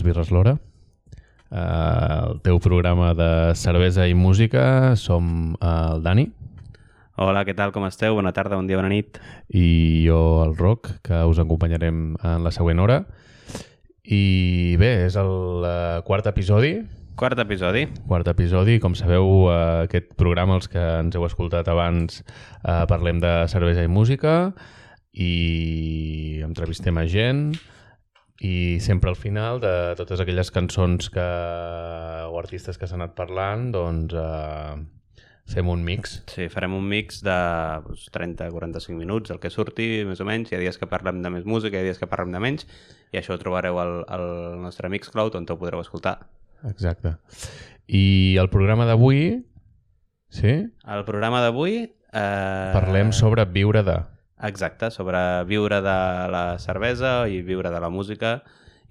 Dues 0.00 0.06
Birres 0.06 0.30
l'Hora, 0.32 0.54
el 1.52 2.38
teu 2.40 2.56
programa 2.62 3.10
de 3.12 3.52
cervesa 3.52 4.06
i 4.08 4.14
música. 4.16 4.96
Som 4.96 5.58
el 5.60 6.00
Dani. 6.00 6.24
Hola, 7.20 7.42
què 7.44 7.52
tal, 7.52 7.68
com 7.74 7.84
esteu? 7.84 8.14
Bona 8.16 8.32
tarda, 8.32 8.56
bon 8.56 8.64
dia, 8.64 8.78
bona 8.80 8.88
nit. 8.88 9.18
I 9.52 10.06
jo, 10.06 10.20
el 10.46 10.54
Roc, 10.56 10.88
que 11.04 11.18
us 11.28 11.40
acompanyarem 11.42 12.14
en 12.16 12.46
la 12.46 12.52
següent 12.56 12.80
hora. 12.80 13.02
I 14.08 14.78
bé, 14.80 14.88
és 15.04 15.18
el 15.20 15.66
uh, 15.68 16.00
quart 16.06 16.30
episodi. 16.32 16.78
Quart 17.20 17.42
episodi. 17.44 17.84
Quart 18.08 18.30
episodi. 18.32 18.78
Com 18.80 18.96
sabeu, 18.96 19.28
uh, 19.50 19.58
aquest 19.82 20.14
programa, 20.16 20.56
els 20.56 20.70
que 20.72 20.80
ens 21.02 21.18
heu 21.18 21.26
escoltat 21.28 21.68
abans, 21.68 22.22
uh, 22.62 22.86
parlem 22.88 23.20
de 23.20 23.34
cervesa 23.52 23.84
i 23.84 23.92
música 23.92 24.54
i 25.12 26.40
entrevistem 26.46 26.96
a 26.96 27.04
gent 27.04 27.50
i 28.40 28.80
sempre 28.80 29.10
al 29.10 29.18
final 29.20 29.60
de 29.60 29.72
totes 29.98 30.22
aquelles 30.22 30.48
cançons 30.54 31.10
que, 31.12 31.26
o 32.24 32.38
artistes 32.40 32.80
que 32.80 32.88
s'han 32.88 33.02
anat 33.04 33.12
parlant, 33.18 33.66
doncs 33.74 34.16
eh, 34.16 34.78
fem 35.50 35.68
un 35.68 35.82
mix. 35.84 36.20
Sí, 36.32 36.46
farem 36.52 36.72
un 36.78 36.86
mix 36.88 37.20
de 37.26 37.36
doncs, 37.84 38.06
30-45 38.14 38.96
minuts, 38.96 39.34
el 39.34 39.42
que 39.42 39.52
surti, 39.52 39.90
més 40.08 40.22
o 40.24 40.28
menys. 40.28 40.48
Hi 40.48 40.56
ha 40.56 40.62
dies 40.62 40.80
que 40.80 40.88
parlem 40.88 41.20
de 41.24 41.32
més 41.36 41.44
música, 41.44 41.76
hi 41.76 41.82
ha 41.82 41.88
dies 41.90 42.00
que 42.00 42.08
parlem 42.08 42.32
de 42.32 42.40
menys, 42.40 42.64
i 43.12 43.20
això 43.20 43.36
ho 43.36 43.42
trobareu 43.42 43.80
al, 43.82 43.94
al 44.08 44.26
nostre 44.62 44.88
Mixcloud, 44.88 45.36
on 45.36 45.44
ho 45.44 45.58
podreu 45.60 45.84
escoltar. 45.84 46.16
Exacte. 46.70 47.18
I 47.88 48.36
el 48.40 48.48
programa 48.52 48.86
d'avui... 48.88 49.42
Sí? 50.30 50.54
El 50.86 51.04
programa 51.04 51.42
d'avui... 51.44 51.82
Eh... 52.14 52.72
Parlem 52.72 53.12
sobre 53.12 53.44
viure 53.50 53.84
de... 53.84 53.98
Exacte, 54.46 54.90
sobre 54.90 55.20
viure 55.48 55.82
de 55.84 55.98
la 56.32 56.44
cervesa 56.58 57.28
i 57.28 57.42
viure 57.44 57.72
de 57.72 57.80
la 57.82 57.90
música 57.92 58.38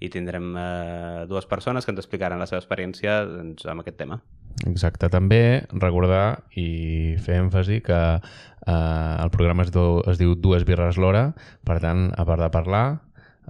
i 0.00 0.08
tindrem 0.08 0.54
eh, 0.56 1.26
dues 1.28 1.46
persones 1.46 1.84
que 1.84 1.92
ens 1.92 2.00
explicaran 2.00 2.40
la 2.40 2.46
seva 2.48 2.60
experiència 2.62 3.20
doncs, 3.28 3.66
amb 3.68 3.82
aquest 3.82 3.98
tema. 4.00 4.20
Exacte, 4.68 5.10
també 5.12 5.66
recordar 5.74 6.40
i 6.58 7.16
fer 7.20 7.40
èmfasi 7.42 7.80
que 7.84 8.00
eh, 8.16 8.72
el 8.72 9.32
programa 9.34 9.66
es, 9.66 9.72
do, 9.74 10.02
es 10.08 10.20
diu 10.20 10.34
Dues 10.36 10.64
birres 10.68 11.00
l'hora, 11.00 11.30
per 11.68 11.80
tant, 11.84 12.08
a 12.16 12.26
part 12.28 12.44
de 12.46 12.50
parlar, 12.54 12.84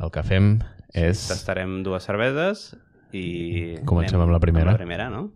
el 0.01 0.11
que 0.15 0.25
fem 0.27 0.57
és... 0.91 1.21
Sí, 1.21 1.35
tastarem 1.35 1.81
dues 1.87 2.07
cerveses 2.09 2.71
i... 3.13 3.77
Comencem 3.87 4.23
amb 4.23 4.35
la 4.35 4.43
primera. 4.43 4.73
Amb 4.73 4.79
la 4.79 4.83
primera, 4.83 5.11
no? 5.13 5.29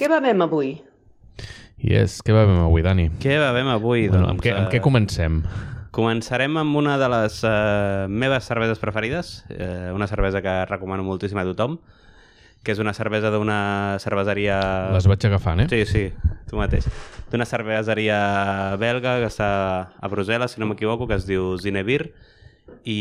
Què 0.00 0.08
bevem 0.08 0.40
avui? 0.40 0.70
Yes, 1.84 2.22
què 2.24 2.32
bevem 2.32 2.62
avui, 2.62 2.80
Dani? 2.80 3.10
Què 3.20 3.34
bevem 3.36 3.66
avui? 3.68 4.06
Bueno, 4.08 4.30
doncs, 4.30 4.32
amb, 4.32 4.40
què, 4.40 4.54
amb 4.56 4.70
què 4.72 4.78
eh, 4.78 4.84
comencem? 4.86 5.34
Començarem 5.92 6.56
amb 6.56 6.78
una 6.80 6.94
de 6.96 7.10
les 7.12 7.36
uh, 7.44 8.06
meves 8.08 8.48
cerveses 8.48 8.80
preferides, 8.80 9.34
uh, 9.52 9.90
una 9.92 10.08
cervesa 10.08 10.40
que 10.40 10.54
recomano 10.70 11.04
moltíssim 11.04 11.36
a 11.42 11.44
tothom, 11.50 11.76
que 12.64 12.72
és 12.72 12.80
una 12.80 12.96
cervesa 12.96 13.28
d'una 13.34 13.60
cerveseria... 14.00 14.56
Les 14.96 15.10
vaig 15.12 15.28
agafant, 15.28 15.66
eh? 15.66 15.68
Sí, 15.68 15.84
sí, 15.84 16.32
tu 16.48 16.56
mateix. 16.56 16.88
D'una 17.28 17.44
cerveseria 17.52 18.24
belga 18.80 19.18
que 19.20 19.28
està 19.28 19.52
a 20.00 20.12
Brussel·les, 20.12 20.56
si 20.56 20.64
no 20.64 20.72
m'equivoco, 20.72 21.10
que 21.12 21.20
es 21.20 21.28
diu 21.28 21.58
Zinebir, 21.60 22.06
i, 22.88 23.00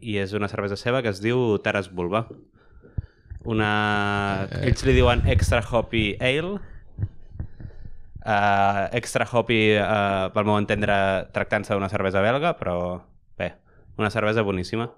i 0.00 0.16
és 0.24 0.32
una 0.32 0.48
cervesa 0.48 0.80
seva 0.80 1.04
que 1.04 1.12
es 1.12 1.20
diu 1.20 1.58
Taras 1.60 1.92
Bulba. 1.92 2.24
Una... 3.46 4.46
Eh. 4.50 4.66
Ells 4.70 4.82
li 4.86 4.96
diuen 4.96 5.22
Extra 5.30 5.62
Hoppy 5.62 6.16
Ale, 6.20 6.58
Uh, 8.26 8.88
extra 8.90 9.22
hoppy, 9.22 9.76
uh, 9.78 10.32
pel 10.34 10.46
meu 10.48 10.56
entendre, 10.58 10.94
tractant-se 11.30 11.76
d'una 11.76 11.86
cervesa 11.86 12.18
belga, 12.24 12.56
però 12.58 13.04
bé, 13.38 13.52
una 14.02 14.10
cervesa 14.10 14.42
boníssima. 14.42 14.88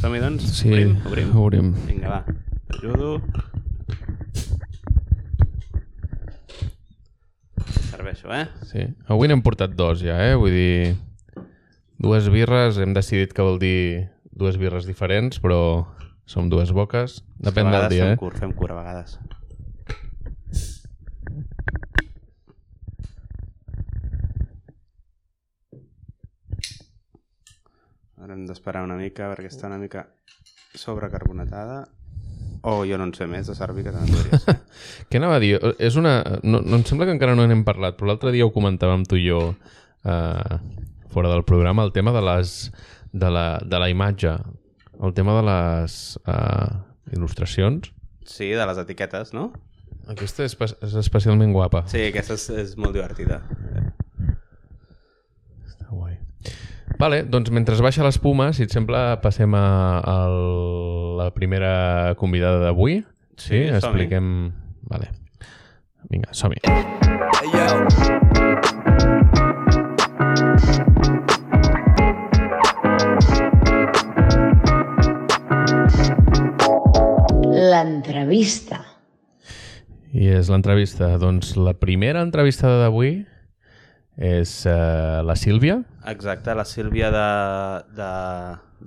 Som-hi, 0.00 0.18
doncs? 0.18 0.48
Sí, 0.56 0.72
obrim, 0.72 0.96
obrim. 1.06 1.30
obrim. 1.44 1.70
Vinga, 1.86 2.10
va, 2.10 2.24
t'ajudo. 2.72 3.20
Serveixo, 7.92 8.34
eh? 8.34 8.48
Sí. 8.66 8.88
Avui 9.06 9.30
n'hem 9.30 9.46
portat 9.46 9.78
dos 9.78 10.02
ja, 10.02 10.18
eh? 10.26 10.34
Vull 10.34 10.58
dir, 10.58 10.96
dues 12.02 12.26
birres, 12.34 12.82
hem 12.82 12.98
decidit 12.98 13.30
que 13.36 13.46
vol 13.46 13.62
dir 13.62 14.08
dues 14.40 14.58
birres 14.60 14.88
diferents, 14.88 15.38
però 15.42 15.60
som 16.30 16.48
dues 16.50 16.72
boques. 16.72 17.20
Depèn 17.42 17.70
del 17.72 17.88
dia, 17.92 18.08
fem 18.08 18.16
eh? 18.16 18.20
curt, 18.20 18.40
fem 18.40 18.54
curt 18.56 18.74
a 18.74 18.80
vegades. 18.80 19.18
Ara 28.20 28.36
hem 28.36 28.44
d'esperar 28.48 28.84
una 28.84 28.98
mica 29.00 29.30
perquè 29.32 29.48
està 29.50 29.68
una 29.70 29.80
mica 29.80 30.06
sobrecarbonatada. 30.78 31.82
O 32.68 32.82
jo 32.84 32.98
no 33.00 33.06
en 33.08 33.14
sé 33.16 33.24
més 33.24 33.48
de 33.48 33.54
servir, 33.56 33.86
que 33.86 33.92
també 33.94 34.12
podria 34.12 34.38
ser. 34.42 34.56
Què 35.08 35.16
anava 35.16 35.38
a 35.38 35.42
dir? 35.42 35.54
És 35.80 35.96
una... 35.96 36.18
No, 36.44 36.60
no 36.60 36.76
em 36.76 36.84
sembla 36.84 37.08
que 37.08 37.14
encara 37.16 37.34
no 37.34 37.46
n'hem 37.48 37.64
parlat, 37.64 37.96
però 37.96 38.10
l'altre 38.10 38.34
dia 38.34 38.44
ho 38.44 38.52
comentàvem 38.52 39.06
tu 39.08 39.16
i 39.16 39.24
jo 39.24 39.40
eh, 40.04 40.58
fora 41.10 41.32
del 41.32 41.46
programa, 41.48 41.86
el 41.88 41.94
tema 41.96 42.12
de 42.12 42.22
les 42.28 42.52
de 43.12 43.30
la, 43.30 43.46
de 43.64 43.78
la 43.78 43.88
imatge, 43.90 44.36
el 45.02 45.14
tema 45.14 45.34
de 45.38 45.42
les 45.48 46.18
eh, 46.26 47.14
il·lustracions. 47.16 47.90
Sí, 48.26 48.50
de 48.54 48.66
les 48.66 48.78
etiquetes, 48.78 49.32
no? 49.34 49.50
Aquesta 50.10 50.44
és, 50.46 50.56
és 50.56 50.94
especialment 51.00 51.52
guapa. 51.54 51.84
Sí, 51.90 52.02
aquesta 52.08 52.36
és, 52.38 52.48
és 52.64 52.76
molt 52.80 52.94
divertida. 52.96 53.40
Està 55.66 55.88
guai. 55.90 56.18
Vale, 57.00 57.22
doncs 57.30 57.52
mentre 57.54 57.78
baixa 57.80 58.04
l'espuma, 58.04 58.50
si 58.56 58.66
et 58.66 58.74
sembla, 58.74 59.20
passem 59.22 59.54
a, 59.56 59.66
a 60.02 60.16
la 61.20 61.30
primera 61.36 62.14
convidada 62.20 62.60
d'avui. 62.66 63.00
Sí, 63.36 63.66
som-hi. 63.68 63.76
expliquem... 63.78 64.32
Vale. 64.90 65.12
Vinga, 66.10 66.34
som-hi. 66.34 66.58
L'entrevista. 77.80 78.82
I 80.12 80.26
és 80.36 80.50
l'entrevista. 80.52 81.14
Doncs 81.22 81.54
la 81.56 81.72
primera 81.78 82.20
entrevistada 82.26 82.80
d'avui 82.82 83.22
és 84.20 84.52
uh, 84.68 85.22
la 85.24 85.36
Sílvia. 85.38 85.78
Exacte, 86.10 86.52
la 86.54 86.66
Sílvia 86.68 87.08
de, 87.14 87.28
de, 87.96 88.10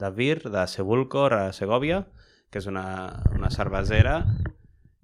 de 0.03 0.11
Vir, 0.13 0.43
de 0.45 0.65
Sebulcor, 0.69 1.33
a 1.33 1.53
Segovia, 1.57 2.03
que 2.53 2.61
és 2.61 2.67
una, 2.69 2.85
una 3.33 3.49
cervesera 3.49 4.19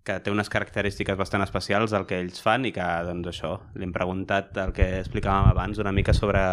que 0.05 0.19
té 0.21 0.31
unes 0.31 0.49
característiques 0.53 1.17
bastant 1.17 1.41
especials 1.45 1.91
del 1.93 2.05
que 2.09 2.19
ells 2.21 2.43
fan 2.45 2.67
i 2.69 2.73
que, 2.75 2.85
doncs 3.09 3.31
això, 3.33 3.55
li 3.73 3.87
hem 3.87 3.95
preguntat 3.95 4.57
el 4.61 4.73
que 4.75 4.87
explicàvem 4.99 5.49
abans, 5.49 5.81
una 5.81 5.93
mica 5.93 6.13
sobre 6.17 6.43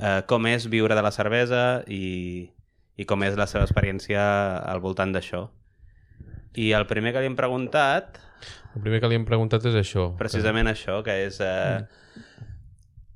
eh, 0.00 0.20
com 0.28 0.48
és 0.48 0.66
viure 0.72 0.96
de 0.96 1.04
la 1.04 1.12
cervesa 1.14 1.82
i, 1.86 2.48
i 2.96 3.06
com 3.08 3.24
és 3.28 3.36
la 3.36 3.48
seva 3.48 3.64
experiència 3.68 4.24
al 4.64 4.82
voltant 4.84 5.12
d'això. 5.14 5.46
I 6.56 6.72
el 6.72 6.86
primer 6.88 7.12
que 7.12 7.20
li 7.20 7.28
hem 7.30 7.36
preguntat, 7.36 8.18
El 8.76 8.82
primer 8.84 9.00
que 9.00 9.08
li 9.08 9.16
hem 9.16 9.24
preguntat 9.24 9.64
és 9.68 9.74
això. 9.74 10.10
precisament 10.18 10.68
això, 10.68 11.02
que 11.04 11.14
és... 11.26 11.40
Eh, 11.40 11.84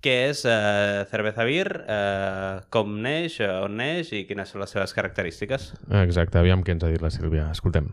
què 0.00 0.14
és 0.30 0.46
eh, 0.48 1.04
Cerveza 1.10 1.44
Vir, 1.44 1.66
eh, 1.84 2.60
com 2.72 2.94
neix, 3.04 3.34
eh, 3.44 3.50
on 3.66 3.74
neix 3.76 4.14
i 4.16 4.22
quines 4.28 4.48
són 4.48 4.62
les 4.62 4.70
seves 4.72 4.94
característiques. 4.96 5.74
Exacte, 6.00 6.38
aviam 6.40 6.62
què 6.64 6.72
ens 6.72 6.86
ha 6.86 6.88
dit 6.88 7.02
la 7.04 7.10
Sílvia. 7.12 7.50
Escoltem. 7.52 7.90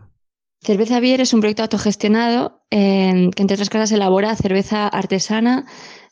Cerveza 0.63 0.99
Bier 0.99 1.19
es 1.21 1.33
un 1.33 1.41
proyecto 1.41 1.63
autogestionado 1.63 2.61
eh, 2.71 3.29
que, 3.35 3.41
entre 3.43 3.55
otras 3.55 3.69
cosas, 3.69 3.91
elabora 3.91 4.35
cerveza 4.35 4.87
artesana, 4.87 5.65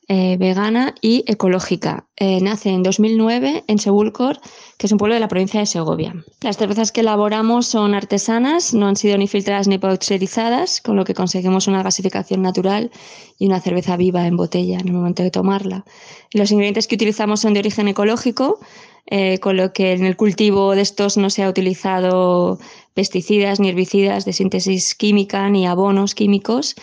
eh, 0.07 0.37
vegana 0.37 0.93
y 1.01 1.23
ecológica. 1.25 2.05
Eh, 2.15 2.39
nace 2.39 2.69
en 2.69 2.83
2009 2.83 3.63
en 3.67 3.79
Sebulcor, 3.79 4.39
que 4.77 4.85
es 4.85 4.91
un 4.91 4.99
pueblo 4.99 5.15
de 5.15 5.19
la 5.19 5.27
provincia 5.27 5.59
de 5.59 5.65
Segovia. 5.65 6.13
Las 6.41 6.57
cervezas 6.57 6.91
que 6.91 7.01
elaboramos 7.01 7.65
son 7.65 7.95
artesanas, 7.95 8.75
no 8.75 8.87
han 8.87 8.95
sido 8.95 9.17
ni 9.17 9.27
filtradas 9.27 9.67
ni 9.67 9.79
pasteurizadas, 9.79 10.81
con 10.81 10.95
lo 10.95 11.05
que 11.05 11.15
conseguimos 11.15 11.67
una 11.67 11.81
gasificación 11.81 12.43
natural 12.43 12.91
y 13.39 13.47
una 13.47 13.59
cerveza 13.61 13.97
viva 13.97 14.27
en 14.27 14.37
botella 14.37 14.77
en 14.77 14.87
el 14.87 14.93
momento 14.93 15.23
de 15.23 15.31
tomarla. 15.31 15.85
Los 16.33 16.51
ingredientes 16.51 16.87
que 16.87 16.95
utilizamos 16.95 17.39
son 17.39 17.53
de 17.53 17.61
origen 17.61 17.87
ecológico, 17.87 18.59
eh, 19.07 19.39
con 19.39 19.57
lo 19.57 19.73
que 19.73 19.93
en 19.93 20.05
el 20.05 20.17
cultivo 20.17 20.75
de 20.75 20.81
estos 20.81 21.17
no 21.17 21.29
se 21.29 21.43
ha 21.43 21.49
utilizado 21.49 22.59
pesticidas 22.93 23.59
ni 23.59 23.69
herbicidas 23.69 24.25
de 24.25 24.33
síntesis 24.33 24.95
química 24.95 25.49
ni 25.49 25.67
abonos 25.67 26.15
químicos 26.15 26.75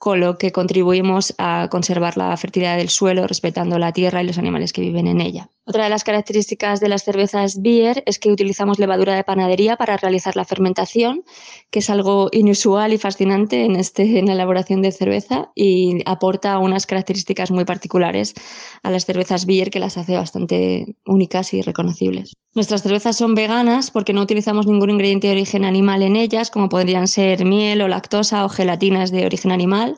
con 0.00 0.18
lo 0.18 0.38
que 0.38 0.50
contribuimos 0.50 1.34
a 1.36 1.68
conservar 1.70 2.16
la 2.16 2.34
fertilidad 2.38 2.78
del 2.78 2.88
suelo, 2.88 3.26
respetando 3.26 3.78
la 3.78 3.92
tierra 3.92 4.22
y 4.22 4.26
los 4.26 4.38
animales 4.38 4.72
que 4.72 4.80
viven 4.80 5.06
en 5.06 5.20
ella. 5.20 5.50
Otra 5.70 5.84
de 5.84 5.90
las 5.90 6.02
características 6.02 6.80
de 6.80 6.88
las 6.88 7.04
cervezas 7.04 7.62
beer 7.62 8.02
es 8.04 8.18
que 8.18 8.32
utilizamos 8.32 8.80
levadura 8.80 9.14
de 9.14 9.22
panadería 9.22 9.76
para 9.76 9.96
realizar 9.96 10.34
la 10.34 10.44
fermentación, 10.44 11.22
que 11.70 11.78
es 11.78 11.88
algo 11.90 12.28
inusual 12.32 12.92
y 12.92 12.98
fascinante 12.98 13.64
en, 13.66 13.76
este, 13.76 14.18
en 14.18 14.26
la 14.26 14.32
elaboración 14.32 14.82
de 14.82 14.90
cerveza 14.90 15.52
y 15.54 16.02
aporta 16.06 16.58
unas 16.58 16.86
características 16.86 17.52
muy 17.52 17.64
particulares 17.64 18.34
a 18.82 18.90
las 18.90 19.04
cervezas 19.04 19.46
beer 19.46 19.70
que 19.70 19.78
las 19.78 19.96
hace 19.96 20.16
bastante 20.16 20.96
únicas 21.06 21.54
y 21.54 21.62
reconocibles. 21.62 22.32
Nuestras 22.52 22.82
cervezas 22.82 23.16
son 23.16 23.36
veganas 23.36 23.92
porque 23.92 24.12
no 24.12 24.22
utilizamos 24.22 24.66
ningún 24.66 24.90
ingrediente 24.90 25.28
de 25.28 25.34
origen 25.34 25.64
animal 25.64 26.02
en 26.02 26.16
ellas, 26.16 26.50
como 26.50 26.68
podrían 26.68 27.06
ser 27.06 27.44
miel 27.44 27.82
o 27.82 27.86
lactosa 27.86 28.44
o 28.44 28.48
gelatinas 28.48 29.12
de 29.12 29.24
origen 29.24 29.52
animal. 29.52 29.96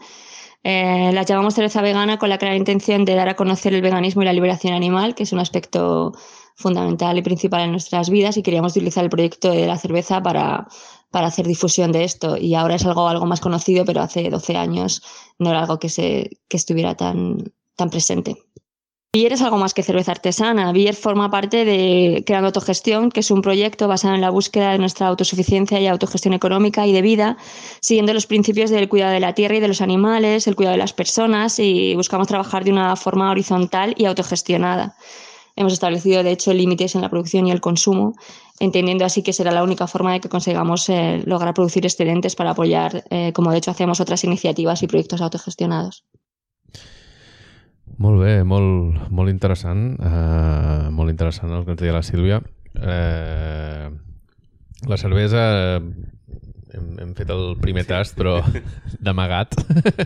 Eh, 0.64 1.10
las 1.12 1.26
llamamos 1.26 1.54
cerveza 1.54 1.82
vegana 1.82 2.18
con 2.18 2.28
la 2.28 2.38
clara 2.38 2.56
intención 2.56 3.04
de 3.04 3.14
dar 3.14 3.28
a 3.28 3.36
conocer 3.36 3.74
el 3.74 3.82
veganismo 3.82 4.22
y 4.22 4.24
la 4.26 4.32
liberación 4.32 4.74
animal, 4.74 5.14
que 5.14 5.24
es 5.24 5.32
un 5.32 5.40
aspecto 5.40 6.12
fundamental 6.54 7.18
y 7.18 7.22
principal 7.22 7.62
en 7.62 7.72
nuestras 7.72 8.10
vidas 8.10 8.36
y 8.36 8.42
queríamos 8.42 8.72
utilizar 8.72 9.04
el 9.04 9.10
proyecto 9.10 9.50
de 9.50 9.66
la 9.66 9.78
cerveza 9.78 10.22
para, 10.22 10.68
para 11.10 11.26
hacer 11.26 11.46
difusión 11.46 11.92
de 11.92 12.04
esto. 12.04 12.36
Y 12.36 12.54
ahora 12.54 12.76
es 12.76 12.86
algo, 12.86 13.08
algo 13.08 13.26
más 13.26 13.40
conocido, 13.40 13.84
pero 13.84 14.02
hace 14.02 14.28
12 14.30 14.56
años 14.56 15.02
no 15.38 15.50
era 15.50 15.60
algo 15.60 15.78
que, 15.78 15.88
se, 15.88 16.30
que 16.48 16.56
estuviera 16.56 16.96
tan, 16.96 17.52
tan 17.76 17.90
presente. 17.90 18.36
Bier 19.14 19.34
es 19.34 19.42
algo 19.42 19.58
más 19.58 19.74
que 19.74 19.82
cerveza 19.82 20.12
artesana. 20.12 20.72
Bier 20.72 20.94
forma 20.94 21.30
parte 21.30 21.66
de 21.66 22.22
Creando 22.24 22.46
Autogestión, 22.46 23.10
que 23.10 23.20
es 23.20 23.30
un 23.30 23.42
proyecto 23.42 23.86
basado 23.86 24.14
en 24.14 24.22
la 24.22 24.30
búsqueda 24.30 24.72
de 24.72 24.78
nuestra 24.78 25.08
autosuficiencia 25.08 25.78
y 25.78 25.86
autogestión 25.86 26.32
económica 26.32 26.86
y 26.86 26.92
de 26.94 27.02
vida, 27.02 27.36
siguiendo 27.82 28.14
los 28.14 28.26
principios 28.26 28.70
del 28.70 28.88
cuidado 28.88 29.12
de 29.12 29.20
la 29.20 29.34
tierra 29.34 29.56
y 29.56 29.60
de 29.60 29.68
los 29.68 29.82
animales, 29.82 30.46
el 30.46 30.56
cuidado 30.56 30.76
de 30.76 30.78
las 30.78 30.94
personas 30.94 31.58
y 31.58 31.94
buscamos 31.94 32.26
trabajar 32.26 32.64
de 32.64 32.72
una 32.72 32.96
forma 32.96 33.30
horizontal 33.30 33.94
y 33.98 34.06
autogestionada. 34.06 34.96
Hemos 35.56 35.74
establecido, 35.74 36.22
de 36.22 36.30
hecho, 36.30 36.54
límites 36.54 36.94
en 36.94 37.02
la 37.02 37.10
producción 37.10 37.46
y 37.46 37.50
el 37.50 37.60
consumo, 37.60 38.14
entendiendo 38.60 39.04
así 39.04 39.22
que 39.22 39.34
será 39.34 39.52
la 39.52 39.62
única 39.62 39.86
forma 39.86 40.14
de 40.14 40.20
que 40.20 40.30
consigamos 40.30 40.88
eh, 40.88 41.22
lograr 41.26 41.52
producir 41.52 41.84
excedentes 41.84 42.34
para 42.34 42.52
apoyar, 42.52 43.04
eh, 43.10 43.34
como 43.34 43.50
de 43.50 43.58
hecho 43.58 43.72
hacemos 43.72 44.00
otras 44.00 44.24
iniciativas 44.24 44.82
y 44.82 44.86
proyectos 44.86 45.20
autogestionados. 45.20 46.02
Molt 48.02 48.18
bé, 48.18 48.40
molt, 48.42 48.98
molt 49.14 49.30
interessant. 49.30 49.92
Uh, 50.00 50.88
molt 50.94 51.12
interessant 51.12 51.52
el 51.54 51.66
que 51.66 51.74
ens 51.74 51.82
deia 51.82 51.94
la 51.94 52.02
Sílvia. 52.02 52.40
Uh, 52.74 53.92
la 54.90 54.98
cervesa 54.98 55.42
hem, 55.78 56.86
hem 57.04 57.12
fet 57.14 57.30
el 57.30 57.52
primer 57.62 57.84
tast, 57.86 58.16
però 58.18 58.40
d'amagat. 59.06 59.54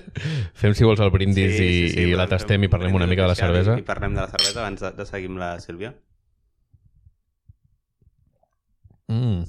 Fem, 0.61 0.75
si 0.77 0.85
vols, 0.85 1.01
el 1.01 1.13
brindis 1.15 1.55
sí, 1.55 1.61
sí, 1.63 1.93
sí, 1.95 2.03
i, 2.03 2.11
i 2.11 2.19
la 2.19 2.27
tastem 2.29 2.67
i 2.67 2.71
parlem 2.73 2.99
una 2.99 3.09
mica 3.09 3.25
de 3.25 3.31
la 3.33 3.39
cervesa. 3.39 3.79
I 3.81 3.87
parlem 3.87 4.19
de 4.19 4.25
la 4.25 4.29
cervesa 4.35 4.61
abans 4.65 4.85
de, 4.85 4.91
de 4.99 5.07
seguir 5.09 5.31
amb 5.33 5.41
la 5.41 5.53
Sílvia. 5.65 5.95
Mm. 9.07 9.47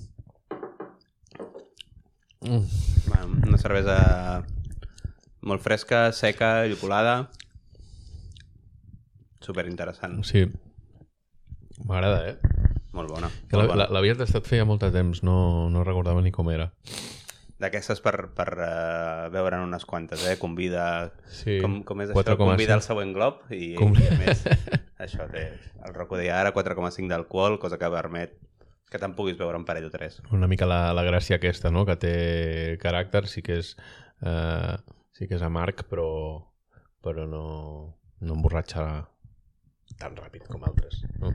Mm. 2.47 2.63
Bueno, 3.09 3.41
una 3.50 3.59
cervesa 3.59 3.97
molt 5.41 5.65
fresca, 5.65 6.05
seca, 6.13 6.61
llupolada 6.69 7.25
super 9.44 9.68
interessant. 9.69 10.19
Sí. 10.28 10.45
M'agrada, 11.86 12.31
eh? 12.31 12.57
Molt 12.98 13.12
bona. 13.13 13.30
Bona. 13.51 13.88
L'havia 13.94 14.18
tastat 14.18 14.50
feia 14.50 14.66
molt 14.66 14.81
de 14.81 14.89
temps, 14.95 15.22
no, 15.25 15.69
no 15.69 15.86
recordava 15.86 16.24
ni 16.25 16.34
com 16.34 16.50
era. 16.50 16.72
D'aquestes 17.62 18.01
per, 18.06 18.16
per 18.38 18.51
uh, 18.54 19.30
veure'n 19.34 19.63
unes 19.66 19.86
quantes, 19.89 20.24
eh? 20.30 20.36
Convida... 20.42 21.13
Sí. 21.34 21.57
Com, 21.62 21.80
com 21.86 22.04
és 22.06 22.12
4, 22.13 22.36
això? 22.36 22.42
Convida 22.42 22.78
el 22.78 22.84
següent 22.86 23.13
glob 23.16 23.45
i, 23.54 23.74
Com... 23.78 23.95
i 23.98 24.06
a 24.06 24.18
més 24.19 24.44
això 25.06 25.25
té 25.31 25.48
el 25.86 25.95
Rocco 25.95 26.19
de 26.19 26.30
ara 26.34 26.54
4,5 26.54 27.10
d'alcohol, 27.10 27.57
cosa 27.62 27.80
que 27.81 27.89
permet 27.94 28.38
que 28.92 29.00
te'n 29.01 29.16
puguis 29.18 29.38
veure 29.39 29.60
un 29.60 29.66
parell 29.68 29.89
o 29.89 29.92
tres. 29.92 30.22
Una 30.31 30.48
mica 30.48 30.68
la, 30.69 30.94
la 30.95 31.04
gràcia 31.04 31.38
aquesta, 31.38 31.72
no? 31.74 31.84
Que 31.88 31.98
té 32.00 32.13
caràcter, 32.81 33.25
sí 33.28 33.44
que 33.44 33.60
és, 33.60 33.74
eh, 34.24 34.78
sí 35.18 35.28
que 35.28 35.36
és 35.36 35.44
amarg, 35.44 35.84
però, 35.92 36.07
però 37.04 37.28
no, 37.28 37.44
no 38.24 38.38
emborratxa 38.38 38.86
tan 40.01 40.15
ràpid 40.17 40.47
com 40.51 40.63
altres. 40.67 41.01
No? 41.21 41.33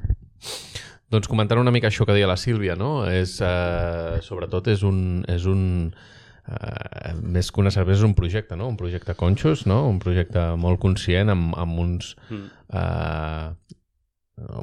Doncs 1.12 1.28
comentant 1.28 1.60
una 1.60 1.72
mica 1.74 1.90
això 1.90 2.06
que 2.08 2.14
deia 2.16 2.30
la 2.30 2.38
Sílvia, 2.40 2.74
no? 2.78 3.04
És, 3.04 3.36
eh, 3.44 4.18
sobretot 4.24 4.70
és 4.72 4.82
un, 4.88 5.22
és 5.28 5.44
un 5.50 5.62
eh, 5.92 7.12
més 7.20 7.50
que 7.52 7.60
una 7.60 7.72
cervesa 7.74 8.00
és 8.00 8.08
un 8.08 8.16
projecte, 8.16 8.56
no? 8.56 8.70
Un 8.72 8.78
projecte 8.80 9.14
conxos, 9.18 9.66
no? 9.68 9.82
Un 9.90 10.00
projecte 10.00 10.46
molt 10.56 10.80
conscient 10.80 11.32
amb, 11.34 11.56
amb 11.58 11.84
uns... 11.84 12.14
Mm. 12.30 12.48
Eh, 12.72 13.78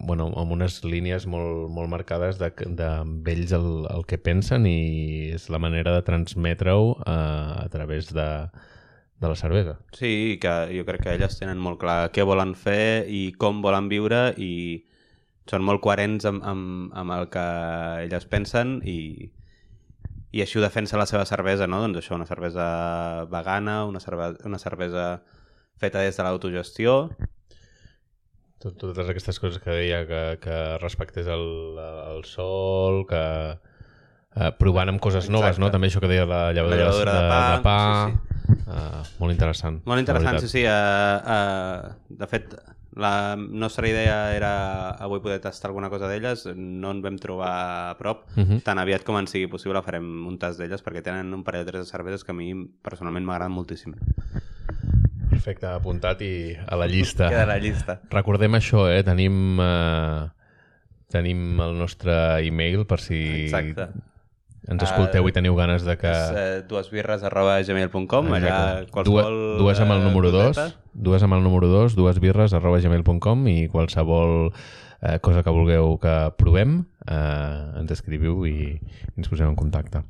bueno, 0.02 0.26
amb 0.36 0.52
unes 0.52 0.80
línies 0.84 1.28
molt, 1.30 1.70
molt 1.72 1.88
marcades 1.92 2.40
de, 2.42 2.50
de 2.76 2.88
ells 3.32 3.54
el, 3.56 3.86
el 3.94 4.02
que 4.10 4.18
pensen 4.18 4.66
i 4.68 5.30
és 5.36 5.46
la 5.54 5.62
manera 5.62 5.94
de 5.96 6.02
transmetre-ho 6.08 6.96
eh, 6.98 7.14
a 7.62 7.68
través 7.72 8.10
de, 8.12 8.28
de 9.20 9.28
la 9.28 9.36
cervesa. 9.36 9.80
Sí, 9.92 10.40
que 10.42 10.52
jo 10.72 10.86
crec 10.88 11.04
que 11.04 11.16
elles 11.18 11.36
tenen 11.40 11.60
molt 11.60 11.80
clar 11.82 12.12
què 12.16 12.24
volen 12.28 12.56
fer 12.56 13.06
i 13.12 13.34
com 13.40 13.60
volen 13.62 13.90
viure 13.92 14.30
i 14.40 14.86
són 15.50 15.66
molt 15.66 15.82
coherents 15.84 16.28
amb, 16.30 16.46
amb, 16.46 16.94
amb 16.96 17.16
el 17.18 17.28
que 17.34 17.48
elles 18.06 18.28
pensen 18.32 18.78
i, 18.88 19.32
i 20.32 20.44
així 20.44 20.60
ho 20.60 20.64
defensa 20.64 21.00
la 21.00 21.08
seva 21.10 21.26
cervesa, 21.28 21.68
no? 21.68 21.82
Doncs 21.84 22.04
això, 22.04 22.16
una 22.16 22.30
cervesa 22.30 22.70
vegana, 23.32 23.82
una, 23.90 24.00
cerve 24.00 24.36
una 24.48 24.62
cervesa 24.62 25.10
feta 25.80 26.06
des 26.06 26.16
de 26.16 26.24
l'autogestió. 26.24 26.96
Tot, 28.60 28.76
totes 28.80 29.08
aquestes 29.10 29.40
coses 29.40 29.60
que 29.64 29.72
deia, 29.74 30.04
que, 30.08 30.24
que 30.44 30.56
respectés 30.80 31.28
el, 31.32 31.46
el 31.80 32.24
sol, 32.28 33.06
que 33.10 33.24
eh, 33.56 34.52
provant 34.60 34.92
amb 34.94 35.04
coses 35.04 35.26
Exacte. 35.26 35.36
noves, 35.36 35.60
no? 35.60 35.72
També 35.76 35.92
això 35.92 36.04
que 36.04 36.12
deia 36.12 36.28
la 36.28 36.50
llevadura, 36.54 36.76
la 36.76 36.84
llevadura 36.84 37.16
de, 37.16 37.24
de, 37.24 37.32
pa. 37.32 37.46
De 37.56 37.64
pa. 37.68 37.80
Sí, 38.08 38.20
sí 38.20 38.39
Uh, 38.50 39.06
molt 39.20 39.34
interessant. 39.34 39.80
Molt 39.90 40.02
interessant, 40.02 40.40
sí, 40.44 40.50
sí. 40.52 40.66
Uh, 40.66 41.20
uh, 41.24 42.18
de 42.20 42.28
fet, 42.30 42.54
la 43.00 43.36
nostra 43.38 43.88
idea 43.90 44.36
era 44.36 44.92
avui 45.02 45.22
poder 45.24 45.40
tastar 45.42 45.70
alguna 45.70 45.90
cosa 45.90 46.10
d'elles, 46.10 46.48
no 46.56 46.92
en 46.92 47.02
vam 47.06 47.18
trobar 47.22 47.54
a 47.92 47.98
prop. 47.98 48.26
Uh 48.36 48.42
mhm. 48.42 48.52
-huh. 48.52 48.64
Tan 48.64 48.80
aviat 48.80 49.04
com 49.04 49.18
en 49.18 49.28
sigui 49.28 49.48
possible 49.48 49.82
farem 49.82 50.28
un 50.28 50.38
tas 50.38 50.58
d'elles 50.58 50.84
perquè 50.84 51.02
tenen 51.02 51.34
un 51.34 51.44
parell 51.44 51.66
de 51.66 51.72
tres 51.72 51.86
de 51.86 51.92
cerveses 51.92 52.24
que 52.24 52.32
a 52.32 52.36
mi 52.36 52.54
personalment 52.82 53.26
m'agraden 53.26 53.52
moltíssim. 53.52 53.96
Perfecte, 55.30 55.68
apuntat 55.68 56.22
i 56.22 56.58
a 56.68 56.76
la 56.76 56.88
llista. 56.88 57.30
Queda 57.30 57.44
a 57.44 57.46
la 57.46 57.60
llista. 57.60 58.02
Recordem 58.10 58.54
això, 58.56 58.90
eh? 58.90 59.04
Tenim, 59.04 59.60
uh, 59.60 60.30
tenim 61.08 61.60
el 61.60 61.78
nostre 61.78 62.46
e-mail 62.46 62.86
per 62.86 63.00
si 63.00 63.46
Exacte 63.46 64.09
ens 64.70 64.84
escolteu 64.86 65.26
uh, 65.26 65.30
i 65.30 65.36
teniu 65.36 65.56
ganes 65.58 65.86
de 65.88 65.96
que... 66.00 66.10
És, 66.10 66.34
uh, 66.34 66.68
duesbirres 66.70 67.26
arroba 67.28 67.58
gmail.com 67.66 68.34
allà 68.38 68.60
qualsevol... 68.92 69.40
Dues, 69.40 69.64
dues 69.64 69.82
amb 69.86 69.96
el 69.96 70.04
eh, 70.04 70.06
número 70.08 70.34
2, 70.36 70.62
dues 70.94 71.26
amb 71.26 71.40
el 71.40 71.44
número 71.46 71.72
2, 71.72 71.98
dues 71.98 72.22
birres 72.22 72.54
arroba 72.58 72.82
gmail.com 72.84 73.48
i 73.50 73.58
qualsevol 73.72 74.52
eh, 75.02 75.18
cosa 75.26 75.44
que 75.44 75.54
vulgueu 75.54 75.98
que 76.02 76.16
provem 76.40 76.84
eh, 77.08 77.82
ens 77.82 77.98
escriviu 77.98 78.46
i, 78.48 78.76
i 78.78 79.14
ens 79.18 79.32
posem 79.32 79.50
en 79.50 79.60
contacte. 79.60 80.06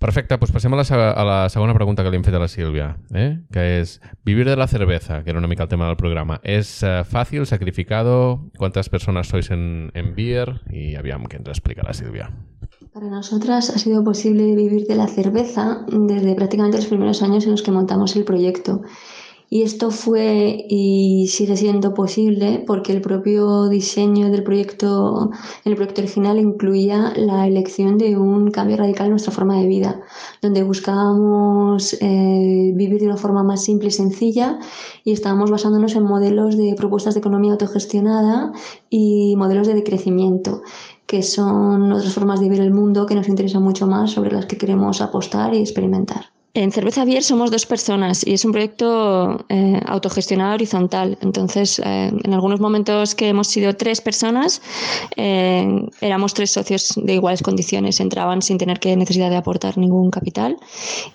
Perfecte, 0.00 0.38
doncs 0.40 0.52
passem 0.54 0.72
a 0.72 0.78
la, 0.78 0.84
a 1.12 1.24
la 1.28 1.38
segona 1.52 1.74
pregunta 1.76 2.00
que 2.00 2.08
li 2.08 2.16
hem 2.16 2.22
fet 2.24 2.36
a 2.38 2.40
la 2.40 2.48
Sílvia, 2.48 2.94
eh? 3.12 3.42
que 3.52 3.64
és 3.82 3.98
vivir 4.24 4.46
de 4.48 4.54
la 4.56 4.64
cerveza, 4.66 5.18
que 5.20 5.28
era 5.28 5.38
una 5.38 5.50
mica 5.50 5.66
el 5.66 5.68
tema 5.68 5.90
del 5.90 5.98
programa. 6.00 6.40
¿Es 6.42 6.82
uh, 6.82 7.04
fácil, 7.04 7.44
sacrificado? 7.44 8.48
¿Cuántas 8.56 8.88
personas 8.88 9.28
sois 9.28 9.50
en, 9.50 9.90
en 9.92 10.14
Beer? 10.14 10.62
Y 10.70 10.96
aviam 10.96 11.26
que 11.26 11.36
ens 11.36 11.48
explica 11.48 11.82
la 11.84 11.92
Sílvia. 11.92 12.30
Para 12.92 13.08
nosotras 13.08 13.70
ha 13.70 13.78
sido 13.78 14.02
posible 14.02 14.56
vivir 14.56 14.88
de 14.88 14.96
la 14.96 15.06
cerveza 15.06 15.86
desde 15.86 16.34
prácticamente 16.34 16.78
los 16.78 16.88
primeros 16.88 17.22
años 17.22 17.44
en 17.44 17.52
los 17.52 17.62
que 17.62 17.70
montamos 17.70 18.16
el 18.16 18.24
proyecto. 18.24 18.82
Y 19.48 19.62
esto 19.62 19.92
fue 19.92 20.64
y 20.68 21.28
sigue 21.28 21.56
siendo 21.56 21.94
posible 21.94 22.64
porque 22.66 22.92
el 22.92 23.00
propio 23.00 23.68
diseño 23.68 24.30
del 24.30 24.42
proyecto, 24.42 25.30
el 25.64 25.76
proyecto 25.76 26.00
original 26.00 26.38
incluía 26.40 27.12
la 27.16 27.46
elección 27.46 27.96
de 27.96 28.16
un 28.16 28.50
cambio 28.50 28.76
radical 28.76 29.06
en 29.06 29.12
nuestra 29.12 29.32
forma 29.32 29.60
de 29.60 29.68
vida, 29.68 30.00
donde 30.42 30.64
buscábamos 30.64 31.94
eh, 31.94 32.72
vivir 32.74 33.00
de 33.00 33.06
una 33.06 33.16
forma 33.16 33.44
más 33.44 33.62
simple 33.62 33.88
y 33.88 33.92
sencilla 33.92 34.58
y 35.04 35.12
estábamos 35.12 35.50
basándonos 35.50 35.94
en 35.94 36.04
modelos 36.04 36.56
de 36.56 36.74
propuestas 36.76 37.14
de 37.14 37.20
economía 37.20 37.52
autogestionada 37.52 38.52
y 38.88 39.34
modelos 39.36 39.66
de 39.66 39.74
decrecimiento 39.74 40.62
que 41.10 41.24
son 41.24 41.92
otras 41.92 42.14
formas 42.14 42.38
de 42.38 42.48
ver 42.48 42.60
el 42.60 42.70
mundo 42.70 43.04
que 43.04 43.16
nos 43.16 43.26
interesan 43.26 43.64
mucho 43.64 43.84
más, 43.88 44.12
sobre 44.12 44.30
las 44.30 44.46
que 44.46 44.56
queremos 44.56 45.00
apostar 45.00 45.52
y 45.52 45.58
experimentar. 45.58 46.26
En 46.52 46.72
Cerveza 46.72 47.04
Bier 47.04 47.22
somos 47.22 47.52
dos 47.52 47.64
personas 47.64 48.26
y 48.26 48.32
es 48.32 48.44
un 48.44 48.50
proyecto 48.50 49.38
eh, 49.48 49.80
autogestionado 49.86 50.54
horizontal. 50.54 51.16
Entonces, 51.22 51.78
eh, 51.78 52.10
en 52.24 52.34
algunos 52.34 52.58
momentos 52.58 53.14
que 53.14 53.28
hemos 53.28 53.46
sido 53.46 53.76
tres 53.76 54.00
personas, 54.00 54.60
eh, 55.16 55.64
éramos 56.00 56.34
tres 56.34 56.50
socios 56.50 56.94
de 56.96 57.14
iguales 57.14 57.42
condiciones, 57.42 58.00
entraban 58.00 58.42
sin 58.42 58.58
tener 58.58 58.80
que 58.80 58.96
necesidad 58.96 59.30
de 59.30 59.36
aportar 59.36 59.78
ningún 59.78 60.10
capital 60.10 60.56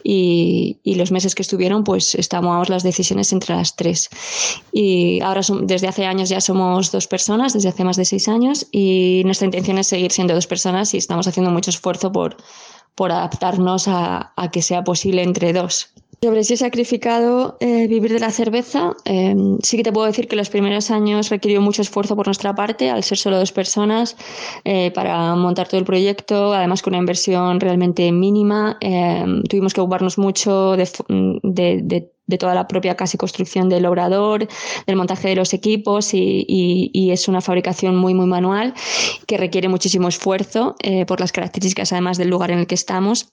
y, 0.05 0.77
y 0.83 0.95
los 0.95 1.11
meses 1.11 1.35
que 1.35 1.41
estuvieron, 1.41 1.83
pues 1.83 2.15
estábamos 2.15 2.69
las 2.69 2.83
decisiones 2.83 3.33
entre 3.33 3.55
las 3.55 3.75
tres. 3.75 4.09
Y 4.71 5.19
ahora 5.19 5.43
son- 5.43 5.67
desde 5.67 5.89
hace 5.89 6.05
años 6.05 6.29
ya 6.29 6.39
somos 6.39 6.93
dos 6.93 7.07
personas, 7.07 7.51
desde 7.51 7.67
hace 7.67 7.83
más 7.83 7.97
de 7.97 8.05
seis 8.05 8.29
años 8.29 8.67
y 8.71 9.21
nuestra 9.25 9.47
intención 9.47 9.77
es 9.79 9.87
seguir 9.87 10.13
siendo 10.13 10.33
dos 10.33 10.47
personas 10.47 10.93
y 10.93 10.97
estamos 10.97 11.27
haciendo 11.27 11.51
mucho 11.51 11.71
esfuerzo 11.71 12.09
por 12.13 12.37
por 12.95 13.11
adaptarnos 13.11 13.87
a, 13.87 14.31
a 14.35 14.51
que 14.51 14.61
sea 14.61 14.83
posible 14.83 15.21
entre 15.23 15.53
dos. 15.53 15.91
Sobre 16.23 16.43
si 16.43 16.53
he 16.53 16.57
sacrificado 16.57 17.57
eh, 17.59 17.87
vivir 17.87 18.11
de 18.13 18.19
la 18.19 18.31
cerveza, 18.31 18.93
eh, 19.03 19.35
sí 19.61 19.77
que 19.77 19.83
te 19.83 19.91
puedo 19.91 20.07
decir 20.07 20.27
que 20.27 20.35
los 20.37 20.49
primeros 20.49 20.89
años 20.89 21.29
requirió 21.29 21.61
mucho 21.61 21.81
esfuerzo 21.83 22.15
por 22.15 22.25
nuestra 22.25 22.55
parte, 22.55 22.89
al 22.89 23.03
ser 23.03 23.17
solo 23.17 23.37
dos 23.37 23.51
personas, 23.51 24.15
eh, 24.63 24.91
para 24.91 25.35
montar 25.35 25.67
todo 25.67 25.77
el 25.77 25.85
proyecto, 25.85 26.53
además 26.53 26.81
con 26.81 26.93
una 26.93 26.99
inversión 26.99 27.59
realmente 27.59 28.11
mínima. 28.11 28.77
eh, 28.81 29.25
tuvimos 29.49 29.73
que 29.73 29.81
ocuparnos 29.81 30.17
mucho 30.17 30.71
de, 30.77 30.89
de- 31.43 31.81
de- 31.83 32.11
de 32.27 32.37
toda 32.37 32.55
la 32.55 32.67
propia 32.67 32.95
casi 32.95 33.17
construcción 33.17 33.69
del 33.69 33.85
obrador, 33.85 34.47
del 34.87 34.95
montaje 34.95 35.29
de 35.29 35.35
los 35.35 35.53
equipos 35.53 36.13
y, 36.13 36.45
y- 36.47 37.11
es 37.11 37.27
una 37.27 37.41
fabricación 37.41 37.95
muy, 37.95 38.13
muy 38.13 38.25
manual 38.25 38.73
que 39.27 39.37
requiere 39.37 39.69
muchísimo 39.69 40.07
esfuerzo 40.07 40.75
eh, 40.81 41.05
por 41.05 41.19
las 41.19 41.31
características 41.31 41.91
además 41.93 42.17
del 42.17 42.29
lugar 42.29 42.51
en 42.51 42.59
el 42.59 42.67
que 42.67 42.75
estamos. 42.75 43.29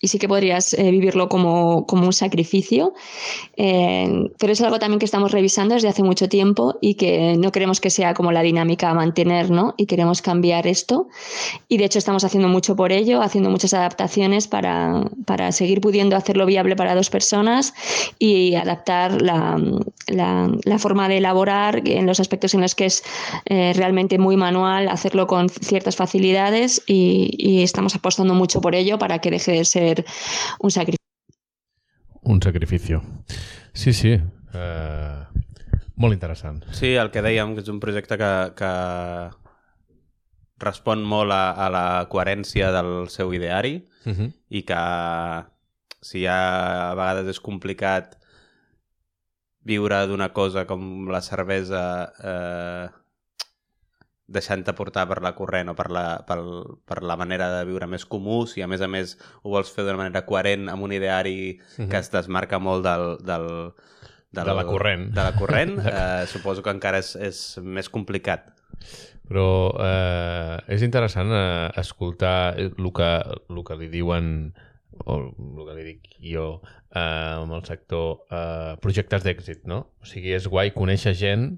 Y 0.00 0.08
sí 0.08 0.18
que 0.18 0.28
podrías 0.28 0.74
eh, 0.74 0.90
vivirlo 0.90 1.28
como, 1.28 1.86
como 1.86 2.06
un 2.06 2.12
sacrificio, 2.12 2.94
eh, 3.56 4.30
pero 4.38 4.52
es 4.52 4.60
algo 4.60 4.78
también 4.78 4.98
que 4.98 5.04
estamos 5.04 5.32
revisando 5.32 5.74
desde 5.74 5.88
hace 5.88 6.02
mucho 6.02 6.28
tiempo 6.28 6.76
y 6.80 6.94
que 6.94 7.36
no 7.36 7.50
queremos 7.50 7.80
que 7.80 7.90
sea 7.90 8.14
como 8.14 8.30
la 8.30 8.42
dinámica 8.42 8.90
a 8.90 8.94
mantener, 8.94 9.50
¿no? 9.50 9.74
Y 9.76 9.86
queremos 9.86 10.22
cambiar 10.22 10.66
esto. 10.66 11.08
Y 11.68 11.78
de 11.78 11.84
hecho 11.84 11.98
estamos 11.98 12.24
haciendo 12.24 12.48
mucho 12.48 12.76
por 12.76 12.92
ello, 12.92 13.22
haciendo 13.22 13.50
muchas 13.50 13.74
adaptaciones 13.74 14.46
para, 14.46 15.02
para 15.24 15.50
seguir 15.52 15.80
pudiendo 15.80 16.16
hacerlo 16.16 16.46
viable 16.46 16.76
para 16.76 16.94
dos 16.94 17.10
personas 17.10 17.74
y 18.18 18.54
adaptar 18.54 19.20
la, 19.20 19.60
la, 20.06 20.50
la 20.64 20.78
forma 20.78 21.08
de 21.08 21.18
elaborar 21.18 21.82
en 21.86 22.06
los 22.06 22.20
aspectos 22.20 22.54
en 22.54 22.60
los 22.60 22.74
que 22.74 22.86
es 22.86 23.02
eh, 23.46 23.72
realmente 23.74 24.18
muy 24.18 24.36
manual, 24.36 24.88
hacerlo 24.88 25.26
con 25.26 25.48
ciertas 25.48 25.96
facilidades 25.96 26.82
y, 26.86 27.34
y 27.36 27.62
estamos 27.62 27.94
apostando 27.94 28.34
mucho 28.34 28.60
por 28.60 28.74
ello 28.74 28.98
para 28.98 29.20
que 29.20 29.30
deje 29.30 29.52
de 29.52 29.64
ser 29.64 29.77
un 30.60 30.70
sacrificio. 30.70 31.04
Un 32.22 32.42
sacrificio. 32.42 33.02
Sí, 33.72 33.92
sí. 33.92 34.14
Uh, 34.52 35.24
molt 35.96 36.14
interessant. 36.16 36.64
Sí, 36.74 36.94
el 36.94 37.10
que 37.14 37.22
dèiem, 37.24 37.54
que 37.54 37.62
és 37.64 37.70
un 37.72 37.80
projecte 37.80 38.18
que, 38.20 38.32
que 38.58 38.72
respon 40.58 41.04
molt 41.06 41.32
a, 41.32 41.52
a 41.54 41.68
la 41.70 41.86
coherència 42.10 42.72
del 42.74 43.08
seu 43.14 43.32
ideari 43.34 43.78
Uh 44.08 44.14
-huh. 44.14 44.32
i 44.48 44.62
que 44.62 44.74
si 46.00 46.22
ja 46.24 46.90
a 46.90 46.94
vegades 46.94 47.26
és 47.26 47.40
complicat 47.40 48.16
viure 49.60 50.06
d'una 50.06 50.32
cosa 50.32 50.64
com 50.66 51.08
la 51.10 51.20
cervesa 51.20 52.12
eh, 52.24 52.88
deixant-te 54.28 54.74
portar 54.76 55.06
per 55.08 55.22
la 55.24 55.32
corrent 55.34 55.70
o 55.72 55.74
per 55.74 55.86
la, 55.90 56.02
pel, 56.28 56.42
per 56.84 57.00
la 57.02 57.16
manera 57.16 57.46
de 57.54 57.62
viure 57.64 57.86
més 57.88 58.04
comú, 58.04 58.42
si 58.46 58.60
a 58.60 58.66
més 58.68 58.82
a 58.84 58.88
més 58.92 59.14
ho 59.42 59.50
vols 59.54 59.70
fer 59.72 59.86
d'una 59.86 59.96
manera 60.02 60.26
coherent 60.28 60.68
amb 60.68 60.84
un 60.84 60.92
ideari 60.92 61.58
Mhm. 61.78 61.88
que 61.88 61.96
es 62.02 62.10
desmarca 62.12 62.58
molt 62.60 62.84
del, 62.84 63.16
del, 63.24 63.46
del, 64.30 64.44
De 64.44 64.54
la 64.54 64.64
corrent. 64.68 65.08
de 65.14 65.22
la 65.24 65.32
corrent 65.34 65.78
eh, 65.86 66.26
suposo 66.28 66.62
que 66.62 66.70
encara 66.76 66.98
és, 67.00 67.14
és 67.16 67.58
més 67.64 67.88
complicat. 67.88 68.50
Però 69.28 69.46
eh, 69.80 70.56
és 70.72 70.82
interessant 70.84 71.32
eh, 71.32 71.70
escoltar 71.80 72.54
el 72.58 72.76
que, 72.96 73.10
el 73.48 73.64
que 73.64 73.76
li 73.80 73.88
diuen 73.92 74.52
o 75.04 75.16
el 75.20 75.64
que 75.66 75.74
li 75.76 75.84
dic 75.86 76.06
jo 76.32 76.46
eh, 76.90 77.00
amb 77.40 77.52
el 77.52 77.64
sector 77.68 78.24
eh, 78.32 78.76
projectes 78.82 79.24
d'èxit, 79.24 79.64
no? 79.68 79.82
O 80.02 80.08
sigui, 80.08 80.32
és 80.36 80.48
guai 80.48 80.72
conèixer 80.76 81.12
gent 81.14 81.50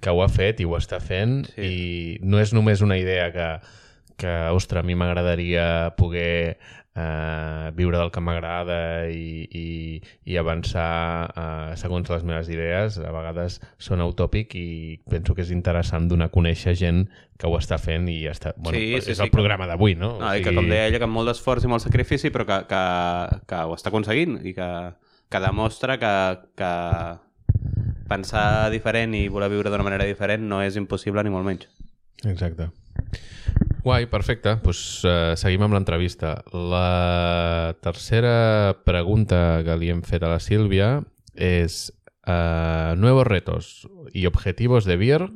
que 0.00 0.10
ho 0.10 0.22
ha 0.24 0.28
fet 0.32 0.60
i 0.60 0.64
ho 0.68 0.76
està 0.78 1.00
fent 1.00 1.44
Sí. 1.54 1.62
i 1.62 2.18
no 2.22 2.40
és 2.40 2.52
només 2.56 2.80
una 2.82 2.96
idea 2.98 3.30
que, 3.32 3.48
que 4.16 4.34
ostres, 4.54 4.82
a 4.82 4.86
mi 4.86 4.94
m'agradaria 4.94 5.94
poder 5.96 6.58
eh, 6.96 7.70
viure 7.76 7.98
del 7.98 8.10
que 8.10 8.20
m'agrada 8.20 9.08
i, 9.12 9.44
i, 9.46 9.66
i 10.26 10.36
avançar 10.40 11.30
eh, 11.30 11.76
segons 11.80 12.08
les 12.10 12.24
meves 12.26 12.48
idees, 12.52 12.98
a 12.98 13.12
vegades 13.14 13.60
sona 13.78 14.06
utòpic 14.10 14.56
i 14.58 14.66
penso 15.08 15.34
que 15.36 15.44
és 15.46 15.52
interessant 15.54 16.08
donar 16.10 16.28
a 16.30 16.34
conèixer 16.34 16.74
gent 16.76 17.04
que 17.38 17.46
ho 17.48 17.56
està 17.60 17.78
fent 17.80 18.08
i 18.10 18.18
ja 18.24 18.34
està... 18.34 18.52
Bueno, 18.56 18.78
Sí, 18.78 18.94
és 18.98 19.04
sí, 19.06 19.14
sí, 19.14 19.22
el 19.22 19.30
que- 19.30 19.36
programa 19.38 19.68
d'avui, 19.70 19.94
no? 19.96 20.16
No, 20.20 20.34
I 20.36 20.42
que, 20.44 20.52
com 20.54 20.68
deia 20.68 20.88
ella, 20.90 20.98
que 21.00 21.06
amb 21.08 21.16
molt 21.16 21.30
d'esforç 21.30 21.64
i 21.64 21.70
molt 21.72 21.84
sacrifici, 21.86 22.32
però 22.34 22.44
que, 22.48 22.58
que, 22.68 22.82
que 23.48 23.62
ho 23.64 23.76
està 23.78 23.88
aconseguint 23.92 24.40
i 24.44 24.52
que, 24.56 24.70
que 25.30 25.40
demostra 25.46 25.96
que, 26.02 26.12
que 26.58 26.72
pensar 28.10 28.70
diferent 28.74 29.14
i 29.14 29.28
voler 29.32 29.50
viure 29.52 29.70
d'una 29.70 29.86
manera 29.86 30.08
diferent 30.08 30.42
no 30.50 30.60
és 30.64 30.76
impossible 30.80 31.24
ni 31.24 31.32
molt 31.32 31.46
menys. 31.46 31.70
Exacte. 32.26 32.68
Guai, 33.80 34.04
perfecte. 34.12 34.58
Pues, 34.60 34.80
uh, 35.08 35.32
seguim 35.40 35.64
amb 35.64 35.78
l'entrevista. 35.78 36.34
La 36.52 37.72
tercera 37.80 38.74
pregunta 38.84 39.62
que 39.64 39.76
li 39.80 39.88
hem 39.92 40.02
fet 40.04 40.26
a 40.26 40.32
la 40.34 40.40
Sílvia 40.42 40.98
és 41.32 41.86
uh, 42.28 42.92
nuevos 43.00 43.26
retos 43.26 43.88
y 44.12 44.26
objetivos 44.26 44.84
de 44.84 44.96
Beer 45.00 45.30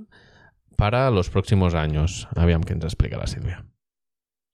para 0.76 1.11
los 1.11 1.31
próximos 1.31 1.75
años. 1.75 2.26
Aviam 2.37 2.66
què 2.66 2.76
ens 2.76 2.85
explica 2.85 3.16
la 3.16 3.31
Sílvia. 3.31 3.62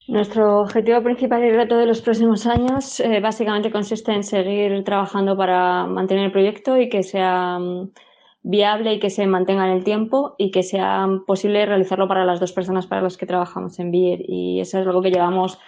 Nuestro 0.07 0.61
objetivo 0.61 1.03
principal 1.03 1.45
y 1.45 1.51
reto 1.51 1.77
de 1.77 1.87
los 1.87 2.01
próximos 2.01 2.47
años 2.47 2.99
eh, 3.01 3.21
básicamente 3.21 3.71
consiste 3.71 4.13
en 4.13 4.25
seguir 4.25 4.83
trabajando 4.83 5.37
para 5.37 5.87
mantener 5.87 6.25
el 6.27 6.33
proyecto 6.33 6.77
y 6.77 6.89
que 6.89 7.03
sea 7.03 7.59
mm, 7.59 7.91
viable 8.43 8.95
y 8.95 9.01
que 9.01 9.11
se 9.11 9.27
mantenga 9.27 9.67
en 9.67 9.77
el 9.77 9.85
tiempo 9.85 10.35
y 10.39 10.51
que 10.51 10.63
sea 10.63 11.07
posible 11.27 11.67
realizarlo 11.67 12.09
para 12.09 12.25
las 12.25 12.41
dos 12.41 12.53
personas 12.53 12.87
para 12.87 13.03
las 13.03 13.17
que 13.17 13.27
trabajamos 13.27 13.79
en 13.79 13.91
Beer. 13.91 14.21
Y 14.27 14.61
eso 14.61 14.79
es 14.79 14.87
algo 14.87 15.03
que 15.03 15.11
llevamos 15.11 15.59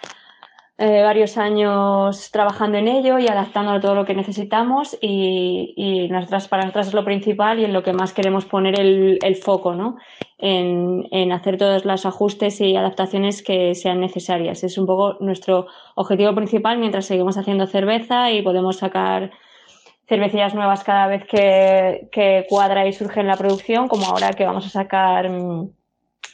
eh, 0.79 1.03
varios 1.03 1.37
años 1.37 2.31
trabajando 2.31 2.79
en 2.79 2.87
ello 2.87 3.19
y 3.19 3.27
adaptándolo 3.27 3.77
a 3.77 3.81
todo 3.81 3.93
lo 3.93 4.05
que 4.05 4.15
necesitamos 4.15 4.97
y, 4.99 5.73
y 5.77 6.09
nosotras, 6.09 6.47
para 6.47 6.63
nosotras 6.63 6.87
es 6.87 6.93
lo 6.95 7.05
principal 7.05 7.59
y 7.59 7.65
en 7.65 7.73
lo 7.73 7.83
que 7.83 7.93
más 7.93 8.11
queremos 8.11 8.45
poner 8.45 8.79
el, 8.79 9.19
el 9.21 9.35
foco, 9.35 9.75
¿no? 9.75 9.97
En, 10.39 11.07
en 11.11 11.31
hacer 11.31 11.57
todos 11.57 11.85
los 11.85 12.07
ajustes 12.07 12.59
y 12.59 12.75
adaptaciones 12.75 13.43
que 13.43 13.75
sean 13.75 13.99
necesarias. 13.99 14.63
Es 14.63 14.79
un 14.79 14.87
poco 14.87 15.17
nuestro 15.19 15.67
objetivo 15.93 16.33
principal 16.33 16.79
mientras 16.79 17.05
seguimos 17.05 17.37
haciendo 17.37 17.67
cerveza 17.67 18.31
y 18.31 18.41
podemos 18.41 18.77
sacar 18.77 19.29
cervecillas 20.07 20.53
nuevas 20.53 20.83
cada 20.83 21.07
vez 21.07 21.25
que, 21.25 22.09
que 22.11 22.45
cuadra 22.49 22.87
y 22.87 22.93
surge 22.93 23.21
en 23.21 23.27
la 23.27 23.37
producción, 23.37 23.87
como 23.87 24.05
ahora 24.05 24.31
que 24.31 24.45
vamos 24.45 24.65
a 24.65 24.69
sacar 24.69 25.29
mm, 25.29 25.69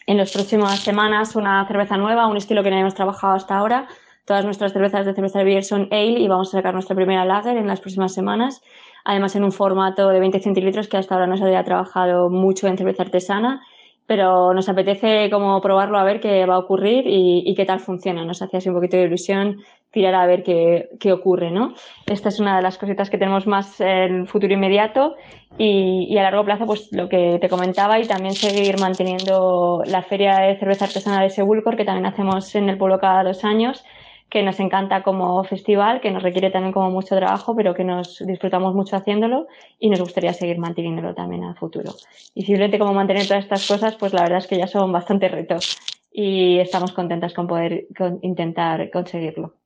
en 0.08 0.18
las 0.18 0.32
próximas 0.32 0.80
semanas 0.80 1.36
una 1.36 1.68
cerveza 1.68 1.98
nueva, 1.98 2.28
un 2.28 2.38
estilo 2.38 2.64
que 2.64 2.72
no 2.72 2.78
hemos 2.78 2.96
trabajado 2.96 3.36
hasta 3.36 3.58
ahora. 3.58 3.88
Todas 4.26 4.44
nuestras 4.46 4.74
cervezas 4.74 5.06
de 5.06 5.14
cerveza 5.14 5.44
beer 5.44 5.64
son 5.64 5.88
ale 5.92 6.20
y 6.20 6.28
vamos 6.28 6.50
a 6.50 6.58
sacar 6.58 6.74
nuestra 6.74 6.96
primera 6.96 7.26
lager 7.26 7.58
en 7.58 7.68
las 7.68 7.80
próximas 7.80 8.14
semanas. 8.14 8.62
Además 9.06 9.36
en 9.36 9.44
un 9.44 9.52
formato 9.52 10.10
de 10.10 10.20
20 10.20 10.40
centilitros 10.40 10.88
que 10.88 10.98
hasta 10.98 11.16
ahora 11.16 11.28
no 11.28 11.38
se 11.38 11.44
había 11.44 11.64
trabajado 11.64 12.30
mucho 12.30 12.68
en 12.68 12.78
cerveza 12.78 13.04
artesana, 13.04 13.62
pero 14.08 14.54
nos 14.54 14.68
apetece 14.68 15.30
como 15.30 15.62
probarlo 15.62 15.98
a 16.00 16.04
ver 16.04 16.20
qué 16.20 16.46
va 16.46 16.56
a 16.56 16.60
ocurrir 16.60 17.06
y, 17.08 17.44
y 17.46 17.56
qué 17.56 17.66
tal 17.66 17.80
funciona. 17.80 18.26
Nos 18.26 18.42
hace 18.42 18.58
así 18.58 18.70
un 18.70 18.76
poquito 18.76 18.98
de 18.98 19.04
ilusión 19.04 19.62
tirar 19.92 20.14
a 20.16 20.28
ver 20.28 20.44
qué, 20.44 20.90
qué 21.00 21.12
ocurre, 21.12 21.52
¿no? 21.52 21.74
Esta 22.06 22.30
es 22.30 22.40
una 22.40 22.56
de 22.56 22.62
las 22.62 22.78
cositas 22.78 23.10
que 23.10 23.18
tenemos 23.18 23.48
más 23.48 23.82
en 23.82 24.28
futuro 24.28 24.54
inmediato 24.54 25.16
y, 25.58 26.06
y 26.10 26.18
a 26.18 26.24
largo 26.24 26.46
plazo, 26.46 26.66
pues 26.66 26.90
lo 26.92 27.10
que 27.10 27.38
te 27.42 27.50
comentaba 27.50 28.00
y 28.00 28.06
también 28.08 28.36
seguir 28.36 28.80
manteniendo 28.80 29.84
la 29.86 30.04
feria 30.04 30.40
de 30.40 30.58
cerveza 30.58 30.86
artesana 30.86 31.22
de 31.24 31.30
Sebulcor, 31.30 31.76
que 31.76 31.86
también 31.86 32.06
hacemos 32.06 32.54
en 32.56 32.70
el 32.70 32.78
pueblo 32.78 33.00
cada 33.00 33.24
dos 33.24 33.44
años, 33.44 33.84
que 34.30 34.44
nos 34.44 34.60
encanta 34.60 35.02
como 35.02 35.44
festival, 35.44 36.02
que 36.02 36.12
nos 36.12 36.22
requiere 36.22 36.52
también 36.52 36.72
como 36.72 36.92
mucho 36.92 37.16
trabajo, 37.16 37.56
pero 37.56 37.74
que 37.74 37.84
nos 37.84 38.20
disfrutamos 38.26 38.76
mucho 38.76 38.96
haciéndolo 38.96 39.48
y 39.80 39.90
nos 39.90 40.00
gustaría 40.02 40.34
seguir 40.34 40.60
manteniéndolo 40.60 41.16
también 41.16 41.44
a 41.44 41.56
futuro. 41.56 41.94
Y 42.36 42.44
simplemente 42.44 42.78
como 42.78 42.94
mantener 42.94 43.28
todas 43.28 43.44
estas 43.44 43.68
cosas, 43.68 43.96
pues 43.96 44.14
la 44.14 44.22
verdad 44.22 44.38
es 44.38 44.48
que 44.48 44.58
ya 44.58 44.68
son 44.68 44.92
bastante 44.92 45.30
retos 45.30 45.80
y 46.12 46.60
estamos 46.60 46.92
contentas 46.94 47.34
con 47.34 47.48
poder 47.48 47.88
con- 47.98 48.20
intentar 48.22 48.92
conseguirlo. 48.92 49.59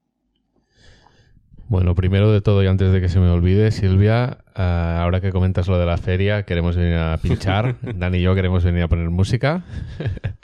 Bueno, 1.74 1.96
primero 1.96 2.32
de 2.32 2.40
todo 2.40 2.62
y 2.62 2.68
antes 2.68 2.92
de 2.92 3.02
que 3.02 3.10
se 3.10 3.20
me 3.20 3.32
olvide, 3.32 3.72
Silvia, 3.72 4.38
eh, 4.56 4.62
ahora 4.62 5.22
que 5.22 5.32
comentas 5.32 5.68
lo 5.68 5.80
de 5.80 5.88
la 5.88 5.98
feria, 5.98 6.44
queremos 6.44 6.76
venir 6.76 6.98
a 6.98 7.18
pinchar. 7.18 7.78
Dan 7.96 8.14
y 8.14 8.22
yo 8.22 8.36
queremos 8.36 8.64
venir 8.64 8.84
a 8.84 8.88
poner 8.88 9.10
música. 9.10 9.64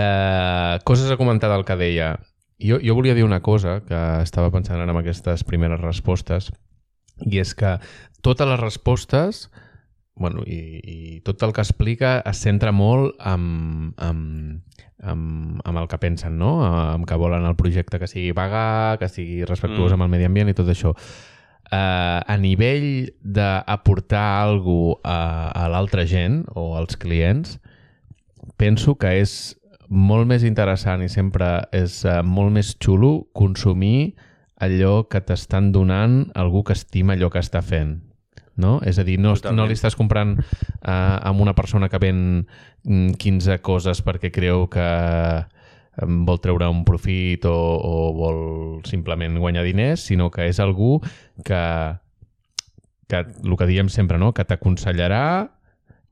Eh, 0.00 0.78
coses 0.84 1.10
a 1.10 1.16
comentar 1.16 1.50
del 1.50 1.64
que 1.64 1.74
deia. 1.74 2.20
jo, 2.60 2.78
jo 2.78 2.94
volia 2.94 3.14
dir 3.14 3.24
una 3.24 3.40
cosa 3.40 3.80
que 3.82 3.98
estava 4.22 4.52
pensant 4.54 4.78
ara 4.78 4.92
amb 4.92 5.00
aquestes 5.00 5.42
primeres 5.42 5.80
respostes 5.80 6.52
i 7.26 7.40
és 7.42 7.50
que 7.58 7.72
totes 8.22 8.46
les 8.46 8.60
respostes 8.60 9.48
bueno, 10.14 10.44
i, 10.46 10.78
i 10.78 11.20
tot 11.26 11.42
el 11.42 11.54
que 11.56 11.64
explica 11.64 12.20
es 12.20 12.44
centra 12.44 12.70
molt 12.70 13.16
amb, 13.18 13.90
amb, 13.96 14.62
amb, 15.02 15.60
amb 15.64 15.78
el 15.78 15.88
que 15.88 15.98
pensen, 15.98 16.38
no? 16.38 16.58
amb 16.64 17.06
que 17.06 17.18
volen 17.18 17.46
el 17.46 17.56
projecte 17.56 17.98
que 17.98 18.08
sigui 18.10 18.32
vegà, 18.36 18.98
que 18.98 19.08
sigui 19.08 19.44
respectuós 19.44 19.90
Mm. 19.90 19.94
amb 19.94 20.02
el 20.02 20.08
medi 20.08 20.24
ambient 20.24 20.48
i 20.50 20.54
tot 20.54 20.68
això. 20.68 20.94
Uh, 21.68 22.24
a 22.24 22.36
nivell 22.40 23.12
d'aportar 23.20 24.40
alguna 24.40 24.96
a, 25.04 25.50
a 25.52 25.68
l'altra 25.68 26.06
gent 26.06 26.46
o 26.56 26.76
als 26.76 26.96
clients, 26.96 27.58
penso 28.56 28.96
que 28.96 29.20
és 29.20 29.54
molt 29.88 30.26
més 30.26 30.44
interessant 30.44 31.02
i 31.04 31.08
sempre 31.12 31.68
és 31.72 32.04
uh, 32.04 32.22
molt 32.24 32.52
més 32.52 32.74
xulo 32.80 33.28
consumir 33.36 34.14
allò 34.58 35.08
que 35.08 35.20
t'estan 35.20 35.70
donant 35.72 36.30
algú 36.34 36.64
que 36.64 36.72
estima 36.72 37.12
allò 37.12 37.28
que 37.30 37.38
està 37.38 37.60
fent. 37.62 38.07
No? 38.58 38.80
És 38.82 38.98
a 38.98 39.04
dir, 39.06 39.18
no, 39.22 39.36
Totalment. 39.38 39.60
no 39.62 39.68
li 39.70 39.76
estàs 39.78 39.94
comprant 39.94 40.34
uh, 40.38 40.90
amb 40.90 41.40
una 41.44 41.54
persona 41.54 41.86
que 41.88 42.00
ven 42.02 42.20
mm, 42.82 43.14
15 43.22 43.60
coses 43.62 44.02
perquè 44.02 44.32
creu 44.34 44.66
que 44.72 44.88
vol 45.98 46.38
treure 46.38 46.68
un 46.70 46.84
profit 46.86 47.46
o, 47.50 47.54
o 47.54 47.94
vol 48.14 48.40
simplement 48.86 49.38
guanyar 49.38 49.64
diners, 49.66 50.04
sinó 50.10 50.28
que 50.30 50.46
és 50.46 50.60
algú 50.62 51.00
que, 51.44 51.62
que 53.10 53.22
el 53.24 53.56
que 53.58 53.66
diem 53.70 53.90
sempre, 53.90 54.18
no? 54.18 54.32
que 54.34 54.46
t'aconsellarà 54.46 55.48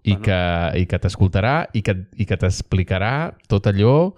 i 0.06 0.14
Bueno. 0.14 0.22
que, 0.22 0.40
i 0.82 0.86
que 0.86 0.98
t'escoltarà 1.02 1.54
i 1.74 1.82
que, 1.82 1.96
i 2.14 2.26
que 2.26 2.36
t'explicarà 2.38 3.34
tot 3.50 3.66
allò 3.66 4.12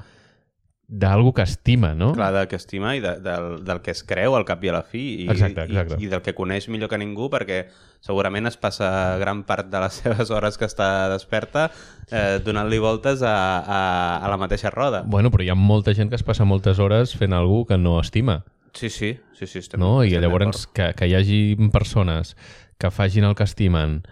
d'algú 0.88 1.34
que 1.36 1.42
estima, 1.44 1.90
no? 1.94 2.14
Clar, 2.16 2.30
del 2.32 2.46
que 2.48 2.56
estima 2.56 2.94
i 2.96 3.00
de, 3.04 3.18
del, 3.20 3.62
del 3.64 3.80
que 3.84 3.90
es 3.92 4.00
creu 4.08 4.34
al 4.38 4.46
cap 4.48 4.62
i 4.64 4.70
a 4.70 4.72
la 4.72 4.82
fi 4.82 5.02
i, 5.24 5.26
Exacte, 5.28 5.66
exacte. 5.68 5.98
i, 6.00 6.06
i 6.06 6.08
del 6.08 6.22
que 6.24 6.32
coneix 6.34 6.66
millor 6.72 6.88
que 6.88 6.96
ningú 6.96 7.26
perquè 7.28 7.66
segurament 8.00 8.48
es 8.48 8.56
passa 8.56 8.88
gran 9.20 9.42
part 9.44 9.68
de 9.68 9.82
les 9.84 9.92
seves 10.00 10.30
hores 10.32 10.56
que 10.56 10.64
està 10.64 11.10
desperta 11.12 11.66
eh, 12.10 12.38
donant-li 12.44 12.78
voltes 12.80 13.20
a, 13.20 13.34
a, 13.60 13.80
a 14.24 14.30
la 14.32 14.38
mateixa 14.40 14.72
roda. 14.72 15.02
Bueno, 15.04 15.28
però 15.30 15.44
hi 15.44 15.50
ha 15.52 15.58
molta 15.58 15.92
gent 15.92 16.08
que 16.08 16.16
es 16.16 16.24
passa 16.24 16.46
moltes 16.48 16.78
hores 16.80 17.12
fent 17.20 17.36
algú 17.36 17.66
que 17.68 17.76
no 17.78 17.98
estima, 18.00 18.44
Sí, 18.78 18.90
sí, 18.90 19.18
sí, 19.34 19.46
sí 19.48 19.58
estem, 19.58 19.80
no? 19.80 20.04
I 20.04 20.12
estem 20.12 20.22
llavors 20.22 20.66
que, 20.72 20.92
que 20.94 21.06
hi 21.08 21.14
hagi 21.16 21.56
persones 21.72 22.34
que 22.78 22.90
facin 22.94 23.24
el 23.24 23.34
que 23.34 23.42
estimen, 23.48 24.02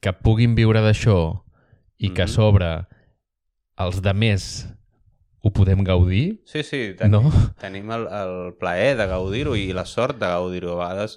que 0.00 0.12
puguin 0.16 0.56
viure 0.56 0.80
d'això 0.82 1.44
i 2.00 2.10
que 2.10 2.22
a 2.22 2.26
Mhm. 2.26 2.32
sobre 2.32 2.70
els 3.78 4.00
de 4.02 4.12
més 4.14 4.46
ho 5.42 5.50
podem 5.56 5.82
gaudir, 5.84 6.40
Sí, 6.44 6.62
sí, 6.62 6.80
tenim, 6.98 7.22
no? 7.22 7.30
tenim 7.60 7.90
el, 7.96 8.06
el 8.12 8.54
plaer 8.60 8.96
de 8.98 9.06
gaudir-ho 9.08 9.54
i 9.56 9.70
la 9.72 9.86
sort 9.88 10.18
de 10.20 10.28
gaudir-ho. 10.28 10.74
A 10.76 10.88
vegades, 10.90 11.14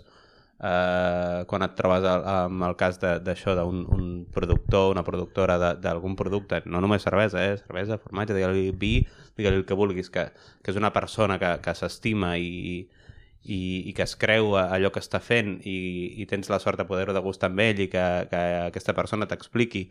eh, 0.63 1.43
quan 1.47 1.63
et 1.65 1.75
trobes 1.75 2.05
al- 2.07 2.23
amb 2.27 2.63
el 2.63 2.75
cas 2.79 2.99
de- 3.01 3.19
d'això, 3.19 3.55
d'un 3.57 3.83
un 3.91 4.25
productor, 4.31 4.91
una 4.93 5.03
productora 5.03 5.57
d'algun 5.75 6.15
producte, 6.15 6.61
no 6.65 6.79
només 6.81 7.03
cervesa, 7.03 7.43
eh? 7.51 7.57
cervesa, 7.57 7.97
formatge, 7.97 8.33
digue-li 8.33 8.71
vi, 8.71 9.05
digue-li 9.37 9.57
el 9.57 9.65
que 9.65 9.73
vulguis, 9.75 10.09
que, 10.09 10.29
que 10.63 10.71
és 10.71 10.77
una 10.79 10.93
persona 10.93 11.37
que, 11.39 11.59
que 11.61 11.75
s'estima 11.75 12.37
i, 12.37 12.87
i, 13.43 13.59
i 13.89 13.93
que 13.93 14.03
es 14.07 14.15
creu 14.15 14.55
a 14.55 14.69
allò 14.71 14.91
que 14.95 15.01
està 15.03 15.19
fent 15.19 15.57
i, 15.67 16.13
i 16.21 16.25
tens 16.31 16.47
la 16.49 16.59
sort 16.63 16.79
de 16.79 16.85
poder-ho 16.87 17.11
degustar 17.13 17.49
amb 17.51 17.59
ell 17.59 17.81
i 17.83 17.89
que, 17.91 18.03
que 18.31 18.43
aquesta 18.69 18.93
persona 18.95 19.27
t'expliqui 19.27 19.89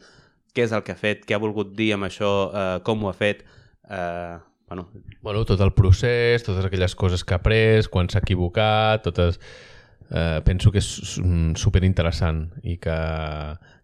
què 0.54 0.64
és 0.64 0.72
el 0.72 0.82
que 0.84 0.92
ha 0.92 0.96
fet, 1.00 1.26
què 1.28 1.34
ha 1.36 1.40
volgut 1.40 1.74
dir 1.76 1.92
amb 1.94 2.04
això, 2.08 2.30
eh, 2.52 2.78
com 2.84 3.04
ho 3.04 3.10
ha 3.10 3.16
fet, 3.16 3.44
eh, 3.90 4.38
bueno, 4.68 4.88
Bueno, 5.20 5.44
tot 5.44 5.60
el 5.60 5.72
procés, 5.72 6.42
totes 6.42 6.64
aquelles 6.64 6.94
coses 6.94 7.24
que 7.24 7.34
ha 7.34 7.40
après, 7.40 7.86
quan 7.90 8.08
s'ha 8.08 8.24
equivocat, 8.24 9.04
totes... 9.04 9.38
Eh, 10.12 10.42
penso 10.44 10.68
que 10.68 10.76
és 10.82 10.88
mm, 11.22 11.54
superinteressant 11.56 12.42
i 12.68 12.74
que, 12.76 12.96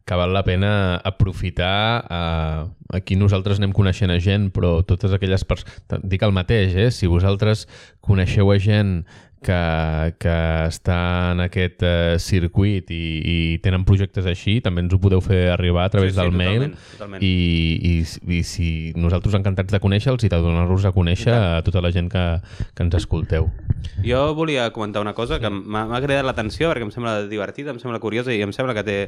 que 0.05 0.17
val 0.19 0.35
la 0.37 0.43
pena 0.45 0.99
aprofitar 1.09 2.05
eh, 2.05 2.67
aquí 2.99 3.17
nosaltres 3.17 3.57
anem 3.63 3.73
coneixent 3.73 4.13
a 4.13 4.19
gent 4.21 4.51
però 4.53 4.83
totes 4.85 5.15
aquelles 5.17 5.47
persones 5.49 6.05
dic 6.05 6.27
el 6.27 6.35
mateix, 6.37 6.77
eh? 6.77 6.91
si 6.93 7.09
vosaltres 7.09 7.65
coneixeu 8.05 8.53
a 8.53 8.59
gent 8.61 8.99
que, 9.45 10.15
que 10.21 10.35
està 10.69 10.99
en 11.33 11.41
aquest 11.45 11.83
eh, 11.87 12.17
circuit 12.23 12.91
i, 12.95 13.01
i 13.23 13.37
tenen 13.65 13.85
projectes 13.89 14.27
així, 14.29 14.59
també 14.65 14.83
ens 14.85 14.93
ho 14.95 14.99
podeu 15.03 15.23
fer 15.25 15.49
arribar 15.53 15.87
a 15.87 15.93
través 15.95 16.13
Sí, 16.13 16.19
sí, 16.19 16.23
del 16.25 16.33
mail 16.37 16.65
totalment, 16.69 16.77
totalment. 16.97 17.23
i, 17.25 17.33
i, 17.93 17.95
i 18.39 18.43
si 18.47 18.69
nosaltres 18.99 19.39
encantats 19.39 19.73
de 19.75 19.81
conèixer-los 19.83 20.25
i 20.27 20.33
de 20.33 20.41
donar-los 20.43 20.85
a 20.89 20.93
conèixer 20.97 21.35
a 21.35 21.63
tota 21.67 21.83
la 21.85 21.93
gent 21.95 22.11
que, 22.13 22.27
que 22.75 22.87
ens 22.87 22.99
escolteu. 23.01 23.51
Jo 24.05 24.35
volia 24.35 24.71
comentar 24.75 25.03
una 25.03 25.15
cosa 25.15 25.41
que 25.43 25.51
m'ha 25.51 26.03
cridat 26.05 26.27
l'atenció 26.27 26.71
perquè 26.73 26.87
em 26.89 26.95
sembla 26.95 27.23
divertida, 27.31 27.71
em 27.75 27.81
sembla 27.83 28.01
curiosa 28.03 28.35
i 28.35 28.43
em 28.43 28.53
sembla 28.57 28.75
que 28.77 28.85
té, 28.87 28.99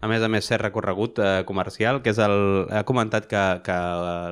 a 0.00 0.06
més 0.06 0.22
a 0.22 0.28
més, 0.30 0.46
cert 0.46 0.62
recorregut 0.62 1.18
eh, 1.18 1.42
comercial, 1.44 2.02
que 2.02 2.10
és 2.10 2.18
el... 2.22 2.66
Ha 2.70 2.84
comentat 2.86 3.26
que, 3.26 3.40
que 3.66 3.76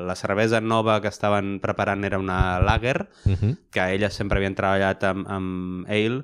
la 0.06 0.14
cervesa 0.14 0.60
nova 0.60 1.00
que 1.02 1.08
estaven 1.10 1.58
preparant 1.60 2.04
era 2.04 2.18
una 2.22 2.60
lager, 2.60 3.08
Uh 3.26 3.32
-huh. 3.34 3.56
que 3.70 3.80
elles 3.94 4.14
sempre 4.14 4.38
havien 4.38 4.54
treballat 4.54 5.02
amb, 5.04 5.26
amb 5.28 5.86
ale 5.88 6.22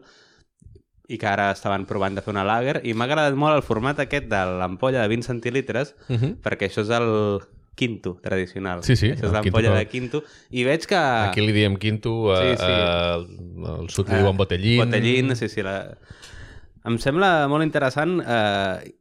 i 1.09 1.19
que 1.19 1.27
ara 1.27 1.51
estaven 1.51 1.85
provant 1.85 2.15
de 2.15 2.23
fer 2.23 2.31
una 2.33 2.45
lager 2.45 2.81
i 2.85 2.95
m'ha 2.95 3.05
agradat 3.05 3.35
molt 3.35 3.57
el 3.57 3.63
format 3.63 3.99
aquest 3.99 4.29
de 4.31 4.45
l'ampolla 4.59 5.03
de 5.03 5.09
20 5.09 5.23
centilitres 5.27 5.95
Uh 6.09 6.17
-huh. 6.17 6.37
perquè 6.41 6.69
això 6.71 6.83
és 6.83 6.91
el 6.91 7.41
quinto 7.75 8.19
tradicional. 8.23 8.83
Sí, 8.85 8.97
sí, 8.97 9.11
Això 9.11 9.27
és 9.27 9.33
l'ampolla 9.33 9.75
de 9.75 9.87
quinto. 9.89 10.23
I 10.51 10.63
veig 10.65 10.87
que... 10.87 10.95
Aquí 10.95 11.41
li 11.41 11.53
diem 11.53 11.77
quinto, 11.77 12.33
a, 12.33 12.37
Sí, 12.43 12.57
sí. 12.57 12.65
a, 12.69 13.15
al 13.81 13.89
sud 13.91 14.09
li 14.09 14.17
diuen 14.17 14.37
botellín. 14.37 14.79
Botellín, 14.85 15.35
sí, 15.37 15.49
sí. 15.49 15.63
La... 15.63 15.97
Em 16.85 16.99
sembla 16.99 17.49
molt 17.49 17.65
interessant 17.65 18.21
eh, 18.21 18.93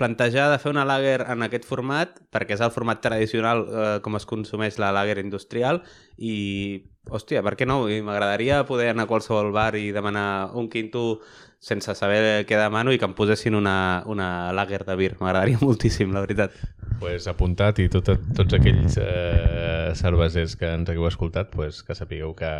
plantejar 0.00 0.48
de 0.50 0.58
fer 0.62 0.72
una 0.72 0.86
lager 0.88 1.20
en 1.28 1.44
aquest 1.44 1.66
format, 1.68 2.16
perquè 2.32 2.56
és 2.56 2.64
el 2.64 2.72
format 2.72 3.02
tradicional 3.04 3.66
eh, 3.68 3.90
com 4.04 4.16
es 4.16 4.26
consumeix 4.28 4.80
la 4.80 4.90
lager 4.96 5.18
industrial, 5.20 5.82
i, 6.16 6.80
hòstia, 7.12 7.44
per 7.44 7.54
què 7.60 7.68
no? 7.68 7.82
M'agradaria 8.06 8.64
poder 8.68 8.90
anar 8.94 9.04
a 9.04 9.10
qualsevol 9.10 9.52
bar 9.52 9.74
i 9.76 9.90
demanar 9.92 10.56
un 10.56 10.70
quinto 10.72 11.20
sense 11.60 11.92
saber 11.94 12.46
què 12.48 12.56
demano 12.56 12.94
i 12.94 12.98
que 12.98 13.04
em 13.04 13.12
posessin 13.16 13.54
una, 13.58 14.02
una 14.08 14.50
lager 14.56 14.80
de 14.88 14.96
vir. 14.96 15.12
M'agradaria 15.20 15.60
moltíssim, 15.66 16.14
la 16.16 16.24
veritat. 16.24 16.56
pues, 17.00 17.28
apuntat 17.28 17.78
i 17.80 17.88
tot, 17.92 18.08
tots 18.36 18.56
aquells 18.56 18.96
eh, 19.00 19.92
cervesers 19.96 20.56
que 20.60 20.72
ens 20.80 20.88
hagueu 20.88 21.08
escoltat, 21.08 21.52
pues, 21.52 21.84
que 21.84 21.96
sapigueu 21.96 22.34
que, 22.36 22.50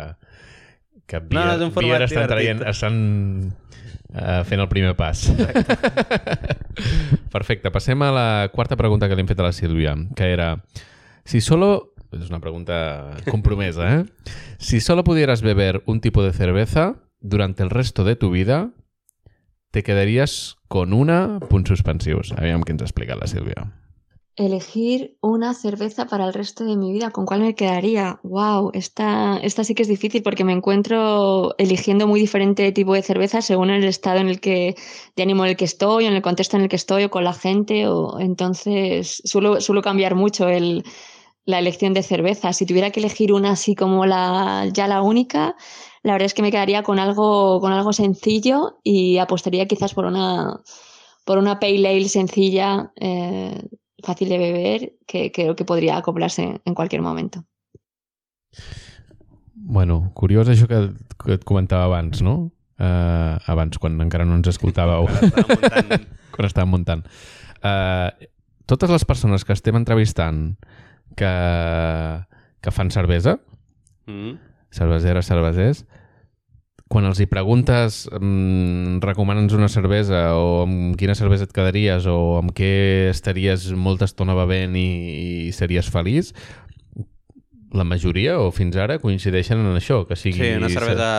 que 1.07 1.19
No, 1.19 1.27
Beer, 1.29 1.45
no, 1.45 1.53
és 1.53 1.61
un 1.65 1.73
Beer 1.75 2.01
estan, 2.01 2.25
divertit. 2.25 2.31
traient, 2.31 2.63
estan 2.69 2.95
eh, 4.13 4.43
fent 4.47 4.61
el 4.61 4.69
primer 4.71 4.95
pas. 4.99 5.23
Perfecte, 7.35 7.71
passem 7.71 8.01
a 8.03 8.11
la 8.11 8.27
quarta 8.53 8.77
pregunta 8.79 9.07
que 9.09 9.15
li 9.15 9.23
hem 9.23 9.29
fet 9.31 9.39
a 9.39 9.47
la 9.49 9.55
Sílvia, 9.55 9.95
que 10.15 10.31
era, 10.33 10.53
si 11.25 11.41
solo... 11.41 11.93
És 12.11 12.27
una 12.27 12.41
pregunta 12.43 13.15
compromesa, 13.29 13.85
¿eh? 13.95 14.01
Si 14.59 14.81
solo 14.81 15.05
pudieras 15.05 15.41
beber 15.41 15.81
un 15.85 16.01
tipo 16.01 16.23
de 16.25 16.33
cerveza 16.33 16.97
durante 17.21 17.63
el 17.63 17.69
resto 17.69 18.03
de 18.03 18.17
tu 18.17 18.31
vida, 18.31 18.71
te 19.71 19.81
quedarías 19.83 20.57
con 20.67 20.91
una... 20.91 21.39
Punts 21.47 21.71
suspensius. 21.71 22.33
Aviam 22.35 22.65
què 22.67 22.75
ens 22.75 22.83
ha 22.83 22.89
explicat 22.89 23.15
la 23.15 23.29
Sílvia. 23.31 23.63
Elegir 24.37 25.17
una 25.21 25.53
cerveza 25.53 26.07
para 26.07 26.25
el 26.25 26.33
resto 26.33 26.63
de 26.63 26.77
mi 26.77 26.91
vida, 26.93 27.11
¿con 27.11 27.25
cuál 27.25 27.41
me 27.41 27.53
quedaría? 27.53 28.19
Wow, 28.23 28.71
esta, 28.73 29.37
esta 29.43 29.63
sí 29.65 29.75
que 29.75 29.83
es 29.83 29.89
difícil 29.89 30.23
porque 30.23 30.45
me 30.45 30.53
encuentro 30.53 31.53
eligiendo 31.57 32.07
muy 32.07 32.19
diferente 32.21 32.71
tipo 32.71 32.93
de 32.93 33.03
cerveza 33.03 33.41
según 33.41 33.69
el 33.69 33.83
estado 33.83 34.19
en 34.19 34.29
el 34.29 34.39
que, 34.39 34.75
de 35.15 35.23
ánimo 35.23 35.43
en 35.43 35.51
el 35.51 35.57
que 35.57 35.65
estoy, 35.65 36.05
o 36.05 36.07
en 36.07 36.13
el 36.15 36.21
contexto 36.21 36.55
en 36.57 36.63
el 36.63 36.69
que 36.69 36.77
estoy, 36.77 37.03
o 37.03 37.11
con 37.11 37.25
la 37.25 37.33
gente, 37.33 37.87
o 37.87 38.19
entonces 38.19 39.21
suelo, 39.25 39.59
suelo 39.61 39.81
cambiar 39.81 40.15
mucho 40.15 40.47
el, 40.47 40.83
la 41.45 41.59
elección 41.59 41.93
de 41.93 42.03
cerveza. 42.03 42.53
Si 42.53 42.65
tuviera 42.65 42.91
que 42.91 43.01
elegir 43.01 43.33
una 43.33 43.51
así 43.51 43.75
como 43.75 44.05
la, 44.05 44.67
ya 44.73 44.87
la 44.87 45.01
única, 45.01 45.55
la 46.03 46.13
verdad 46.13 46.27
es 46.27 46.33
que 46.33 46.41
me 46.41 46.51
quedaría 46.51 46.83
con 46.83 46.99
algo, 46.99 47.59
con 47.61 47.73
algo 47.73 47.93
sencillo 47.93 48.79
y 48.83 49.17
apostaría 49.17 49.67
quizás 49.67 49.93
por 49.93 50.05
una, 50.05 50.61
por 51.25 51.37
una 51.37 51.59
pale 51.59 51.87
ale 51.87 52.09
sencilla, 52.09 52.91
eh, 52.95 53.61
fácil 54.03 54.29
de 54.29 54.37
beber, 54.37 54.93
que 55.07 55.31
creo 55.31 55.55
que 55.55 55.65
podría 55.65 55.97
acoplarse 55.97 56.59
en 56.63 56.73
cualquier 56.75 57.01
momento. 57.01 57.43
Bueno, 59.55 60.11
curiós 60.15 60.49
això 60.49 60.67
que, 60.67 60.79
que 61.21 61.35
et 61.37 61.43
comentava 61.47 61.85
abans, 61.85 62.21
no? 62.25 62.51
Uh, 62.81 63.37
abans, 63.45 63.77
quan 63.77 63.99
encara 64.01 64.25
no 64.25 64.33
ens 64.39 64.49
escoltàveu, 64.49 65.05
Estava 65.05 65.45
muntant... 65.53 66.07
quan 66.33 66.47
estàvem 66.49 66.71
muntant. 66.77 67.05
Uh, 67.61 68.09
totes 68.65 68.89
les 68.89 69.03
persones 69.05 69.43
que 69.45 69.53
estem 69.53 69.75
entrevistant 69.77 70.55
que, 71.13 71.29
que 72.57 72.71
fan 72.73 72.89
cervesa, 72.89 73.35
Mm. 74.09 74.31
cerveseres, 74.73 75.27
cervesers, 75.29 75.83
quan 76.91 77.07
els 77.07 77.21
hi 77.23 77.27
preguntes 77.31 78.03
mm, 78.11 78.99
recomana'ns 79.03 79.55
una 79.55 79.69
cervesa 79.71 80.25
o 80.35 80.65
amb 80.65 80.97
quina 80.99 81.15
cervesa 81.15 81.47
et 81.47 81.53
quedaries 81.55 82.07
o 82.11 82.17
amb 82.41 82.51
què 82.55 82.73
estaries 83.11 83.69
molta 83.79 84.09
estona 84.09 84.35
bevent 84.35 84.75
i, 84.75 84.89
i 85.47 85.53
series 85.55 85.87
feliç, 85.93 86.33
la 87.71 87.85
majoria, 87.87 88.35
o 88.43 88.51
fins 88.51 88.75
ara, 88.75 88.99
coincideixen 88.99 89.63
en 89.63 89.79
això, 89.79 90.03
que 90.07 90.17
sigui... 90.19 90.43
Sí, 90.43 90.51
una 90.59 90.69
cervesa 90.73 91.09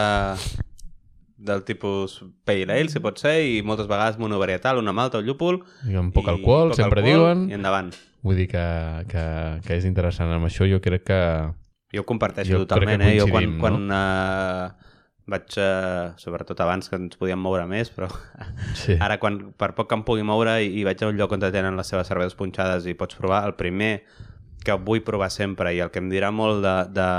del 1.42 1.64
tipus 1.64 2.20
pale 2.46 2.68
ale, 2.68 2.92
si 2.92 3.00
pot 3.02 3.18
ser, 3.18 3.38
i 3.48 3.62
moltes 3.66 3.88
vegades 3.90 4.20
monovarietal, 4.20 4.78
una 4.78 4.92
malta 4.94 5.18
o 5.18 5.24
llúpol. 5.24 5.62
I 5.88 5.96
amb 5.98 6.14
poc 6.14 6.28
alcohol, 6.30 6.70
poc 6.70 6.78
sempre 6.78 7.02
alcohol, 7.02 7.24
diuen. 7.24 7.48
I 7.50 7.58
endavant. 7.58 7.90
Vull 8.22 8.38
dir 8.38 8.46
que, 8.52 8.62
que, 9.10 9.26
que 9.64 9.80
és 9.80 9.88
interessant 9.88 10.30
amb 10.36 10.46
això. 10.46 10.68
Jo 10.70 10.78
crec 10.84 11.08
que... 11.08 11.20
Jo 11.92 12.04
ho 12.04 12.08
comparteixo 12.08 12.54
Jo 12.54 12.62
totalment, 12.62 13.02
eh? 13.08 13.16
Jo 13.18 13.26
quan, 13.26 13.48
coincidim, 13.48 13.58
quan 13.60 13.88
uh, 13.90 14.91
vaig, 15.32 15.56
uh, 15.58 16.12
sobretot 16.20 16.60
abans 16.62 16.88
que 16.90 16.98
ens 17.00 17.16
podíem 17.20 17.40
moure 17.40 17.64
més, 17.70 17.90
però 17.94 18.08
Sí. 18.82 18.98
ara 19.00 19.18
quan 19.22 19.40
per 19.58 19.72
poc 19.78 19.88
que 19.90 19.98
em 19.98 20.04
pugui 20.06 20.26
moure 20.26 20.58
i, 20.62 20.68
i 20.80 20.84
vaig 20.88 21.02
a 21.02 21.08
un 21.10 21.18
lloc 21.18 21.32
on 21.32 21.42
tenen 21.44 21.78
les 21.78 21.88
seves 21.88 22.10
cerveses 22.12 22.36
punxades 22.38 22.86
i 22.86 22.94
pots 22.98 23.18
provar, 23.18 23.44
el 23.48 23.56
primer 23.58 24.04
que 24.62 24.76
vull 24.78 25.02
provar 25.02 25.30
sempre 25.34 25.74
i 25.74 25.80
el 25.82 25.90
que 25.90 25.98
em 26.02 26.10
dirà 26.12 26.30
molt 26.30 26.62
de, 26.62 26.76
de, 26.94 27.10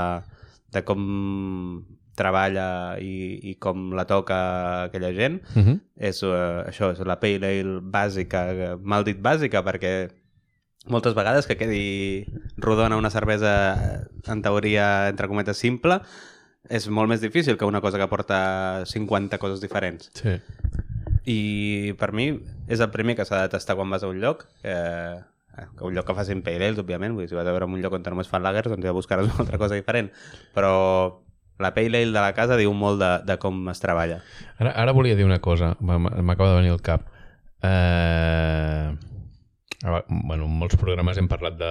de 0.72 0.84
com 0.88 1.84
treballa 2.14 2.96
i, 3.02 3.40
i 3.50 3.54
com 3.60 3.90
la 3.98 4.06
toca 4.06 4.36
aquella 4.84 5.12
gent 5.12 5.40
Uh 5.54 5.62
-huh. 5.62 5.80
és 5.96 6.22
uh, 6.22 6.62
això, 6.66 6.92
és 6.92 7.00
la 7.00 7.18
pale 7.20 7.46
ale 7.46 7.80
bàsica, 7.82 8.40
eh, 8.52 8.76
mal 8.80 9.04
dit 9.04 9.18
bàsica, 9.20 9.62
perquè 9.64 10.10
moltes 10.86 11.14
vegades 11.14 11.46
que 11.46 11.56
quedi 11.56 12.26
rodona 12.56 12.96
una 12.96 13.10
cervesa 13.10 13.74
eh, 13.74 14.30
en 14.32 14.42
teoria, 14.42 15.08
entre 15.08 15.28
cometes, 15.28 15.56
simple, 15.56 16.00
és 16.68 16.88
molt 16.88 17.10
més 17.10 17.20
difícil 17.20 17.58
que 17.60 17.68
una 17.68 17.82
cosa 17.84 17.98
que 18.00 18.08
porta 18.08 18.84
50 18.88 19.38
coses 19.38 19.60
diferents. 19.60 20.10
Sí. 20.16 20.38
I 21.24 21.92
per 22.00 22.12
mi 22.12 22.30
és 22.68 22.80
el 22.80 22.90
primer 22.92 23.16
que 23.16 23.26
s'ha 23.28 23.44
de 23.44 23.52
tastar 23.52 23.76
quan 23.76 23.90
vas 23.92 24.04
a 24.04 24.10
un 24.10 24.20
lloc, 24.20 24.46
eh, 24.62 25.20
que 25.76 25.84
un 25.84 25.94
lloc 25.94 26.06
que 26.08 26.16
facin 26.16 26.42
pale 26.44 26.64
ales, 26.64 26.80
òbviament, 26.80 27.14
vull 27.14 27.24
dir, 27.24 27.32
si 27.32 27.38
vas 27.38 27.46
a 27.46 27.52
veure 27.52 27.68
un 27.68 27.80
lloc 27.82 27.96
on 27.96 28.04
només 28.04 28.30
fan 28.30 28.44
lagers, 28.44 28.72
doncs 28.72 28.84
ja 28.84 28.96
buscaràs 28.96 29.28
una 29.30 29.44
altra 29.44 29.60
cosa 29.60 29.78
diferent. 29.78 30.10
Però 30.56 30.74
la 31.58 31.72
pale 31.74 32.02
ale 32.02 32.12
de 32.12 32.20
la 32.20 32.32
casa 32.36 32.58
diu 32.60 32.72
molt 32.74 33.00
de, 33.00 33.12
de 33.28 33.38
com 33.40 33.68
es 33.70 33.80
treballa. 33.82 34.20
Ara, 34.58 34.72
ara 34.72 34.96
volia 34.96 35.16
dir 35.16 35.26
una 35.28 35.40
cosa, 35.40 35.74
m'acaba 35.80 36.50
de 36.50 36.56
venir 36.62 36.74
al 36.74 36.82
cap. 36.82 37.10
Eh... 37.62 38.94
Bueno, 39.84 40.46
en 40.46 40.52
molts 40.62 40.78
programes 40.80 41.18
hem 41.20 41.26
parlat 41.28 41.58
de, 41.60 41.70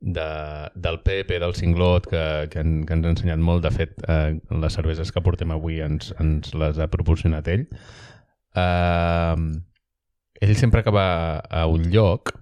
de, 0.00 0.70
del 0.74 1.00
Pepe, 1.00 1.38
del 1.40 1.54
Cinglot, 1.54 2.06
que, 2.06 2.48
que, 2.50 2.60
en, 2.60 2.82
que 2.86 2.96
ens 2.96 3.06
ha 3.06 3.12
ensenyat 3.14 3.42
molt. 3.42 3.64
De 3.64 3.72
fet, 3.74 3.94
eh, 4.08 4.36
les 4.62 4.76
cerveses 4.78 5.12
que 5.12 5.22
portem 5.24 5.54
avui 5.54 5.80
ens, 5.84 6.12
ens 6.22 6.52
les 6.54 6.80
ha 6.80 6.90
proporcionat 6.92 7.48
ell. 7.52 7.66
Eh, 8.56 9.36
ell 10.40 10.56
sempre 10.56 10.84
que 10.84 10.92
va 10.92 11.08
a 11.38 11.66
un 11.70 11.88
lloc, 11.92 12.34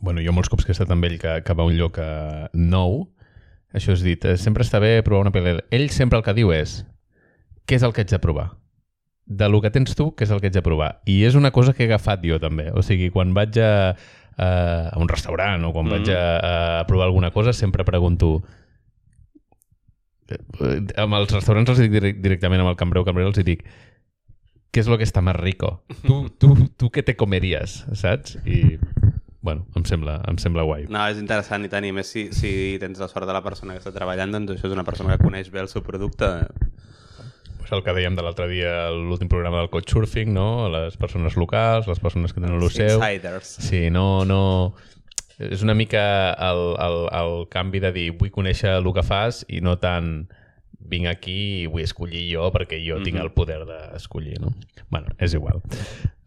bueno, 0.00 0.20
jo 0.24 0.32
molts 0.36 0.52
cops 0.52 0.66
que 0.66 0.74
he 0.74 0.76
estat 0.76 0.92
amb 0.92 1.04
ell 1.08 1.18
que, 1.20 1.40
que 1.44 1.56
va 1.56 1.64
a 1.64 1.70
un 1.70 1.76
lloc 1.78 1.98
eh, 2.00 2.46
nou, 2.54 3.02
això 3.74 3.94
és 3.94 4.04
dit, 4.04 4.24
eh, 4.24 4.36
sempre 4.40 4.66
està 4.66 4.80
bé 4.82 4.98
provar 5.06 5.26
una 5.26 5.34
ale. 5.34 5.64
Ell 5.70 5.90
sempre 5.94 6.18
el 6.18 6.24
que 6.26 6.36
diu 6.36 6.52
és 6.52 6.80
què 7.66 7.78
és 7.78 7.84
el 7.86 7.92
que 7.94 8.02
haig 8.02 8.10
de 8.10 8.18
provar? 8.18 8.48
De 9.30 9.46
lo 9.48 9.60
que 9.62 9.70
tens 9.70 9.94
tu, 9.94 10.08
què 10.10 10.26
és 10.26 10.32
el 10.34 10.40
que 10.42 10.48
haig 10.50 10.56
de 10.56 10.62
provar? 10.66 11.02
I 11.06 11.20
és 11.28 11.36
una 11.38 11.52
cosa 11.54 11.72
que 11.72 11.84
he 11.84 11.86
agafat 11.86 12.24
jo 12.26 12.40
també. 12.42 12.70
O 12.74 12.82
sigui, 12.82 13.12
quan 13.14 13.30
vaig 13.36 13.60
a, 13.62 13.94
a, 14.36 14.88
a 14.92 14.98
un 14.98 15.08
restaurant 15.08 15.64
o 15.64 15.72
quan 15.74 15.86
mm. 15.86 15.90
Mhm. 15.90 15.98
vaig 15.98 16.10
a, 16.14 16.80
a 16.80 16.86
provar 16.88 17.06
alguna 17.08 17.30
cosa, 17.30 17.52
sempre 17.52 17.84
pregunto 17.84 18.42
eh, 20.30 20.80
amb 20.96 21.18
els 21.18 21.32
restaurants 21.32 21.70
els 21.70 21.84
dic 21.84 21.94
direc- 21.94 22.20
directament 22.22 22.62
amb 22.62 22.72
el 22.72 22.80
cambreu, 22.80 23.06
cambreu 23.06 23.30
els 23.32 23.40
dic 23.44 23.64
què 24.70 24.84
és 24.84 24.90
lo 24.90 24.98
que 24.98 25.06
està 25.06 25.22
més 25.24 25.34
rico? 25.34 25.80
Tu, 26.06 26.16
tu, 26.38 26.52
tu 26.78 26.90
què 26.94 27.02
te 27.02 27.16
comeries, 27.18 27.80
saps? 27.98 28.36
I, 28.46 28.78
bueno, 29.42 29.64
em 29.74 29.86
sembla, 29.88 30.20
em 30.30 30.38
sembla 30.38 30.62
guai. 30.68 30.84
No, 30.92 31.02
és 31.10 31.18
interessant 31.18 31.66
i 31.66 31.70
tant, 31.72 31.86
i 31.86 31.90
més 31.94 32.10
si, 32.12 32.28
si 32.36 32.52
tens 32.82 33.00
la 33.02 33.08
sort 33.10 33.26
de 33.26 33.34
la 33.34 33.42
persona 33.42 33.74
que 33.74 33.82
està 33.82 33.90
treballant, 33.94 34.30
doncs 34.36 34.54
això 34.54 34.70
és 34.70 34.76
una 34.76 34.86
persona 34.86 35.16
que 35.16 35.26
coneix 35.26 35.50
bé 35.50 35.64
el 35.64 35.70
seu 35.72 35.82
producte. 35.82 36.30
Pues 37.70 37.78
el 37.78 37.84
que 37.86 37.92
dèiem 37.94 38.16
de 38.18 38.22
l'altre 38.26 38.48
dia, 38.50 38.70
a 38.88 38.90
l'últim 38.90 39.28
programa 39.30 39.60
del 39.62 39.70
Couchsurfing, 39.70 40.32
no? 40.34 40.66
Les 40.72 40.96
persones 40.98 41.36
locals, 41.38 41.86
les 41.86 42.00
persones 42.02 42.32
que 42.34 42.40
tenen 42.40 42.58
el 42.58 42.70
seu... 42.74 42.98
Insiders. 42.98 43.52
Sí, 43.62 43.86
no, 43.94 44.24
no... 44.26 44.74
És 45.38 45.62
una 45.62 45.72
mica 45.78 46.02
el, 46.34 46.58
el, 46.82 46.98
el 47.16 47.36
canvi 47.48 47.80
de 47.80 47.92
dir 47.94 48.08
vull 48.18 48.32
conèixer 48.34 48.74
el 48.74 48.90
que 48.92 49.04
fas 49.06 49.44
i 49.48 49.62
no 49.64 49.76
tant 49.80 50.26
vinc 50.90 51.06
aquí 51.08 51.36
i 51.62 51.68
vull 51.70 51.86
escollir 51.86 52.26
jo 52.28 52.50
perquè 52.52 52.76
jo 52.82 52.98
mm 52.98 53.00
-hmm. 53.00 53.04
tinc 53.04 53.16
Mhm. 53.16 53.22
el 53.22 53.30
poder 53.30 53.64
d'escollir, 53.64 54.40
no? 54.40 54.52
bueno, 54.90 55.06
és 55.18 55.32
igual. 55.32 55.62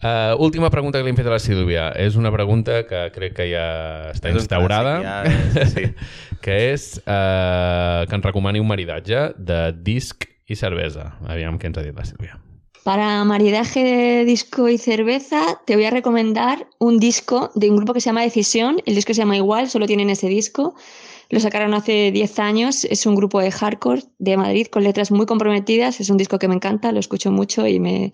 Uh, 0.01 0.35
última 0.39 0.69
pregunta 0.69 0.97
que 0.97 1.03
li 1.03 1.09
hem 1.09 1.15
fet 1.15 1.27
a 1.27 1.29
la 1.29 1.39
Sílvia. 1.39 1.89
És 1.95 2.15
una 2.15 2.31
pregunta 2.31 2.87
que 2.87 3.11
crec 3.11 3.33
que 3.33 3.51
ja 3.51 4.11
està 4.11 4.29
És 4.29 4.35
instaurada, 4.35 5.01
clàssic, 5.01 5.53
ja, 5.53 5.65
sí. 5.65 5.93
que 6.43 6.73
és 6.73 7.01
uh, 7.05 8.07
que 8.07 8.15
ens 8.15 8.25
recomani 8.25 8.59
un 8.59 8.67
maridatge 8.67 9.33
de 9.37 9.73
disc 9.73 10.32
i 10.53 10.59
cervesa. 10.59 11.11
Aviam 11.27 11.59
què 11.59 11.69
ens 11.69 11.79
ha 11.81 11.85
dit 11.85 11.97
la. 11.97 12.37
Para 12.83 13.23
maridaje 13.23 13.83
de 13.83 14.25
disco 14.25 14.67
y 14.67 14.77
cerveza, 14.77 15.61
te 15.65 15.75
voy 15.75 15.85
a 15.85 15.89
recomendar 15.89 16.67
un 16.79 16.99
disco 16.99 17.49
de 17.55 17.69
un 17.69 17.77
grupo 17.77 17.93
que 17.93 18.01
se 18.01 18.09
llama 18.09 18.23
Decisión. 18.23 18.81
El 18.85 18.95
disco 18.95 19.13
se 19.13 19.21
llama 19.21 19.37
igual, 19.37 19.69
solo 19.69 19.87
tienen 19.87 20.09
ese 20.09 20.27
disco. 20.27 20.75
Lo 21.29 21.39
sacaron 21.39 21.73
hace 21.73 22.11
10 22.11 22.39
años. 22.39 22.83
Es 22.83 23.05
un 23.05 23.15
grupo 23.15 23.39
de 23.39 23.51
hardcore 23.51 24.03
de 24.19 24.35
Madrid 24.35 24.67
con 24.67 24.83
letras 24.83 25.11
muy 25.11 25.25
comprometidas. 25.25 26.01
Es 26.01 26.09
un 26.09 26.17
disco 26.17 26.37
que 26.39 26.49
me 26.49 26.55
encanta, 26.55 26.91
lo 26.91 26.99
escucho 26.99 27.31
mucho 27.31 27.65
y 27.67 27.79
me, 27.79 28.11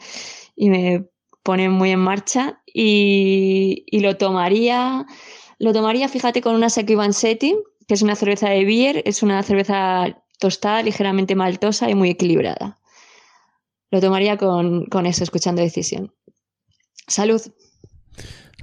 y 0.56 0.70
me 0.70 1.10
pone 1.42 1.68
muy 1.70 1.90
en 1.90 2.00
marcha. 2.00 2.62
Y, 2.72 3.86
lo 4.00 4.18
tomaría, 4.18 5.08
lo 5.58 5.74
tomaría, 5.74 6.08
fíjate, 6.10 6.42
con 6.42 6.54
una 6.54 6.68
Vansetti, 6.96 7.56
que 7.88 7.96
es 7.96 8.04
una 8.04 8.16
cerveza 8.16 8.50
de 8.52 8.66
beer. 8.66 9.02
Es 9.06 9.24
una 9.24 9.42
cerveza 9.42 10.16
tostada, 10.40 10.82
ligeramente 10.84 11.36
maltosa 11.36 11.90
y 11.90 11.96
muy 11.96 12.10
equilibrada. 12.10 12.80
Lo 13.92 14.02
tomaría 14.02 14.38
con, 14.38 14.86
con 14.86 15.06
eso, 15.06 15.24
escuchando 15.24 15.62
decisión. 15.62 16.12
Salud. 17.08 17.42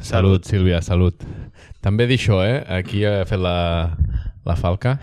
Salut, 0.00 0.44
Sílvia, 0.44 0.82
salut. 0.82 1.22
També 1.82 2.06
dir 2.06 2.18
això, 2.18 2.42
eh? 2.44 2.60
Aquí 2.68 3.04
ha 3.06 3.24
fet 3.26 3.40
la, 3.40 3.96
la 4.44 4.56
falca. 4.58 4.98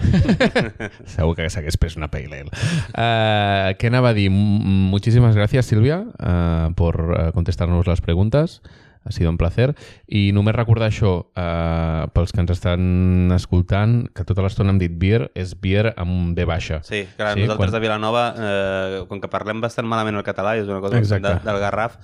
Segur 1.15 1.33
que 1.35 1.49
s'hagués 1.49 1.77
pres 1.81 1.95
una 1.97 2.09
pale 2.13 2.27
ale. 2.43 2.51
Uh, 2.93 3.73
què 3.79 3.89
anava 3.89 4.11
a 4.11 4.17
dir? 4.17 4.27
M- 4.29 4.89
Muchísimas 4.93 5.35
gracias, 5.35 5.65
Sílvia, 5.71 6.01
uh, 6.19 6.73
por 6.75 6.99
uh, 7.01 7.31
contestarnos 7.33 7.87
las 7.87 8.01
preguntas. 8.01 8.61
Ha 9.05 9.11
sido 9.11 9.29
un 9.29 9.37
placer. 9.37 9.75
I 10.07 10.31
només 10.31 10.55
recordar 10.55 10.87
això, 10.89 11.25
uh, 11.35 12.07
pels 12.15 12.31
que 12.31 12.39
ens 12.39 12.51
estan 12.55 13.31
escoltant, 13.35 14.07
que 14.15 14.23
tota 14.23 14.41
l'estona 14.45 14.71
hem 14.71 14.79
dit 14.79 14.93
beer, 14.95 15.29
és 15.35 15.53
beer 15.59 15.93
amb 15.97 16.11
un 16.11 16.33
B 16.35 16.45
baixa. 16.47 16.81
Sí, 16.87 17.05
clar, 17.17 17.33
Sí, 17.35 17.41
nosaltres 17.41 17.57
quan- 17.69 17.71
de 17.71 17.79
Vilanova, 17.83 18.25
eh, 18.37 19.05
com 19.09 19.19
que 19.19 19.27
parlem 19.27 19.59
bastant 19.61 19.87
malament 19.87 20.15
el 20.15 20.23
català, 20.23 20.55
és 20.57 20.67
una 20.67 20.79
cosa 20.79 20.97
Exacte. 20.97 21.27
de, 21.27 21.39
del 21.51 21.59
Garraf, 21.59 21.97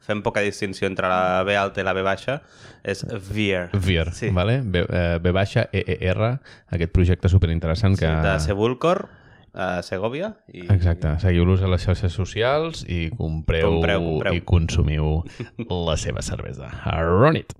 fem 0.00 0.22
poca 0.22 0.40
distinció 0.40 0.86
entre 0.86 1.08
la 1.08 1.42
B 1.42 1.56
alta 1.58 1.80
i 1.80 1.84
la 1.84 1.92
B 1.92 2.00
baixa, 2.02 2.40
és 2.84 3.04
Veer. 3.34 3.68
Beer, 3.74 4.12
Sí. 4.14 4.30
vale? 4.30 4.60
B, 4.64 4.86
eh, 4.88 5.18
B 5.20 5.32
baixa, 5.32 5.68
E, 5.72 5.84
E, 5.86 6.08
R, 6.08 6.38
aquest 6.70 6.92
projecte 6.92 7.28
superinteressant 7.28 7.98
que... 7.98 8.06
Sí, 8.06 8.22
de 8.28 8.40
Sebulcor, 8.40 9.08
a 9.56 9.82
Segovia. 9.82 10.34
I... 10.52 10.66
Exacte, 10.72 11.16
seguiu-los 11.22 11.62
a 11.64 11.70
les 11.72 11.82
xarxes 11.88 12.12
socials 12.12 12.84
i 12.88 13.08
compreu, 13.16 13.72
Compreu, 13.78 14.04
compreu. 14.12 14.34
i 14.36 14.44
consumiu 14.44 15.22
la 15.70 15.96
seva 15.96 16.22
cervesa. 16.22 16.68
Run 17.00 17.40
it! 17.42 17.56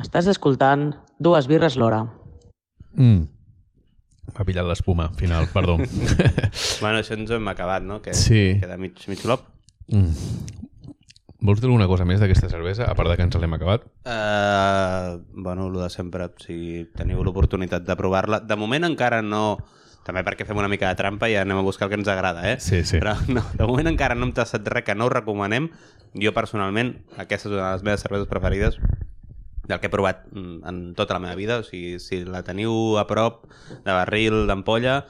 Estàs 0.00 0.28
escoltant 0.32 0.90
dues 1.20 1.48
birres 1.50 1.76
l'hora. 1.80 2.02
Mm. 2.96 3.24
M'ha 4.36 4.44
pillat 4.48 4.66
l'espuma, 4.68 5.10
final, 5.20 5.48
perdó. 5.52 5.76
Bueno, 6.80 7.00
això 7.00 7.16
ens 7.16 7.30
ho 7.32 7.36
hem 7.38 7.48
acabat, 7.52 7.84
no? 7.84 8.00
Que 8.04 8.14
Sí. 8.14 8.56
queda 8.60 8.76
mig, 8.80 8.96
mig 9.08 9.20
glop. 9.22 9.44
mm. 9.88 10.65
Vols 11.40 11.60
dir 11.60 11.68
alguna 11.68 11.88
cosa 11.90 12.06
més 12.08 12.20
d'aquesta 12.22 12.48
cervesa, 12.48 12.86
a 12.88 12.94
part 12.96 13.10
de 13.12 13.16
que 13.18 13.24
ens 13.26 13.36
l'hem 13.36 13.56
acabat? 13.56 13.84
Uh, 14.08 15.20
bueno, 15.36 15.66
el 15.68 15.76
de 15.82 15.88
sempre, 15.92 16.30
si 16.40 16.86
teniu 16.96 17.20
l'oportunitat 17.24 17.84
de 17.84 17.96
provar-la. 17.98 18.40
De 18.40 18.56
moment 18.56 18.88
encara 18.88 19.22
no... 19.22 19.58
També 20.06 20.22
perquè 20.22 20.44
fem 20.46 20.54
una 20.54 20.70
mica 20.70 20.86
de 20.86 20.94
trampa 20.94 21.26
i 21.26 21.34
anem 21.34 21.58
a 21.58 21.64
buscar 21.66 21.88
el 21.88 21.90
que 21.90 21.96
ens 21.98 22.08
agrada, 22.08 22.44
eh? 22.46 22.60
Sí, 22.62 22.84
sí. 22.86 23.00
Però 23.02 23.16
no, 23.26 23.42
de 23.58 23.66
moment 23.66 23.90
encara 23.90 24.14
no 24.14 24.28
hem 24.28 24.32
tastat 24.36 24.68
res 24.70 24.86
que 24.86 24.94
no 24.94 25.08
ho 25.08 25.10
recomanem. 25.10 25.66
Jo 26.14 26.30
personalment, 26.32 26.92
aquesta 27.18 27.48
és 27.48 27.56
una 27.56 27.64
de 27.64 27.72
les 27.74 27.82
meves 27.88 28.06
cerveses 28.06 28.30
preferides 28.30 28.78
del 29.66 29.80
que 29.80 29.90
he 29.90 29.90
provat 29.90 30.22
mm, 30.30 30.60
en 30.62 30.78
tota 30.94 31.18
la 31.18 31.24
meva 31.24 31.34
vida. 31.34 31.58
O 31.58 31.66
sigui, 31.66 31.98
si 31.98 32.22
la 32.24 32.44
teniu 32.46 32.96
a 33.00 33.06
prop 33.10 33.44
de 33.82 33.90
barril, 33.90 34.44
d'ampolla, 34.46 35.00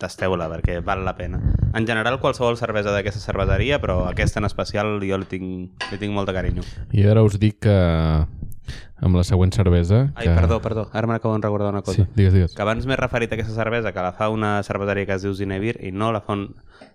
tasteu-la 0.00 0.48
perquè 0.50 0.80
val 0.84 1.04
la 1.04 1.14
pena. 1.18 1.38
En 1.76 1.86
general, 1.86 2.18
qualsevol 2.22 2.56
cervesa 2.58 2.94
d'aquesta 2.94 3.20
cerveseria, 3.20 3.78
però 3.82 4.02
aquesta 4.08 4.40
en 4.40 4.48
especial 4.48 4.96
jo 5.04 5.18
li 5.20 5.28
tinc, 5.30 5.86
li 5.92 6.00
tinc 6.00 6.16
molt 6.16 6.30
de 6.30 6.36
carinyo. 6.36 6.64
I 6.96 7.06
ara 7.12 7.22
us 7.26 7.38
dic 7.38 7.60
que, 7.66 7.76
amb 9.00 9.16
la 9.16 9.24
següent 9.24 9.52
cervesa. 9.54 10.10
Ai, 10.14 10.28
perdó, 10.28 10.60
perdó, 10.60 10.88
ara 10.92 11.08
m'acabo 11.08 11.34
de 11.36 11.42
recordar 11.46 11.70
una 11.72 11.82
cosa. 11.82 12.04
Sí, 12.04 12.08
digues, 12.16 12.34
digues. 12.34 12.54
Que 12.56 12.62
abans 12.62 12.86
m'he 12.86 12.96
referit 12.96 13.32
a 13.32 13.38
aquesta 13.38 13.54
cervesa, 13.56 13.92
que 13.92 14.04
la 14.04 14.12
fa 14.16 14.28
una 14.32 14.62
cerveseria 14.66 15.06
que 15.08 15.16
es 15.16 15.24
diu 15.24 15.34
Zinebir, 15.34 15.78
i 15.84 15.92
no 15.92 16.12
la 16.12 16.20
fa, 16.20 16.36
un, 16.36 16.48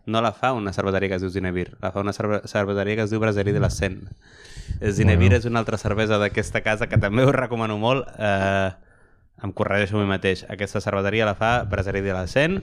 no 0.05 0.21
la 0.21 0.31
fa 0.33 0.53
una 0.53 0.73
cerveseria 0.73 1.09
que 1.09 1.19
es 1.19 1.25
diu 1.25 1.31
Zinebir, 1.33 1.71
la 1.81 1.91
fa 1.91 2.01
una 2.05 2.13
cerve 2.13 2.41
cerveseria 2.45 2.99
que 2.99 3.07
es 3.07 3.13
diu 3.13 3.19
Braserí 3.23 3.51
de 3.51 3.59
la 3.63 3.69
Cent. 3.69 4.03
Zinebir 4.81 5.29
Bueno. 5.29 5.37
és 5.37 5.45
una 5.45 5.59
altra 5.59 5.77
cervesa 5.77 6.17
d'aquesta 6.17 6.61
casa 6.61 6.87
que 6.87 6.97
també 6.97 7.25
us 7.25 7.33
recomano 7.35 7.77
molt. 7.77 8.07
Eh, 8.17 8.71
em 9.43 9.51
corregeixo 9.51 9.97
a 9.97 10.03
mi 10.03 10.09
mateix. 10.09 10.45
Aquesta 10.49 10.81
cerveseria 10.83 11.27
la 11.27 11.35
fa 11.35 11.63
Braserí 11.69 12.01
de 12.05 12.15
la 12.15 12.25
Cent 12.31 12.61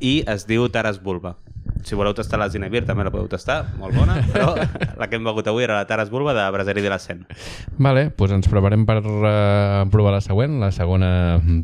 i 0.00 0.20
es 0.30 0.46
diu 0.48 0.68
Taras 0.72 1.00
Bulba. 1.02 1.36
Si 1.84 1.96
voleu 1.96 2.12
tastar 2.16 2.40
la 2.40 2.48
Zinebir 2.52 2.82
també 2.88 3.04
la 3.06 3.12
podeu 3.12 3.28
tastar, 3.30 3.62
molt 3.80 3.96
bona, 3.96 4.18
però 4.32 4.52
la 4.56 5.08
que 5.08 5.16
hem 5.16 5.26
begut 5.28 5.48
avui 5.48 5.64
era 5.64 5.78
la 5.80 5.88
Taras 5.88 6.12
Bulba 6.12 6.34
de 6.36 6.46
Braserí 6.52 6.84
de 6.84 6.92
la 6.92 7.00
Cent. 7.00 7.24
Vale, 7.78 8.08
doncs 8.16 8.36
ens 8.40 8.52
preparem 8.52 8.86
per 8.88 9.00
uh, 9.04 9.84
provar 9.92 10.16
la 10.16 10.24
següent, 10.24 10.60
la 10.60 10.72
segona 10.76 11.12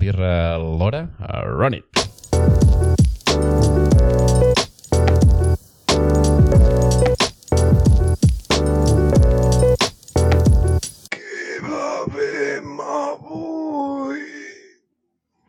birra 0.00 0.56
l'hora, 0.62 1.06
uh, 1.20 1.42
Run 1.52 1.80
It. 1.80 2.06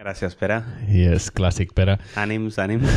Gràcies, 0.08 0.38
Pere. 0.40 0.62
I 0.88 1.02
és 1.12 1.26
clàssic, 1.36 1.74
Pere. 1.76 1.98
Ànims, 2.16 2.56
ànims. 2.64 2.88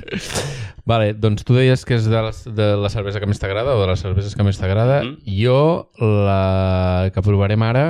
Vale, 0.90 1.08
doncs 1.18 1.42
tu 1.42 1.56
deies 1.56 1.82
que 1.82 1.96
és 1.98 2.04
de 2.06 2.20
la, 2.22 2.30
de 2.30 2.66
la 2.78 2.90
cervesa 2.92 3.18
que 3.18 3.26
més 3.26 3.40
t'agrada 3.42 3.72
o 3.74 3.80
de 3.80 3.88
les 3.90 4.04
cerveses 4.04 4.36
que 4.38 4.44
més 4.46 4.60
t'agrada. 4.60 5.00
Mhm. 5.02 5.16
Jo, 5.40 5.88
la 5.98 7.10
que 7.10 7.24
provarem 7.26 7.64
ara, 7.66 7.82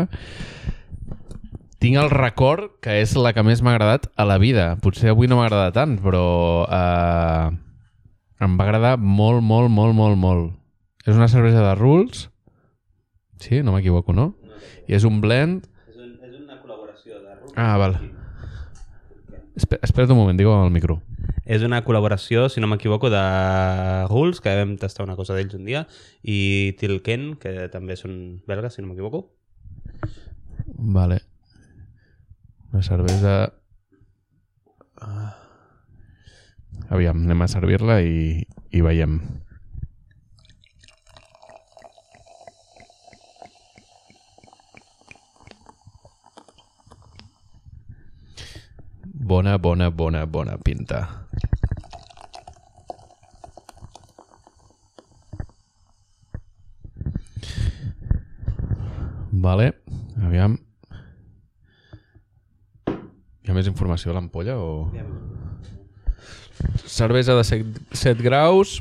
tinc 1.85 1.99
el 2.01 2.09
record 2.09 2.79
que 2.81 3.03
és 3.03 3.13
la 3.21 3.35
que 3.37 3.45
més 3.45 3.61
m'ha 3.61 3.75
agradat 3.77 4.07
a 4.17 4.25
la 4.25 4.39
vida. 4.41 4.71
Potser 4.81 5.11
avui 5.13 5.29
no 5.29 5.37
m'agrada 5.37 5.75
tant, 5.77 5.99
però 6.01 6.23
eh, 6.65 7.51
em 8.41 8.55
va 8.57 8.65
agradar 8.65 8.95
molt, 8.97 9.45
molt, 9.45 9.69
molt, 9.69 9.93
molt, 9.99 10.17
molt. 10.17 10.47
És 11.05 11.13
una 11.13 11.29
cervesa 11.29 11.61
de 11.67 11.75
Rules. 11.77 12.31
Sí, 13.37 13.61
no 13.61 13.77
m'equivoco, 13.77 14.17
no? 14.17 14.31
I 14.89 14.97
és 14.97 15.05
un 15.05 15.21
blend... 15.21 15.69
És, 15.93 16.01
un, 16.01 16.17
és 16.25 16.41
una 16.41 16.57
col·laboració 16.65 17.21
de 17.21 17.37
Rules. 17.37 17.53
Ah, 17.61 17.77
val. 17.77 17.99
Espe 19.61 19.77
espera't 19.85 20.09
un 20.15 20.17
moment, 20.17 20.39
digue 20.39 20.49
amb 20.49 20.65
el 20.65 20.73
micro. 20.73 21.03
És 21.45 21.61
una 21.67 21.83
col·laboració, 21.85 22.47
si 22.49 22.63
no 22.63 22.69
m'equivoco, 22.71 23.11
de 23.13 23.21
Rules, 24.09 24.41
que 24.41 24.55
vam 24.57 24.77
tastar 24.81 25.05
una 25.05 25.17
cosa 25.19 25.37
d'ells 25.37 25.59
un 25.59 25.67
dia, 25.69 25.83
i 26.25 26.73
Tilken, 26.81 27.35
que 27.43 27.69
també 27.73 27.99
són 28.01 28.15
belgues, 28.49 28.79
si 28.79 28.85
no 28.85 28.89
m'equivoco. 28.89 29.27
Vale. 30.97 31.21
Una 32.73 32.83
cervesa... 32.87 33.35
Ah. 35.01 35.37
Aviam, 36.89 37.21
anem 37.27 37.45
a 37.45 37.51
servir-la 37.51 38.01
i, 38.01 38.41
i 38.73 38.81
veiem. 38.87 39.21
Bona, 49.31 49.59
bona, 49.59 49.91
bona, 49.91 50.25
bona 50.27 50.57
pinta. 50.59 51.27
Vale, 59.31 59.69
aviam. 60.19 60.59
Hi 62.91 63.53
ha 63.53 63.55
més 63.55 63.71
informació 63.71 64.11
a 64.11 64.19
l'ampolla 64.19 64.59
o...? 64.59 64.91
Cervesa 66.91 67.39
de 67.39 67.47
7, 67.47 67.87
7 68.03 68.27
graus. 68.27 68.81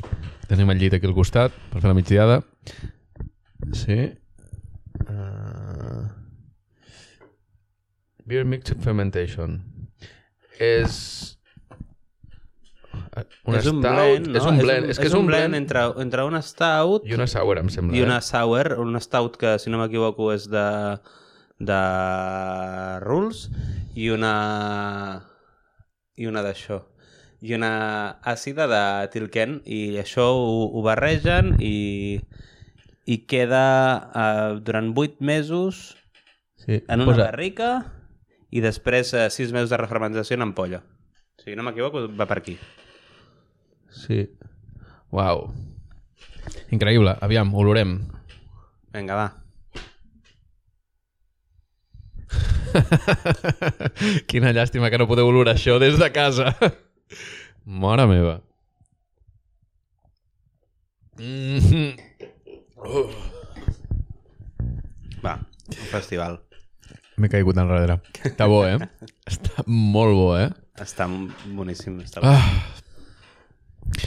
Tenim 0.50 0.74
el 0.74 0.82
llit 0.82 0.98
aquí 0.98 1.06
al 1.06 1.14
costat 1.14 1.54
per 1.70 1.78
fer 1.78 1.92
la 1.92 1.94
migdiada. 1.94 2.42
Sí. 3.70 4.02
Uh... 5.06 6.08
Beer 8.26 8.42
mixed 8.42 8.82
fermentation. 8.82 9.60
És... 10.60 11.36
Un 13.44 13.56
és 13.58 13.66
un 13.66 13.80
stout. 13.80 13.94
blend, 13.94 14.28
no? 14.30 14.36
És 14.38 14.44
un 14.46 14.58
blend. 14.60 14.90
És, 14.92 14.98
que 15.00 15.08
és 15.10 15.14
un 15.16 15.26
blend, 15.26 15.56
entre, 15.58 15.82
entre 16.02 16.22
una 16.28 16.40
stout 16.46 17.06
i 17.08 17.14
una 17.16 17.26
sour, 17.30 17.58
em 17.58 17.68
sembla. 17.72 17.96
i 17.98 18.02
una 18.04 18.18
Eh? 18.20 18.26
sour, 18.26 18.74
una 18.78 19.00
stout 19.02 19.36
que, 19.40 19.56
si 19.58 19.70
no 19.72 19.80
m'equivoco, 19.80 20.30
és 20.32 20.46
de, 20.52 20.64
de 21.58 21.80
Rules, 23.04 23.48
i 23.98 24.08
una 24.14 24.34
i 26.20 26.28
una 26.30 26.42
d'això 26.44 26.82
i 27.40 27.54
una 27.56 27.72
àcida 28.28 28.66
de 28.68 28.80
Tilken 29.14 29.62
i 29.64 29.96
això 29.98 30.26
ho, 30.36 30.66
ho 30.76 30.82
barregen 30.84 31.54
i, 31.64 32.20
i 33.08 33.16
queda 33.26 33.64
uh, 34.12 34.58
durant 34.60 34.92
8 34.94 35.16
mesos 35.24 35.96
Sí. 36.60 36.82
en 36.86 37.00
una 37.00 37.06
Posa- 37.14 37.24
barrica 37.30 37.70
i 38.50 38.62
després 38.64 39.14
uh, 39.14 39.28
6 39.30 39.52
mesos 39.56 39.70
de 39.70 39.78
refermentació 39.80 40.36
en 40.36 40.46
ampolla. 40.48 40.82
Si 41.40 41.56
no 41.56 41.64
m'equivoco, 41.64 42.04
va 42.16 42.26
per 42.28 42.38
aquí. 42.40 42.56
Sí. 43.90 44.24
Uau. 45.10 45.48
Increïble. 46.74 47.16
Aviam, 47.24 47.54
olorem. 47.54 47.98
Vinga, 48.94 49.14
va. 49.16 49.28
Quina 54.30 54.52
llàstima 54.54 54.90
que 54.90 54.98
no 55.00 55.08
podeu 55.10 55.26
olorar 55.30 55.56
això 55.56 55.78
des 55.82 55.98
de 55.98 56.10
casa. 56.14 56.54
Mare 57.82 58.06
meva. 58.10 58.40
Mm 61.20 61.58
-hmm. 61.58 61.88
Va, 65.24 65.34
un 65.68 65.86
festival. 65.92 66.40
M'he 67.20 67.28
caigut 67.28 67.58
enrere. 67.60 67.98
Està 68.24 68.46
bo, 68.48 68.62
eh? 68.64 68.78
Està 69.28 69.64
molt 69.68 70.16
bo, 70.16 70.28
eh? 70.40 70.48
Està 70.80 71.06
boníssim. 71.52 71.98
Està 72.06 72.22
Ah, 72.24 72.46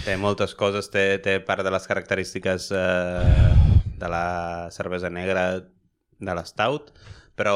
Té 0.05 0.15
moltes 0.17 0.53
coses, 0.55 0.87
té, 0.93 1.19
té 1.21 1.37
part 1.43 1.63
de 1.65 1.71
les 1.73 1.85
característiques 1.89 2.69
eh, 2.71 3.53
de 3.99 4.09
la 4.09 4.69
cervesa 4.71 5.09
negra 5.11 5.43
de 6.23 6.35
l'Stout, 6.37 6.93
però 7.35 7.55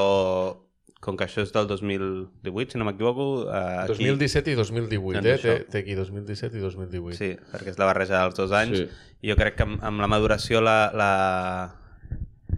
com 1.00 1.16
que 1.16 1.28
això 1.28 1.44
és 1.46 1.54
del 1.56 1.68
2018, 1.70 2.74
si 2.74 2.80
no 2.82 2.88
m'equivoco, 2.88 3.28
eh, 3.48 3.86
aquí... 3.86 4.10
2017 4.10 4.52
i 4.52 4.58
2018, 4.60 5.22
Doncs 5.22 5.30
eh? 5.32 5.38
Té, 5.46 5.56
té 5.72 5.84
aquí 5.86 5.96
2017 5.96 6.58
i 6.60 6.64
2018. 6.66 7.18
Sí, 7.20 7.32
perquè 7.54 7.74
és 7.74 7.80
la 7.80 7.88
barreja 7.90 8.20
dels 8.26 8.36
dos 8.38 8.54
anys. 8.58 8.82
Sí. 8.82 8.88
I 9.24 9.32
jo 9.32 9.38
crec 9.40 9.56
que 9.60 9.66
amb, 9.68 9.80
amb 9.88 10.04
la 10.04 10.10
maduració 10.12 10.60
la, 10.62 10.78
la, 10.98 11.12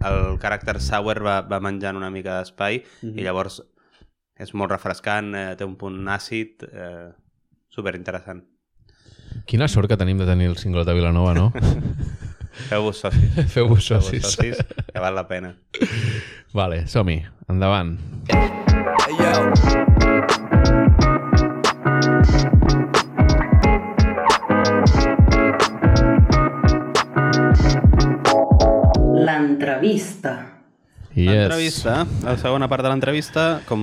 el 0.06 0.38
caràcter 0.40 0.78
sour 0.80 1.22
va, 1.24 1.40
va 1.42 1.60
menjant 1.60 1.96
una 1.96 2.10
mica 2.10 2.38
d'espai 2.38 2.82
Mhm. 3.02 3.18
i 3.18 3.22
llavors 3.26 3.60
és 4.40 4.54
molt 4.54 4.70
refrescant, 4.72 5.34
eh, 5.34 5.54
té 5.56 5.64
un 5.64 5.76
punt 5.76 5.98
àcid, 6.08 6.64
eh, 6.72 7.10
superinteressant. 7.68 8.42
Quina 9.46 9.68
sort 9.68 9.88
que 9.88 9.96
tenim 9.96 10.18
de 10.18 10.26
tenir 10.26 10.46
el 10.48 10.56
cingle 10.56 10.84
de 10.84 10.94
Vilanova, 10.94 11.34
no? 11.34 11.52
Feu-vos 12.70 12.98
socis. 12.98 13.46
Feu-vos 13.54 13.84
socis. 13.84 14.22
socis, 14.22 14.58
que 14.92 14.98
val 14.98 15.14
la 15.14 15.26
pena. 15.28 15.54
Vale, 16.52 16.86
som-hi. 16.88 17.22
Endavant. 17.48 17.98
L'entrevista. 29.40 30.60
Yes. 31.10 31.26
L'entrevista, 31.26 31.94
la 32.22 32.36
segona 32.38 32.68
part 32.70 32.84
de 32.86 32.90
l'entrevista, 32.92 33.44
com 33.66 33.80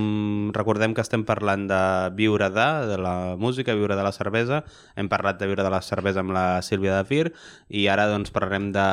recordem 0.56 0.94
que 0.96 1.02
estem 1.04 1.26
parlant 1.28 1.66
de 1.68 1.80
viure 2.16 2.48
de, 2.54 2.68
de 2.88 2.96
la 3.02 3.34
música, 3.36 3.74
viure 3.76 3.98
de 3.98 4.04
la 4.06 4.14
cervesa, 4.16 4.62
hem 4.96 5.10
parlat 5.12 5.36
de 5.40 5.50
viure 5.50 5.66
de 5.66 5.72
la 5.74 5.82
cervesa 5.84 6.22
amb 6.24 6.32
la 6.32 6.46
Sílvia 6.64 6.96
de 6.96 7.04
Fir, 7.10 7.26
i 7.68 7.84
ara 7.92 8.06
doncs 8.08 8.32
parlarem 8.32 8.70
de 8.72 8.86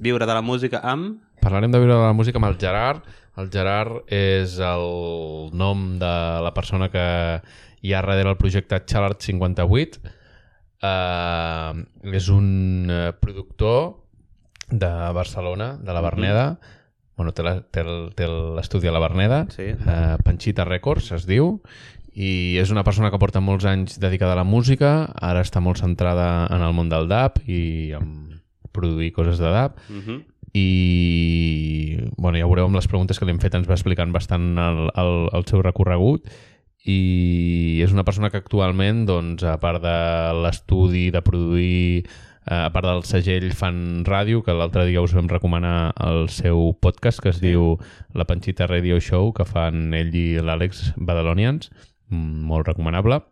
viure 0.00 0.24
de 0.24 0.38
la 0.38 0.44
música 0.44 0.80
amb... 0.80 1.18
Parlarem 1.42 1.74
de 1.74 1.82
viure 1.82 1.98
de 1.98 2.06
la 2.06 2.16
música 2.16 2.40
amb 2.40 2.48
el 2.48 2.56
Gerard. 2.62 3.04
El 3.36 3.50
Gerard 3.52 4.08
és 4.08 4.56
el 4.64 4.88
nom 5.52 5.90
de 6.00 6.14
la 6.46 6.54
persona 6.56 6.88
que 6.88 7.04
hi 7.82 7.92
ha 7.92 8.00
darrere 8.00 8.32
el 8.32 8.40
projecte 8.40 8.80
Challard 8.86 9.20
58. 9.20 10.14
Uh, 10.86 11.84
és 12.14 12.26
un 12.30 12.88
eh, 12.92 13.12
productor 13.18 14.05
de 14.70 14.86
Barcelona, 15.14 15.76
de 15.82 15.92
la 15.92 16.00
Verneda. 16.00 16.58
Bueno, 17.16 17.32
té 17.32 17.42
la- 17.42 17.62
té 17.62 17.80
el- 17.80 18.12
té 18.14 18.26
l'estudi 18.28 18.88
a 18.88 18.92
la 18.92 18.98
Verneda. 19.00 19.46
Sí. 19.50 19.72
Uh, 19.72 20.16
Panchita 20.24 20.64
Records 20.64 21.12
es 21.12 21.26
diu. 21.26 21.62
I 22.16 22.56
és 22.58 22.70
una 22.70 22.82
persona 22.84 23.10
que 23.10 23.18
porta 23.18 23.40
molts 23.40 23.64
anys 23.64 23.98
dedicada 24.00 24.32
a 24.32 24.36
la 24.36 24.44
música. 24.44 25.12
Ara 25.20 25.40
està 25.44 25.60
molt 25.60 25.78
centrada 25.78 26.46
en 26.50 26.62
el 26.62 26.72
món 26.72 26.88
del 26.88 27.08
DAP 27.08 27.42
i 27.48 27.92
en 27.92 28.40
produir 28.72 29.12
coses 29.12 29.38
de 29.38 29.50
DAP 29.50 29.76
Uh 29.90 29.94
-huh. 30.04 30.24
i 30.52 31.96
bueno, 32.16 32.38
ja 32.38 32.46
veureu 32.46 32.66
amb 32.66 32.76
les 32.76 32.88
preguntes 32.88 33.18
que 33.18 33.24
li 33.24 33.32
hem 33.32 33.40
fet, 33.40 33.54
ens 33.54 33.68
va 33.68 33.74
explicant 33.74 34.12
bastant 34.12 34.56
el, 34.58 34.90
el, 34.94 35.28
el 35.32 35.44
seu 35.46 35.62
recorregut 35.62 36.26
i 36.84 37.80
és 37.82 37.92
una 37.92 38.04
persona 38.04 38.30
que 38.30 38.36
actualment, 38.38 39.06
doncs, 39.08 39.42
a 39.42 39.56
part 39.58 39.82
de 39.82 39.96
l'estudi, 40.42 41.10
de 41.10 41.20
produir, 41.22 42.04
eh, 42.06 42.08
a 42.46 42.70
part 42.74 42.86
del 42.86 43.02
segell 43.06 43.48
fan 43.58 44.04
ràdio, 44.06 44.42
que 44.46 44.54
l'altre 44.54 44.86
dia 44.86 45.02
us 45.02 45.14
vam 45.16 45.28
recomanar 45.30 45.92
el 46.06 46.28
seu 46.30 46.72
podcast 46.80 47.22
que 47.22 47.32
es 47.34 47.40
sí. 47.40 47.50
diu 47.50 47.76
La 48.14 48.26
Panxita 48.28 48.68
Radio 48.70 49.00
Show, 49.02 49.32
que 49.34 49.46
fan 49.48 49.90
ell 49.96 50.14
i 50.14 50.28
l'Àlex 50.38 50.92
Badalonians, 50.96 51.72
mm, 52.10 52.44
molt 52.46 52.70
recomanable. 52.70 53.22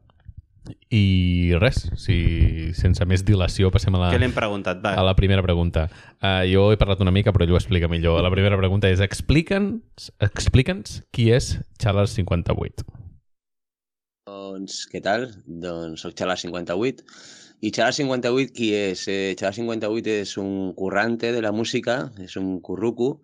I 0.88 1.52
res, 1.60 1.82
si 2.00 2.72
sense 2.72 3.04
més 3.04 3.20
dilació 3.28 3.68
passem 3.70 3.94
a 3.94 4.00
la, 4.00 4.10
Què 4.14 4.18
li 4.18 4.30
hem 4.30 4.34
preguntat? 4.34 4.80
Va. 4.80 4.94
a 4.96 5.04
la 5.04 5.12
primera 5.14 5.44
pregunta. 5.44 5.90
Uh, 6.22 6.40
jo 6.48 6.70
he 6.72 6.80
parlat 6.80 7.04
una 7.04 7.12
mica, 7.12 7.36
però 7.36 7.44
ell 7.44 7.52
ho 7.52 7.60
explica 7.60 7.90
millor. 7.92 8.22
La 8.24 8.32
primera 8.32 8.56
pregunta 8.56 8.88
és 8.88 9.04
explica'ns 9.04 10.08
explica 10.24 10.78
qui 11.12 11.28
és 11.36 11.58
Charles 11.78 12.16
58. 12.16 12.86
Doncs, 14.24 14.86
què 14.88 15.02
tal? 15.04 15.28
Doncs 15.44 16.04
soc 16.06 16.14
Xalar 16.16 16.38
58. 16.40 17.04
I 17.60 17.70
Xalar 17.70 17.94
58 17.94 18.52
qui 18.56 18.70
és? 18.76 19.06
Eh, 19.08 19.34
Xalar 19.38 19.54
58 19.56 20.14
és 20.24 20.36
un 20.40 20.72
currante 20.76 21.32
de 21.32 21.42
la 21.44 21.52
música, 21.52 22.10
és 22.20 22.36
un 22.36 22.58
curruco 22.60 23.20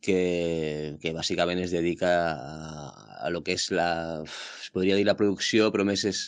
que, 0.00 0.96
que 1.02 1.12
bàsicament 1.14 1.60
es 1.62 1.74
dedica 1.74 2.10
a, 2.32 2.88
a 3.26 3.30
lo 3.30 3.42
que 3.44 3.58
és 3.58 3.68
la... 3.74 4.24
es 4.24 4.70
podria 4.74 4.96
dir 4.96 5.06
la 5.06 5.16
producció, 5.18 5.70
però 5.74 5.86
més 5.86 6.04
és 6.08 6.24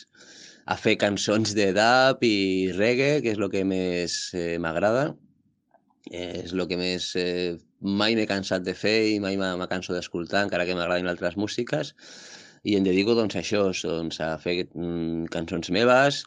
a 0.65 0.77
fer 0.77 0.95
cançons 1.01 1.55
de 1.57 1.71
dub 1.75 2.23
i 2.23 2.71
reggae, 2.77 3.19
que 3.23 3.33
és 3.33 3.41
el 3.41 3.49
que 3.53 3.65
més 3.67 4.19
eh, 4.37 4.57
m'agrada. 4.61 5.11
Eh, 6.11 6.43
és 6.45 6.53
el 6.53 6.65
que 6.69 6.77
més 6.79 7.11
eh, 7.19 7.57
mai 7.81 8.15
m'he 8.17 8.27
cansat 8.29 8.63
de 8.65 8.75
fer 8.77 8.97
i 9.15 9.17
mai 9.23 9.37
m'ha 9.37 9.69
canso 9.71 9.93
d'escoltar, 9.93 10.45
encara 10.45 10.65
que 10.67 10.77
m'agradin 10.77 11.09
altres 11.09 11.37
músiques 11.37 11.95
i 12.63 12.75
em 12.77 12.85
dedico 12.85 13.15
doncs, 13.17 13.35
a 13.35 13.41
això, 13.41 13.63
doncs, 13.81 14.19
a 14.21 14.35
fer 14.41 14.55
mm, 14.67 15.29
cançons 15.33 15.71
meves, 15.73 16.21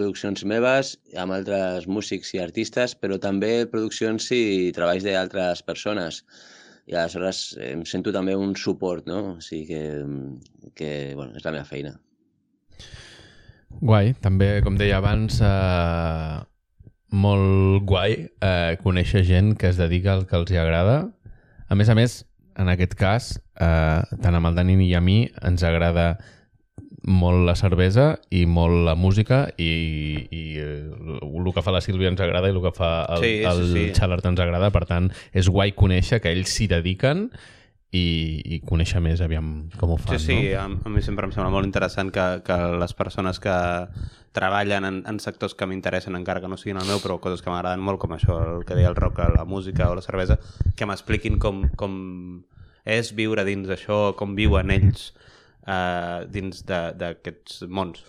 produccions 0.00 0.46
meves 0.48 0.94
amb 1.20 1.36
altres 1.36 1.84
músics 1.84 2.32
i 2.32 2.40
artistes, 2.40 2.94
però 2.96 3.18
també 3.20 3.66
produccions 3.68 4.30
i 4.32 4.72
treballs 4.72 5.04
d'altres 5.04 5.60
persones. 5.66 6.22
I 6.88 6.96
aleshores 6.96 7.42
em 7.60 7.84
sento 7.86 8.14
també 8.16 8.32
un 8.34 8.56
suport, 8.56 9.04
no? 9.06 9.36
O 9.36 9.44
sigui 9.44 9.66
que, 9.68 9.82
que 10.74 10.90
bueno, 11.18 11.36
és 11.36 11.44
la 11.44 11.52
meva 11.52 11.68
feina. 11.68 11.92
Guai, 13.80 14.14
també, 14.24 14.48
com 14.64 14.80
deia 14.80 14.98
abans, 14.98 15.38
eh, 15.44 16.40
molt 17.12 17.84
guai 17.86 18.16
eh, 18.24 18.72
conèixer 18.80 19.22
gent 19.28 19.54
que 19.60 19.68
es 19.70 19.78
dedica 19.78 20.16
al 20.16 20.26
que 20.26 20.40
els 20.40 20.50
hi 20.50 20.58
agrada. 20.64 21.04
A 21.68 21.78
més 21.78 21.92
a 21.92 21.94
més, 21.98 22.22
en 22.58 22.72
aquest 22.72 22.96
cas, 22.98 23.34
eh, 23.60 24.00
tant 24.24 24.40
amb 24.40 24.50
el 24.50 24.58
Dani 24.58 24.80
i 24.88 24.94
a 24.96 25.04
mi 25.04 25.22
ens 25.44 25.62
agrada 25.62 26.14
molt 27.02 27.46
la 27.46 27.54
cervesa 27.56 28.18
i 28.30 28.44
molt 28.46 28.84
la 28.84 28.94
música 28.94 29.46
i, 29.56 30.26
i 30.30 30.42
el 30.60 31.52
que 31.54 31.62
fa 31.64 31.72
la 31.72 31.80
Sílvia 31.80 32.10
ens 32.12 32.20
agrada 32.20 32.50
i 32.50 32.54
el 32.54 32.60
que 32.62 32.72
fa 32.76 32.90
el, 33.16 33.24
Sí, 33.24 33.32
el 33.46 33.62
sí. 33.72 33.86
Xalart 33.96 34.26
ens 34.28 34.42
agrada, 34.42 34.70
per 34.74 34.84
tant 34.88 35.08
és 35.32 35.48
guai 35.48 35.72
conèixer 35.72 36.20
que 36.20 36.32
ells 36.32 36.52
s'hi 36.52 36.68
dediquen 36.70 37.30
i, 37.90 38.04
i 38.44 38.60
conèixer 38.62 39.00
més 39.02 39.22
aviam 39.24 39.70
com 39.80 39.94
ho 39.94 39.96
fan, 39.98 40.18
Sí, 40.20 40.26
sí, 40.28 40.36
no? 40.52 40.60
a, 40.60 40.66
a 40.86 40.92
mi 40.92 41.02
sempre 41.02 41.26
em 41.26 41.32
sembla 41.34 41.50
molt 41.50 41.66
interessant 41.66 42.12
que, 42.14 42.26
que 42.46 42.58
les 42.78 42.94
persones 42.94 43.40
que 43.42 43.54
treballen 44.36 44.86
en, 44.86 45.00
en 45.10 45.18
sectors 45.18 45.56
que 45.58 45.66
m'interessen 45.66 46.14
encara 46.14 46.40
que 46.44 46.48
no 46.52 46.58
siguin 46.60 46.78
el 46.78 46.86
meu, 46.86 47.00
però 47.02 47.18
coses 47.18 47.42
que 47.42 47.50
m'agraden 47.50 47.82
molt, 47.82 47.98
com 47.98 48.14
això, 48.14 48.36
el 48.60 48.62
que 48.68 48.76
deia 48.78 48.92
el 48.92 48.98
rock, 48.98 49.24
la 49.34 49.44
música 49.48 49.88
o 49.90 49.96
la 49.98 50.04
cervesa, 50.06 50.38
que 50.78 50.86
m'expliquin 50.86 51.40
com, 51.42 51.64
com 51.80 51.96
és 52.86 53.10
viure 53.16 53.42
dins 53.48 53.66
d'això, 53.66 54.12
com 54.16 54.36
viuen 54.38 54.70
ells 54.70 55.10
eh, 55.66 56.26
dins 56.30 56.64
de- 56.66 56.92
d'aquests 57.00 57.64
mons. 57.68 58.02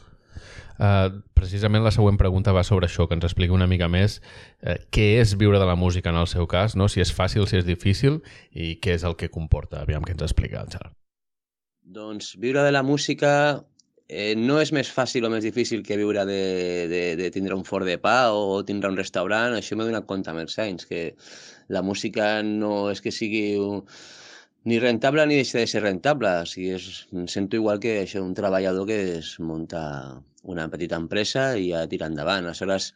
Uh, 0.82 1.22
precisament 1.38 1.84
la 1.86 1.92
següent 1.94 2.18
pregunta 2.18 2.54
va 2.56 2.64
sobre 2.66 2.88
això, 2.88 3.06
que 3.06 3.14
ens 3.14 3.26
expliqui 3.28 3.54
una 3.54 3.68
mica 3.70 3.86
més 3.92 4.16
uh, 4.18 4.80
què 4.90 5.20
és 5.22 5.36
viure 5.38 5.60
de 5.62 5.68
la 5.70 5.76
música 5.78 6.10
en 6.10 6.18
el 6.18 6.26
seu 6.32 6.48
cas, 6.50 6.74
no? 6.80 6.88
si 6.90 7.04
és 7.04 7.12
fàcil, 7.14 7.46
si 7.46 7.60
és 7.60 7.68
difícil 7.68 8.22
i 8.50 8.80
què 8.82 8.96
és 8.96 9.04
el 9.06 9.14
que 9.20 9.30
comporta. 9.30 9.84
Aviam 9.84 10.02
què 10.02 10.16
ens 10.16 10.26
explica 10.26 10.64
el 10.64 10.72
Gerard. 10.74 10.96
Doncs 11.86 12.34
viure 12.42 12.64
de 12.66 12.72
la 12.74 12.82
música 12.88 13.34
eh, 14.08 14.34
no 14.40 14.58
és 14.64 14.72
més 14.74 14.90
fàcil 14.90 15.28
o 15.28 15.32
més 15.34 15.46
difícil 15.46 15.84
que 15.86 16.00
viure 16.00 16.26
de, 16.26 16.42
de, 16.90 17.04
de 17.20 17.30
tindre 17.36 17.56
un 17.56 17.68
forn 17.68 17.86
de 17.86 18.00
pa 18.02 18.32
o 18.34 18.64
tindre 18.66 18.90
un 18.90 18.98
restaurant. 18.98 19.54
Això 19.60 19.78
m'he 19.78 19.86
donat 19.88 20.08
compte 20.10 20.34
amb 20.34 20.42
els 20.42 20.58
anys, 20.60 20.88
que 20.90 21.12
la 21.70 21.84
música 21.86 22.40
no 22.48 22.90
és 22.92 23.04
que 23.04 23.14
sigui 23.14 23.46
un, 23.62 23.86
ni 24.64 24.80
rentable 24.80 25.26
ni 25.26 25.40
deixa 25.40 25.60
de 25.60 25.68
ser 25.68 25.82
rentable. 25.84 26.32
O 26.44 26.46
sigui, 26.50 26.76
és, 26.78 27.08
em 27.14 27.28
sento 27.32 27.58
igual 27.58 27.82
que 27.84 28.00
això, 28.04 28.22
un 28.24 28.36
treballador 28.38 28.88
que 28.90 29.00
es 29.18 29.34
munta 29.40 29.82
una 30.44 30.68
petita 30.70 30.98
empresa 30.98 31.52
i 31.58 31.72
ha 31.74 31.84
de 31.86 31.92
tirar 31.94 32.10
endavant. 32.12 32.46
Aleshores, 32.46 32.92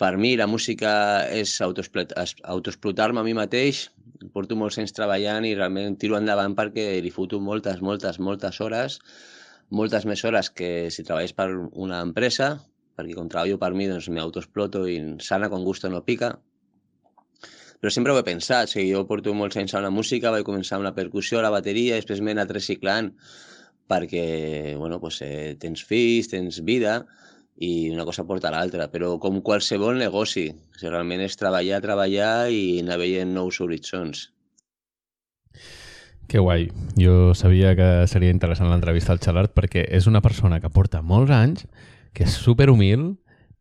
per 0.00 0.16
mi 0.20 0.34
la 0.36 0.46
música 0.46 0.90
és 1.32 1.54
autoexplotar-me 1.64 3.20
a 3.20 3.24
mi 3.24 3.34
mateix, 3.36 3.86
porto 4.32 4.56
molts 4.56 4.78
anys 4.80 4.94
treballant 4.96 5.44
i 5.48 5.54
realment 5.56 5.96
tiro 6.00 6.18
endavant 6.18 6.56
perquè 6.56 6.88
li 7.04 7.12
foto 7.12 7.40
moltes, 7.40 7.80
moltes, 7.84 8.18
moltes 8.20 8.60
hores, 8.60 8.98
moltes 9.70 10.06
més 10.06 10.24
hores 10.24 10.50
que 10.50 10.90
si 10.92 11.04
treballes 11.04 11.32
per 11.36 11.48
una 11.72 12.02
empresa, 12.04 12.56
perquè 12.96 13.16
com 13.16 13.28
treballo 13.28 13.58
per 13.60 13.72
mi 13.76 13.88
doncs 13.88 14.08
m'autoexploto 14.12 14.86
i 14.88 14.98
sana 15.20 15.50
con 15.52 15.64
gusto 15.64 15.88
no 15.92 16.04
pica. 16.04 16.36
Però 17.80 17.92
sempre 17.92 18.12
ho 18.12 18.18
he 18.18 18.24
pensat, 18.26 18.70
o 18.70 18.72
sigui, 18.72 18.92
jo 18.94 19.04
porto 19.08 19.34
molts 19.36 19.58
anys 19.60 19.74
a 19.76 19.82
la 19.84 19.92
música, 19.92 20.32
vaig 20.32 20.46
començar 20.46 20.78
amb 20.78 20.86
la 20.88 20.94
percussió, 20.96 21.42
la 21.44 21.52
bateria, 21.52 21.98
després 21.98 22.22
m'he 22.24 22.34
anat 22.36 22.54
reciclant 22.56 23.12
perquè 23.86 24.74
bueno, 24.76 24.98
pues, 24.98 25.20
eh, 25.22 25.54
tens 25.60 25.84
fills, 25.86 26.30
tens 26.32 26.58
vida 26.66 27.04
i 27.62 27.88
una 27.92 28.04
cosa 28.04 28.26
porta 28.26 28.50
a 28.50 28.54
l'altra, 28.56 28.88
però 28.92 29.14
com 29.22 29.40
qualsevol 29.40 29.96
negoci, 30.00 30.48
o 30.50 30.78
sigui, 30.78 30.90
realment 30.90 31.22
és 31.24 31.38
treballar, 31.40 31.80
treballar 31.84 32.48
i 32.52 32.80
anar 32.82 32.98
veient 33.00 33.32
nous 33.32 33.60
horitzons. 33.60 34.26
Que 36.26 36.42
guai. 36.42 36.66
Jo 36.98 37.36
sabia 37.38 37.76
que 37.78 37.88
seria 38.10 38.34
interessant 38.34 38.68
l'entrevista 38.68 39.14
al 39.14 39.22
Xalart 39.22 39.54
perquè 39.54 39.86
és 39.94 40.08
una 40.10 40.20
persona 40.24 40.58
que 40.60 40.72
porta 40.74 41.02
molts 41.02 41.30
anys, 41.30 41.68
que 42.12 42.26
és 42.26 42.34
super 42.34 42.66
humil 42.72 43.12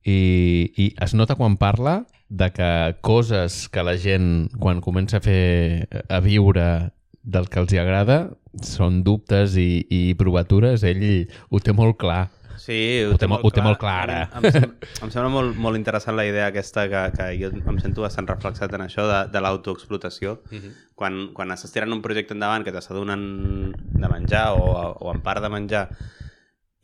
i, 0.05 0.71
i 0.77 0.93
es 1.01 1.13
nota 1.17 1.35
quan 1.35 1.57
parla 1.57 2.05
de 2.29 2.51
que 2.53 2.69
coses 3.01 3.67
que 3.69 3.83
la 3.83 3.97
gent 3.97 4.49
quan 4.61 4.81
comença 4.81 5.17
a 5.17 5.21
fer 5.25 5.87
a 6.09 6.19
viure 6.21 6.91
del 7.25 7.47
que 7.49 7.59
els 7.59 7.73
hi 7.73 7.79
agrada 7.81 8.29
són 8.61 9.01
dubtes 9.03 9.55
i, 9.57 9.85
i 9.89 10.01
provatures, 10.15 10.83
ell 10.85 11.27
ho 11.49 11.59
té 11.59 11.73
molt 11.73 11.97
clar. 11.97 12.27
Sí, 12.55 13.03
Ho 13.03 13.17
té 13.19 13.27
molt- 13.27 13.43
ho 13.43 13.49
té 13.51 13.61
molt 13.61 13.77
clar, 13.77 13.95
ara. 14.07 14.19
Em, 14.39 14.45
em, 14.47 14.51
sem- 14.55 14.71
em 15.03 15.09
sembla 15.11 15.29
molt, 15.29 15.57
molt 15.59 15.75
interessant 15.77 16.15
la 16.15 16.23
idea 16.25 16.47
aquesta 16.47 16.85
que, 16.89 17.01
que 17.17 17.25
jo 17.37 17.49
em 17.51 17.79
sento 17.83 18.01
bastant 18.05 18.29
reflexat 18.29 18.71
en 18.73 18.85
això 18.85 19.03
de, 19.09 19.17
de 19.33 19.41
l'autoexplotació. 19.43 20.39
Uh 20.49 20.57
-huh. 20.61 20.71
quan, 20.95 21.29
quan 21.33 21.51
estàs 21.51 21.73
tirant 21.73 21.91
un 21.91 22.01
projecte 22.01 22.33
endavant 22.33 22.63
que 22.63 22.71
t'està 22.71 22.93
donant 22.95 23.73
de 23.75 24.07
menjar 24.07 24.53
o, 24.55 24.95
o 24.99 25.11
en 25.13 25.19
part 25.21 25.41
de 25.43 25.49
menjar 25.49 25.89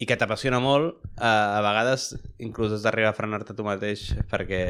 i 0.02 0.08
que 0.10 0.18
t'apassiona 0.18 0.58
molt, 0.64 0.98
eh, 1.14 1.28
a 1.30 1.62
vegades 1.62 2.16
inclús 2.42 2.74
has 2.74 2.86
d'arribar 2.86 3.14
a 3.14 3.18
frenar-te 3.18 3.54
tu 3.54 3.66
mateix 3.68 4.08
perquè 4.32 4.64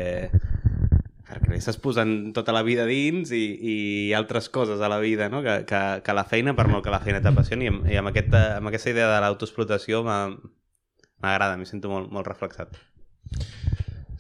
perquè 1.32 1.54
li 1.54 1.62
estàs 1.62 1.80
posant 1.80 2.12
tota 2.36 2.52
la 2.52 2.64
vida 2.68 2.84
dins 2.90 3.32
i, 3.32 3.44
i 3.56 3.76
altres 4.18 4.50
coses 4.52 4.82
a 4.84 4.90
la 4.92 5.00
vida, 5.00 5.30
no? 5.32 5.40
que, 5.46 5.62
que, 5.70 5.82
que 6.04 6.16
la 6.18 6.26
feina, 6.28 6.52
per 6.58 6.68
molt 6.68 6.84
que 6.84 6.92
la 6.92 7.00
feina 7.00 7.22
t'apassioni, 7.24 7.70
i, 7.70 7.72
amb, 7.72 7.86
i 7.88 8.00
amb, 8.02 8.12
aquesta, 8.12 8.42
amb 8.58 8.68
aquesta 8.68 8.92
idea 8.92 9.08
de 9.08 9.22
l'autoexplotació 9.24 10.04
m'agrada, 10.04 11.56
m'hi 11.56 11.70
sento 11.70 11.92
molt, 11.94 12.12
molt 12.12 12.28
reflexat. 12.28 12.76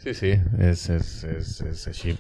Sí, 0.02 0.15
sí, 0.17 0.32
és, 0.63 0.88
és, 0.95 1.10
és, 1.36 1.50
és 1.67 1.88
així. 1.91 2.15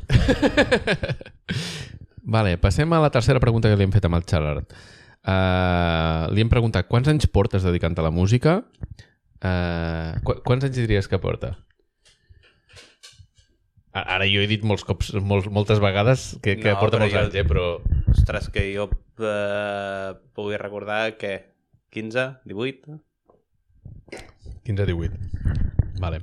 vale, 2.35 2.57
passem 2.61 2.91
a 2.91 2.99
la 3.01 3.13
tercera 3.15 3.39
pregunta 3.39 3.71
que 3.71 3.79
li 3.79 3.87
hem 3.87 3.95
fet 3.95 4.11
amb 4.11 4.19
el 4.19 4.27
Xalart. 4.27 4.75
Uh, 5.21 6.25
li 6.33 6.41
hem 6.41 6.49
preguntat 6.49 6.87
quants 6.89 7.09
anys 7.11 7.27
portes 7.29 7.61
dedicant 7.65 7.93
a 8.01 8.05
la 8.07 8.11
música? 8.13 8.61
Uh, 9.41 10.17
qu 10.25 10.39
quants 10.45 10.65
anys 10.65 10.77
diries 10.79 11.07
que 11.09 11.19
porta? 11.21 11.55
Ara 13.91 14.23
jo 14.29 14.39
he 14.39 14.47
dit 14.47 14.61
molts 14.63 14.85
cops, 14.87 15.09
molts, 15.19 15.49
moltes 15.51 15.81
vegades 15.83 16.37
que, 16.41 16.55
que 16.61 16.71
No, 16.71 16.79
porta 16.79 16.99
molts 17.01 17.13
jo- 17.13 17.19
anys, 17.25 17.35
eh, 17.35 17.43
però... 17.43 17.65
Ostres, 18.13 18.47
que 18.53 18.63
jo 18.71 18.85
eh, 19.19 20.13
pugui 20.37 20.57
recordar 20.61 21.17
que 21.19 21.33
15, 21.91 22.27
18... 22.47 22.99
15-18. 24.63 25.11
Vale. 25.99 26.21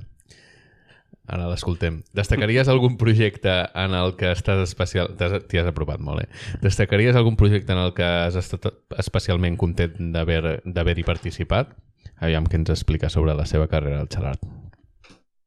Ara 1.29 1.45
l'escoltem. 1.51 1.99
Destacaries 2.17 2.67
algun 2.71 2.95
projecte 2.97 3.51
en 3.77 3.93
el 3.93 4.15
que 4.17 4.31
estàs 4.33 4.63
especial... 4.65 5.11
T'hi 5.19 5.59
has 5.61 5.67
aprovat 5.69 6.01
molt, 6.01 6.23
eh? 6.25 6.57
Destacaries 6.63 7.15
algun 7.19 7.37
projecte 7.37 7.75
en 7.75 7.81
el 7.83 7.93
que 7.93 8.07
has 8.07 8.37
estat 8.39 8.65
especialment 8.97 9.57
content 9.61 9.93
d'haver- 10.15 10.59
d'haver-hi 10.65 11.05
participat? 11.05 11.75
Aviam 12.19 12.49
què 12.49 12.57
ens 12.59 12.73
explica 12.73 13.11
sobre 13.13 13.35
la 13.37 13.45
seva 13.45 13.69
carrera 13.71 14.01
al 14.01 14.09
Xalart. 14.11 14.41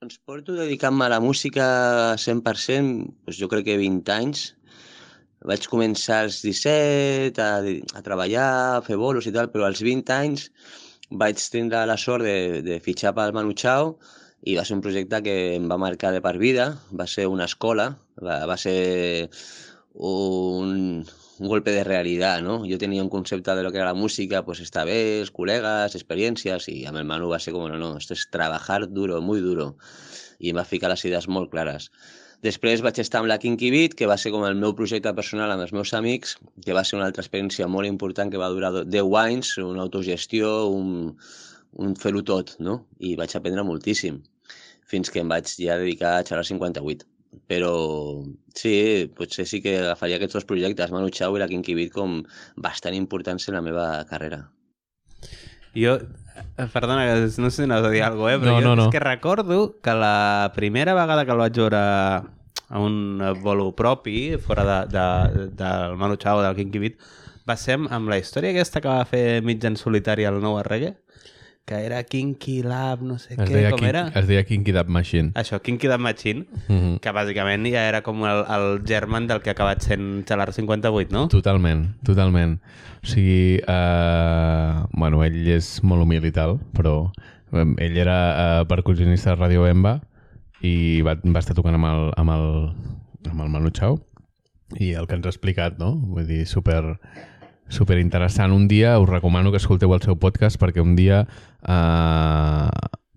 Doncs 0.02 0.18
porto 0.26 0.54
dedicant-me 0.56 1.04
a 1.06 1.12
la 1.12 1.20
música 1.22 1.66
100%, 2.18 2.94
doncs 3.26 3.38
jo 3.42 3.50
crec 3.50 3.66
que 3.68 3.76
20 3.78 4.14
anys. 4.14 4.52
vaig 5.42 5.64
començar 5.66 6.20
als 6.22 6.36
17 6.46 7.42
a, 7.42 7.58
a 7.98 8.02
treballar, 8.06 8.76
a 8.78 8.82
fer 8.86 8.94
bolos 8.94 9.26
i 9.26 9.32
tal, 9.34 9.48
però 9.50 9.64
als 9.66 9.80
20 9.82 10.12
anys 10.14 10.44
vaig 11.10 11.42
tindre 11.50 11.80
la 11.90 11.96
sort 11.98 12.22
de, 12.22 12.62
de 12.62 12.76
fitxar 12.78 13.10
pel 13.16 13.34
Manu 13.34 13.50
Chao 13.58 13.96
i 14.42 14.56
va 14.58 14.64
ser 14.66 14.74
un 14.74 14.82
projecte 14.82 15.22
que 15.22 15.34
em 15.56 15.68
va 15.70 15.78
marcar 15.78 16.10
de 16.12 16.20
per 16.22 16.36
vida, 16.38 16.72
va 16.90 17.06
ser 17.06 17.28
una 17.30 17.46
escola, 17.46 17.92
va, 18.18 18.42
va 18.50 18.56
ser 18.58 19.30
un, 19.94 21.04
un 21.38 21.48
golpe 21.48 21.70
de 21.70 21.84
realitat, 21.84 22.42
¿no? 22.42 22.62
Jo 22.68 22.78
tenia 22.78 23.02
un 23.02 23.10
concepte 23.10 23.54
de 23.54 23.62
lo 23.62 23.70
que 23.70 23.78
era 23.78 23.86
la 23.86 23.94
música, 23.94 24.44
pues 24.44 24.62
bé, 24.84 25.20
els 25.20 25.30
col·legues, 25.32 25.94
experiències, 25.94 26.68
i 26.68 26.84
amb 26.86 26.98
el 26.98 27.06
Manu 27.06 27.30
va 27.30 27.38
ser 27.38 27.52
com, 27.54 27.68
no, 27.70 27.78
no, 27.78 27.96
esto 27.98 28.14
es 28.14 28.28
trabajar 28.30 28.88
duro, 28.90 29.20
muy 29.20 29.40
duro, 29.40 29.76
i 30.38 30.50
em 30.50 30.58
va 30.58 30.64
ficar 30.64 30.90
les 30.90 31.04
idees 31.04 31.28
molt 31.28 31.50
clares. 31.50 31.90
Després 32.42 32.82
vaig 32.82 32.98
estar 32.98 33.20
amb 33.20 33.30
la 33.30 33.38
Kinky 33.38 33.70
Beat, 33.70 33.94
que 33.94 34.08
va 34.10 34.18
ser 34.18 34.32
com 34.34 34.42
el 34.42 34.58
meu 34.58 34.74
projecte 34.74 35.12
personal 35.14 35.52
amb 35.54 35.62
els 35.62 35.72
meus 35.72 35.94
amics, 35.94 36.34
que 36.66 36.74
va 36.74 36.82
ser 36.82 36.98
una 36.98 37.06
altra 37.06 37.22
experiència 37.22 37.68
molt 37.70 37.86
important 37.86 38.32
que 38.32 38.42
va 38.42 38.50
durar 38.50 38.72
10 38.82 39.14
anys, 39.20 39.54
una 39.62 39.86
autogestió, 39.86 40.66
un, 40.66 41.14
un 41.78 41.94
fer-ho 41.94 42.24
tot, 42.26 42.56
no? 42.58 42.80
I 42.98 43.14
vaig 43.20 43.36
aprendre 43.38 43.62
moltíssim, 43.62 44.18
fins 44.92 45.10
que 45.10 45.22
em 45.24 45.30
vaig 45.32 45.48
ja 45.56 45.78
dedicar 45.80 46.18
a 46.18 46.24
xerrar 46.28 46.44
58. 46.48 47.08
Però 47.48 47.72
sí, 48.54 48.74
potser 49.16 49.46
sí 49.48 49.62
que 49.64 49.78
agafaria 49.80 50.18
aquests 50.20 50.36
dos 50.36 50.44
projectes, 50.48 50.92
Manu 50.92 51.08
Chao 51.08 51.36
i 51.36 51.40
la 51.40 51.48
Kinky 51.48 51.74
Beat, 51.78 51.92
com 51.94 52.18
bastant 52.60 52.96
importants 52.98 53.48
en 53.48 53.56
la 53.56 53.62
meva 53.64 53.86
carrera. 54.10 54.42
Jo, 55.72 55.94
eh, 55.96 56.66
perdona, 56.74 57.06
que 57.08 57.40
no 57.40 57.48
sé 57.48 57.62
si 57.62 57.64
anaves 57.64 57.88
a 57.88 57.94
dir 57.94 58.02
alguna 58.04 58.34
cosa, 58.36 58.36
eh? 58.36 58.40
però 58.42 58.52
No, 58.52 58.60
jo 58.60 58.68
no, 58.68 58.76
no. 58.76 58.84
és 58.90 58.92
que 58.92 59.00
recordo 59.00 59.58
que 59.80 59.94
la 59.96 60.52
primera 60.54 60.92
vegada 60.94 61.24
que 61.24 61.32
el 61.32 61.40
vaig 61.40 61.56
veure 61.56 61.80
a 61.80 62.80
un 62.80 63.20
bolo 63.42 63.70
propi, 63.76 64.36
fora 64.36 64.64
de, 64.68 64.78
de, 64.92 65.46
del 65.56 65.96
Manu 65.96 66.16
Chao, 66.16 66.42
del 66.44 66.56
Kinky 66.56 66.78
Beat, 66.84 67.00
va 67.48 67.56
ser 67.56 67.78
amb, 67.80 68.08
la 68.12 68.20
història 68.20 68.52
aquesta 68.52 68.80
que 68.84 68.92
va 68.92 69.08
fer 69.08 69.40
mig 69.42 69.64
en 69.64 69.76
solitari 69.80 70.28
al 70.28 70.40
nou 70.44 70.60
reggae, 70.68 70.94
que 71.64 71.74
era 71.86 72.02
Kinky 72.02 72.62
Lab, 72.62 73.02
no 73.02 73.18
sé 73.18 73.34
Es 73.34 73.38
què, 73.48 73.70
com 73.70 73.78
Kin- 73.78 73.88
era? 73.88 74.08
es 74.18 74.26
deia 74.26 74.42
Kinky 74.44 74.72
Dab 74.72 74.88
Machine. 74.88 75.30
Això, 75.34 75.60
Kinky 75.62 75.86
Dab 75.88 76.00
Machine, 76.00 76.46
Mhm. 76.68 76.98
que 76.98 77.10
bàsicament 77.14 77.64
ja 77.70 77.84
era 77.88 78.02
com 78.02 78.24
el, 78.26 78.44
el 78.50 78.82
germen 78.84 79.26
del 79.28 79.40
que 79.42 79.50
ha 79.50 79.52
acabat 79.52 79.80
sent 79.80 80.24
Xalar 80.26 80.52
58, 80.52 81.12
no? 81.12 81.28
Totalment, 81.28 81.94
totalment. 82.02 82.58
O 83.02 83.06
sigui, 83.06 83.60
eh, 83.66 84.82
bueno, 84.92 85.22
ell 85.24 85.48
és 85.54 85.82
molt 85.84 86.02
humil 86.02 86.24
i 86.26 86.32
tal, 86.34 86.58
però 86.74 87.12
eh, 87.52 87.66
ell 87.78 87.96
era 87.96 88.18
eh, 88.60 88.64
percussionista 88.66 89.30
de 89.30 89.36
Radio 89.36 89.62
Bemba 89.62 90.00
i 90.62 91.00
va, 91.02 91.16
va 91.22 91.40
estar 91.42 91.54
tocant 91.58 91.74
amb 91.78 91.86
el, 91.90 92.10
amb 92.16 92.30
el, 92.36 92.46
amb 93.30 93.40
el 93.46 93.48
Manu 93.54 93.70
Chao 93.70 94.00
i 94.78 94.92
el 94.94 95.06
que 95.06 95.14
ens 95.18 95.26
ha 95.26 95.32
explicat, 95.32 95.78
no? 95.78 95.94
Vull 95.96 96.26
dir, 96.26 96.44
super, 96.46 96.98
super 97.68 97.98
interessant. 97.98 98.52
Un 98.52 98.68
dia 98.68 98.98
us 98.98 99.08
recomano 99.08 99.50
que 99.50 99.56
escolteu 99.58 99.92
el 99.94 100.02
seu 100.02 100.16
podcast 100.16 100.60
perquè 100.60 100.82
un 100.82 100.96
dia 100.96 101.26
eh, 101.66 102.68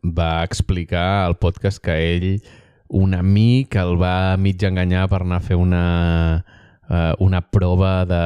va 0.05 0.43
explicar 0.43 1.25
al 1.25 1.37
podcast 1.37 1.81
que 1.83 1.95
ell 2.15 2.41
un 2.87 3.15
amic 3.17 3.75
el 3.81 3.95
va 3.97 4.37
mig 4.37 4.61
enganyar 4.63 5.07
per 5.09 5.23
anar 5.23 5.39
a 5.41 5.45
fer 5.45 5.55
una, 5.57 6.45
uh, 6.87 7.13
una 7.17 7.41
prova 7.41 8.05
de 8.05 8.19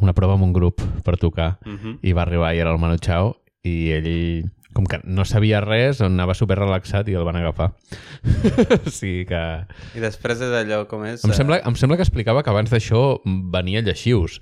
una 0.00 0.14
prova 0.16 0.38
amb 0.38 0.46
un 0.46 0.54
grup 0.56 0.80
per 1.04 1.18
tocar 1.18 1.58
Uh 1.66 1.76
-huh. 1.76 1.98
i 2.02 2.12
va 2.12 2.22
arribar 2.22 2.54
i 2.54 2.58
era 2.58 2.72
el 2.72 2.78
Manu 2.78 2.96
Chao 2.96 3.36
i 3.62 3.90
ell 3.92 4.50
com 4.72 4.86
que 4.86 5.00
no 5.02 5.24
sabia 5.26 5.60
res, 5.64 6.00
anava 6.04 6.34
super 6.38 6.58
relaxat 6.60 7.08
i 7.10 7.16
el 7.18 7.26
van 7.26 7.40
agafar. 7.40 7.72
sigui 9.00 9.24
que... 9.26 9.42
I 9.98 10.02
després 10.02 10.42
és 10.46 10.56
allò 10.62 10.84
com 10.90 11.02
és... 11.08 11.24
Em 11.26 11.34
eh, 11.34 11.36
sembla, 11.36 11.60
em 11.66 11.78
sembla 11.78 11.98
que 11.98 12.06
explicava 12.06 12.44
que 12.46 12.52
abans 12.52 12.70
d'això 12.70 13.20
venia 13.52 13.82
lleixius. 13.82 14.38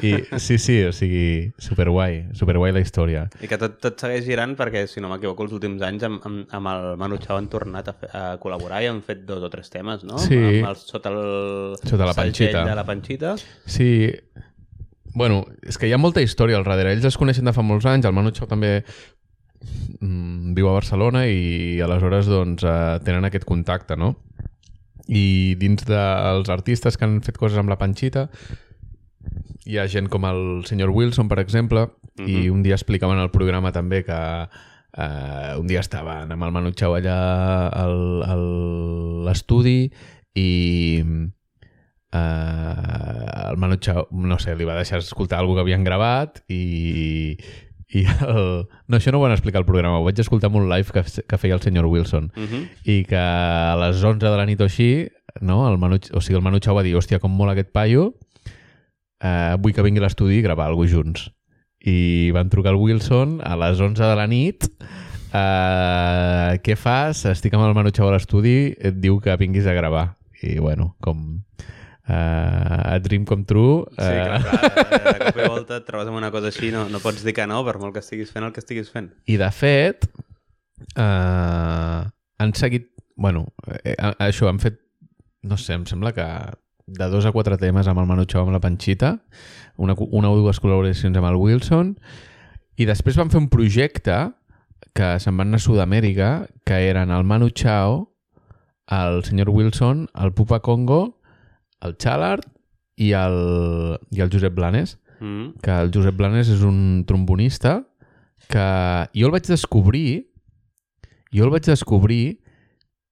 I, 0.00 0.14
sí, 0.42 0.56
sí, 0.58 0.78
o 0.88 0.92
sigui, 0.96 1.52
superguai, 1.62 2.22
superguai 2.34 2.72
la 2.74 2.82
història. 2.82 3.26
I 3.44 3.50
que 3.50 3.58
tot, 3.60 3.76
tot 3.82 4.00
segueix 4.02 4.24
girant 4.26 4.56
perquè, 4.58 4.86
si 4.90 5.04
no 5.04 5.12
m'equivoco, 5.12 5.46
els 5.46 5.54
últims 5.58 5.84
anys 5.86 6.08
amb, 6.08 6.24
amb, 6.26 6.56
amb 6.56 6.72
el 6.72 6.88
Manu 7.00 7.20
Chao 7.22 7.38
han 7.38 7.50
tornat 7.52 7.92
a, 7.92 7.96
fer, 8.00 8.10
a 8.16 8.24
col·laborar 8.42 8.82
i 8.82 8.90
han 8.90 9.02
fet 9.06 9.26
dos 9.28 9.44
o 9.44 9.52
tres 9.52 9.70
temes, 9.72 10.06
no? 10.08 10.18
Sí. 10.22 10.40
Amb 10.40 10.72
el, 10.72 10.80
sota 10.80 11.12
el 11.12 11.76
Sota 11.84 12.08
la 12.08 12.16
panxita. 12.16 12.64
de 12.66 12.76
la 12.80 12.86
panxita. 12.88 13.36
Sí, 13.68 13.90
bueno, 15.16 15.44
és 15.64 15.78
que 15.80 15.88
hi 15.88 15.94
ha 15.96 16.00
molta 16.00 16.24
història 16.24 16.58
al 16.58 16.66
darrere. 16.66 16.96
Ells 16.96 17.06
es 17.08 17.20
coneixen 17.20 17.46
de 17.48 17.54
fa 17.56 17.64
molts 17.64 17.86
anys, 17.88 18.08
el 18.08 18.16
Manu 18.16 18.34
Chao 18.36 18.48
també 18.50 18.80
viu 20.56 20.68
a 20.68 20.74
Barcelona 20.76 21.24
i 21.26 21.80
aleshores 21.84 22.26
doncs, 22.30 22.62
eh, 22.64 22.98
tenen 23.04 23.24
aquest 23.24 23.44
contacte, 23.48 23.96
no? 23.96 24.14
I 25.08 25.54
dins 25.58 25.84
dels 25.86 26.48
artistes 26.50 26.96
que 26.98 27.04
han 27.06 27.20
fet 27.22 27.36
coses 27.38 27.58
amb 27.58 27.70
la 27.70 27.78
Panxita 27.78 28.28
hi 29.66 29.78
ha 29.78 29.86
gent 29.90 30.08
com 30.08 30.24
el 30.28 30.62
senyor 30.66 30.90
Wilson, 30.94 31.28
per 31.28 31.38
exemple, 31.42 31.88
i 32.30 32.48
un 32.50 32.62
dia 32.62 32.74
explicaven 32.78 33.18
al 33.18 33.30
programa 33.34 33.72
també 33.74 34.04
que 34.06 34.16
eh, 34.16 35.54
un 35.58 35.66
dia 35.66 35.80
estaven 35.80 36.30
amb 36.32 36.42
el 36.46 36.52
Manu 36.54 36.70
Chao 36.72 36.94
allà 36.96 37.16
al- 37.68 38.22
al- 38.24 38.30
a 38.30 38.36
l'estudi 39.28 39.90
i 40.38 41.02
eh, 42.12 43.50
el 43.50 43.56
Manu 43.58 43.76
Chao, 43.76 44.06
no 44.12 44.38
sé, 44.38 44.54
li 44.56 44.64
va 44.64 44.76
deixar 44.78 44.98
escoltar 45.02 45.38
alguna 45.40 45.60
que 45.60 45.66
havien 45.66 45.84
gravat 45.84 46.42
i, 46.48 47.36
i 47.88 48.04
el... 48.26 48.66
no, 48.86 48.96
això 48.98 49.12
no 49.12 49.18
ho 49.18 49.24
van 49.26 49.34
explicar 49.34 49.62
al 49.62 49.68
programa, 49.68 50.00
ho 50.00 50.04
vaig 50.04 50.18
escoltar 50.20 50.50
en 50.50 50.58
un 50.62 50.68
live 50.70 50.90
que, 50.92 51.04
que 51.26 51.38
feia 51.38 51.54
el 51.54 51.62
senyor 51.62 51.86
Wilson. 51.86 52.32
Uh 52.36 52.42
-huh. 52.42 52.68
i 52.84 53.04
que 53.04 53.16
a 53.16 53.76
les 53.76 54.02
11 54.02 54.26
de 54.26 54.36
la 54.36 54.46
nit 54.46 54.60
o 54.60 54.64
així 54.64 55.08
no, 55.40 55.68
el 55.68 55.78
Manu, 55.78 55.98
o 56.12 56.20
sigui, 56.20 56.36
el 56.36 56.42
Manu 56.42 56.58
Chao 56.58 56.74
va 56.74 56.82
dir 56.82 56.96
hòstia, 56.96 57.20
com 57.20 57.30
mola 57.30 57.52
aquest 57.52 57.70
paio 57.72 58.14
eh, 59.20 59.56
vull 59.60 59.74
que 59.74 59.84
vingui 59.84 60.02
a 60.02 60.06
l'estudi 60.06 60.38
i 60.38 60.44
gravar 60.44 60.68
alguna 60.70 60.90
junts. 60.90 61.30
I 61.86 62.30
van 62.34 62.50
trucar 62.50 62.72
al 62.72 62.80
Wilson 62.80 63.40
a 63.44 63.56
les 63.56 63.80
11 63.80 64.02
de 64.02 64.16
la 64.18 64.26
nit. 64.26 64.66
Eh, 65.36 66.58
què 66.64 66.76
fas? 66.76 67.24
estic 67.30 67.54
amb 67.54 67.66
el 67.68 67.74
Manu 67.76 67.92
Chao 67.94 68.08
a 68.08 68.16
l'estudi 68.16 68.74
et 68.78 69.00
diu 69.02 69.20
que 69.20 69.36
vinguis 69.36 69.66
a 69.66 69.76
gravar. 69.76 70.16
I 70.42 70.58
bueno, 70.58 70.96
com 71.00 71.42
eh, 72.08 72.94
a 72.94 72.98
dream 73.02 73.24
come 73.24 73.44
true 73.44 73.84
Sí, 73.96 74.06
eh, 74.06 74.24
clar, 74.24 74.40
clar, 74.42 75.02
de 75.04 75.18
cop 75.24 75.40
i 75.40 75.48
volta 75.48 75.80
et 75.80 75.86
trobes 75.88 76.10
amb 76.10 76.20
una 76.20 76.30
cosa 76.34 76.50
així, 76.52 76.70
no, 76.74 76.86
no 76.92 77.00
pots 77.02 77.24
dir 77.26 77.34
que 77.36 77.46
no, 77.50 77.62
per 77.66 77.78
molt 77.82 77.96
que 77.96 78.04
estiguis 78.04 78.32
fent 78.34 78.46
el 78.46 78.54
que 78.54 78.62
estiguis 78.62 78.92
fent. 78.92 79.10
I 79.26 79.38
de 79.40 79.50
fet, 79.54 80.08
eh, 80.94 82.02
han 82.38 82.54
seguit... 82.54 82.92
Bueno, 83.16 83.46
eh, 83.66 83.94
eh, 83.96 84.14
això, 84.28 84.50
han 84.50 84.60
fet... 84.62 84.80
No 85.46 85.58
sé, 85.60 85.76
em 85.78 85.84
sembla 85.86 86.12
que 86.14 86.26
de 86.86 87.06
dos 87.10 87.26
a 87.26 87.32
quatre 87.34 87.58
temes 87.58 87.86
amb 87.90 88.00
el 88.00 88.06
Manu 88.06 88.24
Chao 88.30 88.44
amb 88.44 88.54
la 88.54 88.62
Panxita, 88.62 89.16
una, 89.76 89.94
una 89.98 90.30
o 90.30 90.38
dues 90.38 90.58
col·laboracions 90.62 91.18
amb 91.18 91.28
el 91.28 91.38
Wilson, 91.38 91.94
i 92.78 92.86
després 92.86 93.18
van 93.18 93.30
fer 93.32 93.40
un 93.40 93.48
projecte 93.50 94.16
que 94.96 95.16
se'n 95.20 95.36
van 95.36 95.50
anar 95.50 95.60
a 95.60 95.64
Sud-amèrica, 95.64 96.30
que 96.64 96.78
eren 96.88 97.12
el 97.12 97.26
Manu 97.26 97.50
Chao, 97.50 98.12
el 98.92 99.24
senyor 99.26 99.50
Wilson, 99.50 100.06
el 100.14 100.32
Pupa 100.32 100.60
Congo, 100.60 101.15
el 101.86 101.96
Chalard 102.02 102.46
i 102.96 103.12
el, 103.16 103.98
i 104.10 104.24
el 104.24 104.32
Josep 104.32 104.54
Blanes 104.56 104.98
Mm. 105.20 105.60
que 105.62 105.70
el 105.70 105.90
Josep 105.94 106.16
Blanes 106.16 106.48
és 106.52 106.62
un 106.66 107.04
trombonista 107.08 107.78
que 108.52 108.66
jo 109.16 109.28
el 109.28 109.32
vaig 109.32 109.46
descobrir 109.48 110.26
jo 111.32 111.46
el 111.46 111.52
vaig 111.54 111.64
descobrir 111.64 112.42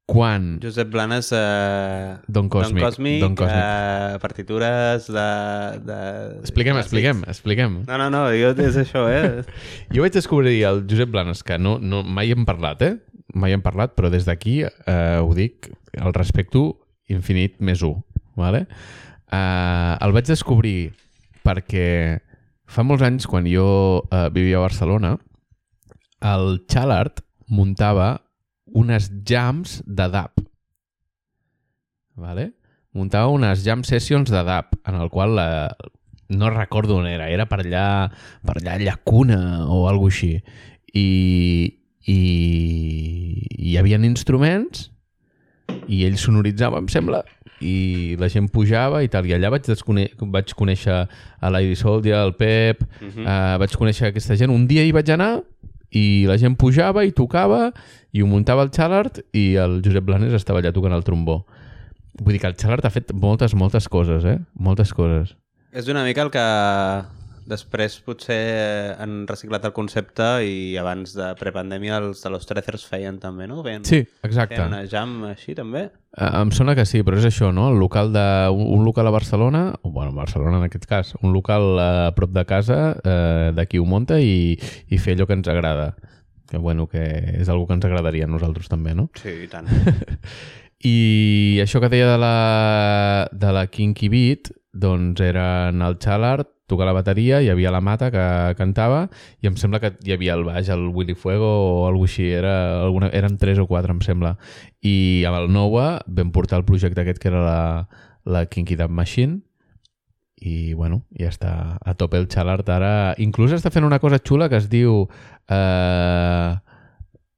quan 0.05 0.59
Josep 0.61 0.91
Blanes... 0.93 1.31
Eh, 1.33 2.17
Don 2.29 2.51
Cosmic, 2.53 2.83
Don 2.83 2.91
Cosmic, 2.91 3.21
Don 3.23 3.35
Cosmic. 3.35 3.57
Eh, 3.57 4.19
partitures 4.21 5.07
de... 5.09 5.29
de 5.81 5.99
expliquem, 6.43 6.77
expliquem, 6.77 7.25
expliquem 7.25 7.79
No, 7.89 7.97
no, 7.97 8.11
no, 8.13 8.27
jo 8.37 8.53
és 8.53 8.77
això, 8.85 9.07
eh? 9.09 9.41
jo 9.95 10.05
vaig 10.05 10.13
descobrir 10.13 10.59
el 10.69 10.85
Josep 10.91 11.09
Blanes 11.09 11.41
que 11.43 11.57
no, 11.57 11.79
no, 11.81 12.03
mai 12.05 12.37
hem 12.37 12.45
parlat, 12.45 12.85
eh? 12.85 12.99
mai 13.33 13.57
hem 13.57 13.65
parlat, 13.65 13.97
però 13.97 14.13
des 14.13 14.29
d'aquí 14.29 14.61
eh, 14.69 15.21
ho 15.25 15.33
dic, 15.35 15.73
el 15.97 16.13
respecto 16.13 16.85
infinit 17.09 17.57
més 17.65 17.81
un, 17.83 18.05
vale? 18.37 18.67
eh, 19.35 19.97
el 20.01 20.15
vaig 20.15 20.29
descobrir 20.29 20.79
perquè 21.45 21.87
fa 22.65 22.85
molts 22.87 23.05
anys, 23.05 23.29
quan 23.29 23.47
jo 23.49 23.67
eh, 24.09 24.29
vivia 24.35 24.59
a 24.61 24.65
Barcelona, 24.65 25.15
el 26.25 26.63
Chalard 26.71 27.21
muntava 27.53 28.17
unes 28.75 29.11
jams 29.29 29.81
de 29.85 30.09
DAP. 30.11 30.41
Vale? 32.17 32.53
Muntava 32.95 33.33
unes 33.35 33.65
jam 33.67 33.83
sessions 33.85 34.31
de 34.33 34.43
DAP, 34.47 34.79
en 34.89 35.01
el 35.03 35.11
qual 35.13 35.37
la... 35.37 35.49
no 36.29 36.49
recordo 36.51 36.97
on 36.97 37.07
era, 37.07 37.29
era 37.29 37.45
per 37.47 37.61
allà, 37.61 38.11
per 38.43 38.57
allà 38.57 38.79
Llacuna 38.81 39.67
o 39.69 39.85
alguna 39.91 40.15
així. 40.15 40.33
I, 40.95 41.09
i 42.09 42.19
hi 43.59 43.77
havia 43.77 43.99
instruments 43.99 44.89
i 45.91 46.05
ell 46.07 46.17
sonoritzava, 46.17 46.79
em 46.79 46.89
sembla, 46.89 47.25
i 47.65 48.17
la 48.21 48.29
gent 48.29 48.51
pujava 48.53 49.01
i 49.05 49.09
tal, 49.09 49.27
i 49.27 49.35
allà 49.37 49.51
vaig, 49.55 49.65
descone 49.67 50.07
vaig 50.21 50.53
conèixer 50.59 51.01
a 51.41 51.53
l'Iris 51.55 51.81
Soldia, 51.85 52.23
el 52.23 52.35
Pep, 52.37 52.85
uh 52.85 53.09
-huh. 53.09 53.25
uh, 53.25 53.59
vaig 53.63 53.77
conèixer 53.77 54.09
aquesta 54.09 54.37
gent. 54.37 54.53
Un 54.53 54.67
dia 54.67 54.85
hi 54.85 54.93
vaig 54.93 55.11
anar 55.11 55.41
i 55.91 56.27
la 56.27 56.37
gent 56.37 56.57
pujava 56.59 57.05
i 57.05 57.13
tocava 57.13 57.73
i 58.13 58.23
ho 58.23 58.27
muntava 58.27 58.63
el 58.63 58.71
Chalard 58.71 59.23
i 59.33 59.55
el 59.55 59.81
Josep 59.85 60.05
Blanes 60.05 60.33
estava 60.33 60.61
allà 60.61 60.73
tocant 60.73 60.93
el 60.93 61.05
trombó. 61.05 61.45
Vull 62.21 62.33
dir 62.33 62.41
que 62.41 62.47
el 62.47 62.57
Xalart 62.57 62.85
ha 62.85 62.91
fet 62.91 63.13
moltes, 63.13 63.55
moltes 63.55 63.89
coses, 63.89 64.25
eh? 64.25 64.39
Moltes 64.55 64.93
coses. 64.93 65.35
És 65.73 65.89
una 65.89 66.05
mica 66.05 66.23
el 66.23 66.31
que 66.31 66.45
després 67.49 67.97
potser 68.05 68.95
han 69.01 69.25
reciclat 69.29 69.65
el 69.69 69.75
concepte 69.77 70.27
i 70.47 70.77
abans 70.81 71.13
de 71.17 71.33
prepandèmia 71.39 71.99
els 72.01 72.23
de 72.25 72.33
los 72.33 72.49
Trezers 72.49 72.87
feien 72.89 73.19
també, 73.21 73.49
no? 73.51 73.63
Feien, 73.67 73.85
Sí, 73.85 74.01
exacte. 74.23 74.57
Feien 74.57 74.73
una 74.73 74.85
jam 74.91 75.13
així 75.29 75.57
també? 75.59 75.87
Eh, 76.17 76.31
em 76.41 76.53
sona 76.55 76.77
que 76.79 76.87
sí, 76.89 77.03
però 77.05 77.19
és 77.21 77.29
això, 77.29 77.51
no? 77.55 77.69
El 77.73 77.79
local 77.83 78.13
de, 78.15 78.25
un, 78.55 78.65
un 78.79 78.85
local 78.87 79.11
a 79.11 79.15
Barcelona, 79.15 79.65
o, 79.83 79.91
bueno, 79.91 80.15
Barcelona 80.17 80.59
en 80.63 80.69
aquest 80.69 80.89
cas, 80.91 81.15
un 81.21 81.35
local 81.35 81.79
a 81.83 81.93
prop 82.17 82.33
de 82.35 82.47
casa, 82.49 82.81
eh, 83.05 83.53
de 83.55 83.69
qui 83.69 83.83
ho 83.83 83.87
munta 83.89 84.21
i, 84.21 84.57
i 84.89 84.99
fer 84.99 85.19
allò 85.19 85.29
que 85.29 85.39
ens 85.39 85.51
agrada. 85.53 85.95
Que, 86.51 86.59
bueno, 86.61 86.87
que 86.87 87.03
és 87.41 87.49
algo 87.49 87.67
que 87.67 87.75
ens 87.75 87.85
agradaria 87.89 88.29
a 88.29 88.31
nosaltres 88.31 88.69
també, 88.71 88.95
no? 88.95 89.09
Sí, 89.21 89.33
i 89.45 89.49
tant. 89.51 89.69
I 90.85 91.61
això 91.63 91.81
que 91.81 91.89
deia 91.89 92.11
de 92.11 92.19
la, 92.21 92.35
de 93.33 93.53
la 93.57 93.67
Kinky 93.73 94.11
Beat, 94.13 94.53
doncs 94.75 95.23
era 95.25 95.71
en 95.71 95.81
el 95.83 95.97
Xalart, 96.03 96.51
tocar 96.67 96.87
la 96.89 96.95
bateria, 96.97 97.43
hi 97.43 97.51
havia 97.53 97.73
la 97.73 97.83
Mata 97.85 98.11
que 98.13 98.25
cantava 98.59 99.09
i 99.43 99.49
em 99.51 99.57
sembla 99.61 99.81
que 99.83 99.93
hi 100.05 100.15
havia 100.15 100.37
el 100.39 100.45
baix, 100.47 100.71
el 100.73 100.89
Willy 100.95 101.15
Fuego 101.15 101.49
o 101.49 101.87
alguna 101.89 102.09
així, 102.09 102.29
era 102.33 102.55
alguna, 102.83 103.11
eren 103.13 103.37
tres 103.39 103.61
o 103.61 103.67
quatre 103.69 103.93
em 103.93 104.01
sembla. 104.05 104.37
I 104.81 105.25
amb 105.29 105.43
el 105.43 105.51
Noah 105.53 106.05
vam 106.07 106.33
portar 106.33 106.61
el 106.61 106.69
projecte 106.69 107.05
aquest 107.05 107.21
que 107.21 107.29
era 107.33 107.43
la, 107.45 107.59
la 108.25 108.47
Kinky 108.47 108.79
Dub 108.81 108.91
Machine 108.93 109.43
i 110.45 110.75
bueno, 110.77 111.05
ja 111.17 111.31
està 111.31 111.53
a 111.81 111.95
tope 111.97 112.19
el 112.21 112.29
Xalart 112.29 112.69
ara. 112.73 113.15
Inclús 113.23 113.55
està 113.57 113.73
fent 113.73 113.87
una 113.87 114.01
cosa 114.01 114.21
xula 114.21 114.49
que 114.53 114.61
es 114.61 114.69
diu 114.73 115.05
eh, 115.49 116.51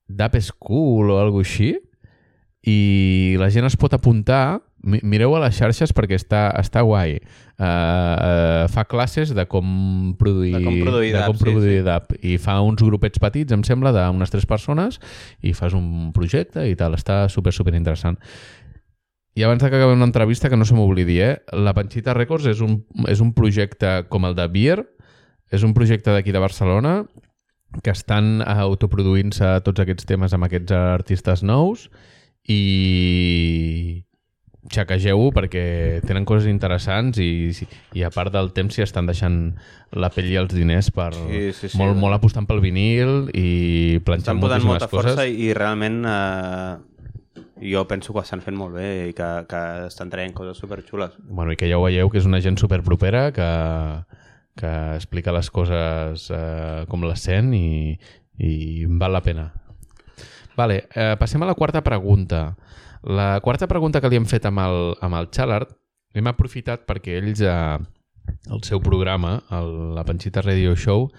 Dub 0.07 0.39
School 0.41 1.11
o 1.11 1.19
alguna 1.23 1.47
així 1.47 1.75
i 2.67 3.37
la 3.39 3.51
gent 3.55 3.67
es 3.69 3.77
pot 3.79 3.95
apuntar 3.95 4.59
mireu 4.87 5.35
a 5.37 5.43
les 5.43 5.57
xarxes 5.59 5.93
perquè 5.97 6.19
està, 6.19 6.49
està 6.61 6.85
guai 6.87 7.17
uh, 7.19 7.65
uh, 7.67 8.65
fa 8.73 8.87
classes 8.89 9.35
de 9.37 9.47
com 9.51 10.15
produir 10.19 10.55
De 10.57 10.63
com 10.65 10.79
produir 10.87 11.13
de 11.17 11.25
com 11.27 11.39
sí, 11.39 11.45
produir 11.45 11.81
sí. 11.81 11.87
dub. 11.89 12.15
i 12.23 12.37
fa 12.43 12.61
uns 12.65 12.85
grupets 12.85 13.23
petits, 13.23 13.53
em 13.57 13.65
sembla, 13.67 13.93
d'unes 13.97 14.33
tres 14.33 14.47
persones 14.47 15.01
i 15.43 15.57
fas 15.57 15.75
un 15.77 16.13
projecte 16.17 16.65
i 16.71 16.79
tal, 16.79 16.95
està 16.99 17.25
super, 17.33 17.55
super 17.57 17.75
interessant 17.75 18.21
i 19.37 19.45
abans 19.45 19.61
que 19.61 19.69
acabem 19.69 20.01
l'entrevista, 20.01 20.49
que 20.49 20.57
no 20.57 20.65
se 20.65 20.73
m'oblidi, 20.73 21.19
eh? 21.21 21.35
la 21.53 21.75
Panxita 21.77 22.15
Records 22.17 22.47
és 22.49 22.63
un, 22.65 22.79
és 23.05 23.21
un 23.21 23.35
projecte 23.37 24.07
com 24.09 24.25
el 24.25 24.33
de 24.39 24.47
Beer, 24.49 24.79
és 25.53 25.67
un 25.67 25.75
projecte 25.77 26.15
d'aquí 26.15 26.33
de 26.33 26.41
Barcelona 26.41 27.03
que 27.85 27.93
estan 27.93 28.41
autoproduint-se 28.41 29.59
tots 29.67 29.83
aquests 29.83 30.09
temes 30.09 30.33
amb 30.33 30.47
aquests 30.49 30.73
artistes 30.73 31.45
nous 31.45 31.91
i 32.49 34.06
xequegeu-ho 34.73 35.31
perquè 35.35 36.01
tenen 36.07 36.25
coses 36.27 36.49
interessants 36.51 37.19
i, 37.23 37.53
i 37.95 38.03
a 38.03 38.11
part 38.11 38.33
del 38.35 38.51
temps 38.57 38.75
s'hi 38.75 38.83
estan 38.85 39.07
deixant 39.07 39.55
la 39.95 40.11
pell 40.11 40.29
i 40.33 40.37
els 40.41 40.53
diners 40.55 40.91
per 40.95 41.13
Sí, 41.15 41.53
sí, 41.53 41.69
sí. 41.71 41.79
molt, 41.79 41.97
molt 42.01 42.17
apostant 42.19 42.49
pel 42.49 42.61
vinil 42.65 43.31
i 43.35 44.01
planxant 44.05 44.41
moltíssimes 44.41 44.67
molta 44.73 44.89
coses. 44.91 45.13
força 45.15 45.27
i, 45.29 45.53
realment 45.55 46.03
eh, 46.11 46.77
jo 47.73 47.87
penso 47.89 48.13
que 48.13 48.21
estan 48.27 48.43
fent 48.45 48.57
molt 48.59 48.75
bé 48.77 49.09
i 49.11 49.15
que, 49.17 49.29
que 49.49 49.63
estan 49.87 50.11
traient 50.13 50.35
coses 50.37 50.59
superxules. 50.61 51.15
Bueno, 51.29 51.53
i 51.55 51.57
que 51.57 51.69
ja 51.71 51.79
ho 51.79 51.85
veieu, 51.87 52.11
que 52.13 52.19
és 52.21 52.27
una 52.29 52.43
gent 52.45 52.59
superpropera 52.61 53.31
que, 53.33 53.51
que 54.61 54.73
explica 54.97 55.33
les 55.33 55.49
coses 55.55 56.27
eh, 56.35 56.85
com 56.91 57.07
les 57.07 57.23
sent 57.23 57.55
i, 57.57 57.97
i 58.43 58.85
val 58.89 59.15
la 59.17 59.23
pena. 59.25 59.51
Vale, 60.57 60.87
eh, 60.97 61.15
passem 61.21 61.43
a 61.45 61.49
la 61.49 61.55
quarta 61.57 61.83
pregunta. 61.85 62.57
La 63.07 63.41
quarta 63.41 63.69
pregunta 63.71 64.01
que 64.03 64.11
li 64.11 64.19
hem 64.19 64.27
fet 64.27 64.49
amb 64.49 64.59
el, 64.65 64.95
amb 65.07 65.15
el 65.15 65.29
Xalart 65.31 65.77
hem 66.17 66.27
aprofitat 66.27 66.87
perquè 66.89 67.21
ells, 67.21 67.43
eh, 67.45 67.79
el 68.51 68.63
seu 68.67 68.81
programa, 68.83 69.37
el, 69.55 69.69
la 69.95 70.03
Panxita 70.05 70.43
Radio 70.43 70.75
Show, 70.75 71.11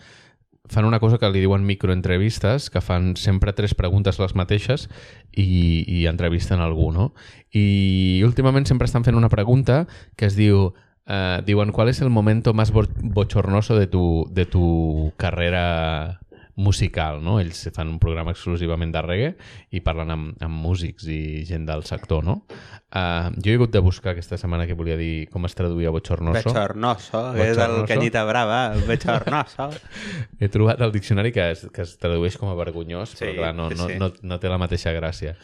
fan 0.68 0.84
una 0.84 1.00
cosa 1.00 1.18
que 1.18 1.30
li 1.32 1.40
diuen 1.40 1.64
microentrevistes, 1.64 2.70
que 2.70 2.82
fan 2.84 3.16
sempre 3.16 3.54
tres 3.56 3.72
preguntes 3.74 4.20
les 4.20 4.36
mateixes 4.36 4.90
i, 5.32 5.86
i 5.88 6.04
entrevisten 6.12 6.60
algú, 6.60 6.92
no? 6.92 7.14
I 7.56 8.20
últimament 8.28 8.68
sempre 8.68 8.90
estan 8.92 9.08
fent 9.08 9.16
una 9.16 9.32
pregunta 9.32 9.86
que 10.20 10.28
es 10.28 10.36
diu 10.36 10.74
eh, 11.08 11.42
diuen, 11.46 11.72
¿cuál 11.72 11.88
es 11.88 12.02
el 12.02 12.10
momento 12.10 12.54
más 12.54 12.72
bo 12.72 12.84
bochornoso 13.00 13.80
de 13.80 13.88
tu, 13.88 14.28
de 14.30 14.46
tu 14.46 15.14
carrera 15.16 16.20
musical, 16.58 17.22
no? 17.24 17.38
Ells 17.40 17.68
fan 17.74 17.88
un 17.92 18.00
programa 18.02 18.34
exclusivament 18.34 18.92
de 18.92 19.02
reggae 19.06 19.30
i 19.78 19.82
parlen 19.86 20.12
amb, 20.14 20.44
amb 20.44 20.58
músics 20.66 21.06
i 21.06 21.46
gent 21.48 21.68
del 21.70 21.86
sector, 21.86 22.26
no? 22.26 22.42
Uh, 22.88 23.30
jo 23.38 23.52
he 23.52 23.58
hagut 23.60 23.72
de 23.76 23.82
buscar 23.84 24.16
aquesta 24.16 24.40
setmana 24.42 24.66
que 24.66 24.76
volia 24.78 24.98
dir 24.98 25.28
com 25.30 25.46
es 25.46 25.54
traduïa 25.58 25.94
bochornoso. 25.94 26.42
Bechornoso, 26.50 27.24
que 27.38 27.50
és 27.52 27.62
el. 27.62 27.78
Canyita 27.90 28.24
Brava, 28.26 28.62
el 28.74 28.86
Bechornoso. 28.90 29.70
He 30.42 30.50
trobat 30.54 30.82
el 30.82 30.94
diccionari 30.96 31.32
que 31.36 31.52
es, 31.54 31.68
que 31.74 31.86
es 31.86 31.98
tradueix 32.02 32.40
com 32.42 32.50
a 32.50 32.56
vergonyós, 32.58 33.14
Sí, 33.14 33.26
però 33.26 33.36
clar, 33.38 33.52
no, 33.58 33.70
no, 33.70 33.90
sí. 33.90 34.00
no, 34.02 34.10
no 34.22 34.40
té 34.42 34.50
la 34.50 34.58
mateixa 34.62 34.96
gràcia. 34.98 35.36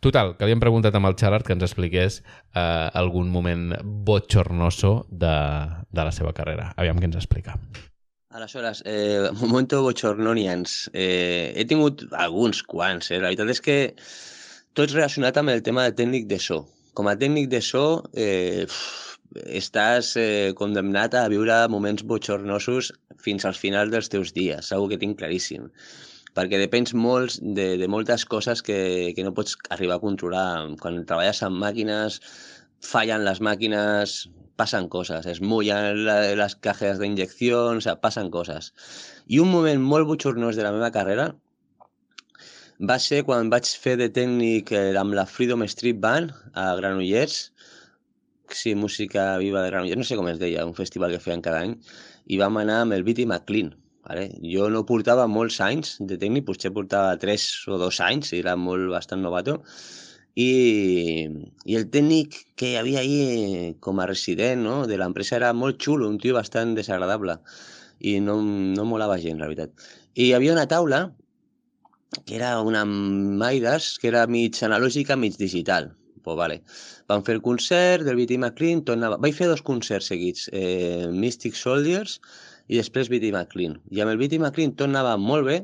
Total, 0.00 0.34
que 0.38 0.48
li 0.48 0.52
hem 0.54 0.60
preguntat 0.60 0.94
amb 0.96 1.08
el 1.08 1.16
Xalart 1.20 1.46
que 1.48 1.54
ens 1.56 1.64
expliqués 1.66 2.20
eh, 2.22 2.62
algun 3.00 3.28
moment 3.32 3.74
bochornoso 3.82 5.06
de, 5.10 5.36
de 5.90 6.04
la 6.04 6.12
seva 6.12 6.32
carrera. 6.36 6.70
Aviam 6.76 7.00
què 7.00 7.08
ens 7.08 7.16
explica. 7.20 7.56
Aleshores, 8.30 8.82
eh, 8.84 9.30
momento 9.40 9.82
bochornonians. 9.82 10.90
Eh, 10.92 11.52
he 11.54 11.64
tingut 11.64 12.06
alguns 12.12 12.62
quants, 12.62 13.10
eh? 13.10 13.20
La 13.22 13.30
veritat 13.30 13.52
és 13.54 13.62
que 13.62 13.76
tot 14.74 14.92
relacionat 14.92 15.38
amb 15.38 15.54
el 15.54 15.62
tema 15.62 15.86
de 15.86 15.94
tècnic 16.00 16.26
de 16.32 16.40
so. 16.42 16.64
Com 16.98 17.06
a 17.06 17.14
tècnic 17.20 17.48
de 17.52 17.60
so, 17.62 17.84
eh, 18.18 18.66
estàs 19.60 20.16
eh, 20.18 20.52
condemnat 20.58 21.14
a 21.14 21.26
viure 21.30 21.60
moments 21.70 22.02
bochornosos 22.02 22.90
fins 23.22 23.46
al 23.46 23.54
final 23.54 23.94
dels 23.94 24.10
teus 24.10 24.34
dies, 24.34 24.72
segur 24.72 24.90
que 24.90 25.00
tinc 25.00 25.18
claríssim. 25.20 25.70
Perquè 26.36 26.58
depens 26.60 26.92
molt 26.92 27.38
de, 27.40 27.76
de 27.80 27.86
moltes 27.88 28.26
coses 28.28 28.60
que, 28.60 29.14
que 29.16 29.24
no 29.24 29.32
pots 29.38 29.54
arribar 29.70 29.96
a 29.96 30.02
controlar. 30.02 30.48
Quan 30.82 31.04
treballes 31.08 31.40
amb 31.46 31.62
màquines, 31.62 32.18
fallen 32.86 33.24
les 33.26 33.42
màquines, 33.42 34.16
passen 34.56 34.88
coses, 34.92 35.26
es 35.28 35.40
mullen 35.44 36.04
la, 36.06 36.16
les 36.40 36.54
cajes 36.64 37.00
d'injecció, 37.00 37.66
o 37.76 37.80
sea, 37.84 37.98
passen 38.00 38.30
coses. 38.32 38.72
I 39.28 39.40
un 39.42 39.52
moment 39.52 39.82
molt 39.82 40.08
bochornós 40.08 40.56
de 40.56 40.64
la 40.64 40.72
meva 40.74 40.92
carrera 40.94 41.30
va 42.90 42.98
ser 43.00 43.22
quan 43.28 43.50
vaig 43.52 43.68
fer 43.82 43.96
de 44.00 44.08
tècnic 44.12 44.72
eh, 44.72 44.92
amb 45.00 45.16
la 45.16 45.26
Freedom 45.28 45.64
Street 45.68 46.00
Band 46.00 46.32
a 46.54 46.68
Granollers, 46.80 47.38
sí, 48.52 48.74
música 48.74 49.36
viva 49.42 49.62
de 49.62 49.72
Granollers, 49.72 50.00
no 50.00 50.08
sé 50.08 50.16
com 50.16 50.28
es 50.28 50.40
deia, 50.40 50.66
un 50.66 50.76
festival 50.76 51.12
que 51.12 51.22
feien 51.22 51.44
cada 51.44 51.62
any, 51.64 51.76
i 52.26 52.40
vam 52.40 52.56
anar 52.60 52.82
amb 52.84 52.96
el 52.96 53.04
Viti 53.06 53.26
McLean. 53.26 53.74
Vale? 54.06 54.28
Jo 54.38 54.68
no 54.70 54.84
portava 54.86 55.24
molts 55.26 55.56
anys 55.64 55.96
de 55.98 56.14
tècnic, 56.20 56.44
potser 56.46 56.70
portava 56.74 57.16
3 57.18 57.46
o 57.74 57.78
2 57.80 58.02
anys, 58.06 58.32
era 58.38 58.54
molt 58.56 58.92
bastant 58.92 59.24
novato, 59.24 59.56
i, 60.36 61.26
i 61.64 61.76
el 61.78 61.86
tècnic 61.92 62.36
que 62.60 62.72
hi 62.72 62.76
havia 62.76 63.00
ahí 63.00 63.74
com 63.80 64.00
a 64.00 64.06
resident 64.08 64.62
no? 64.66 64.76
de 64.86 64.98
l'empresa 65.00 65.38
era 65.38 65.52
molt 65.56 65.80
xulo, 65.82 66.10
un 66.12 66.18
tio 66.20 66.36
bastant 66.36 66.74
desagradable 66.76 67.38
i 68.04 68.18
no, 68.20 68.40
no 68.42 68.84
molava 68.84 69.16
gent, 69.22 69.40
la 69.40 69.48
veritat. 69.48 69.72
I 70.14 70.28
hi 70.28 70.34
havia 70.36 70.52
una 70.52 70.68
taula 70.68 71.06
que 72.26 72.36
era 72.36 72.60
una 72.60 72.84
Maidas, 72.84 73.96
que 73.98 74.08
era 74.08 74.26
mig 74.26 74.60
analògica, 74.62 75.16
mig 75.16 75.36
digital. 75.40 75.90
Pues 76.22 76.36
vale. 76.36 76.60
Vam 77.08 77.22
fer 77.26 77.36
el 77.36 77.42
concert 77.42 78.04
del 78.04 78.16
B.T. 78.18 78.38
McLean, 78.38 78.82
tornava... 78.84 79.18
Vaig 79.22 79.36
fer 79.36 79.48
dos 79.50 79.62
concerts 79.62 80.10
seguits, 80.10 80.48
eh, 80.52 81.06
Mystic 81.12 81.54
Soldiers 81.54 82.18
i 82.66 82.80
després 82.80 83.10
B.T. 83.12 83.30
McLean. 83.32 83.76
I 83.94 84.02
amb 84.02 84.12
el 84.14 84.20
B.T. 84.20 84.40
McLean 84.40 84.74
tot 84.74 84.90
anava 84.90 85.14
molt 85.22 85.46
bé, 85.46 85.60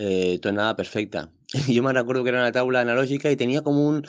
eh, 0.00 0.38
tot 0.40 0.50
anava 0.54 0.78
perfecte. 0.80 1.26
Jo 1.68 1.82
me'n 1.84 1.96
recordo 1.96 2.24
que 2.24 2.32
era 2.32 2.42
una 2.42 2.56
taula 2.56 2.82
analògica 2.86 3.30
i 3.30 3.38
tenia 3.38 3.62
com 3.66 3.78
un, 3.78 4.02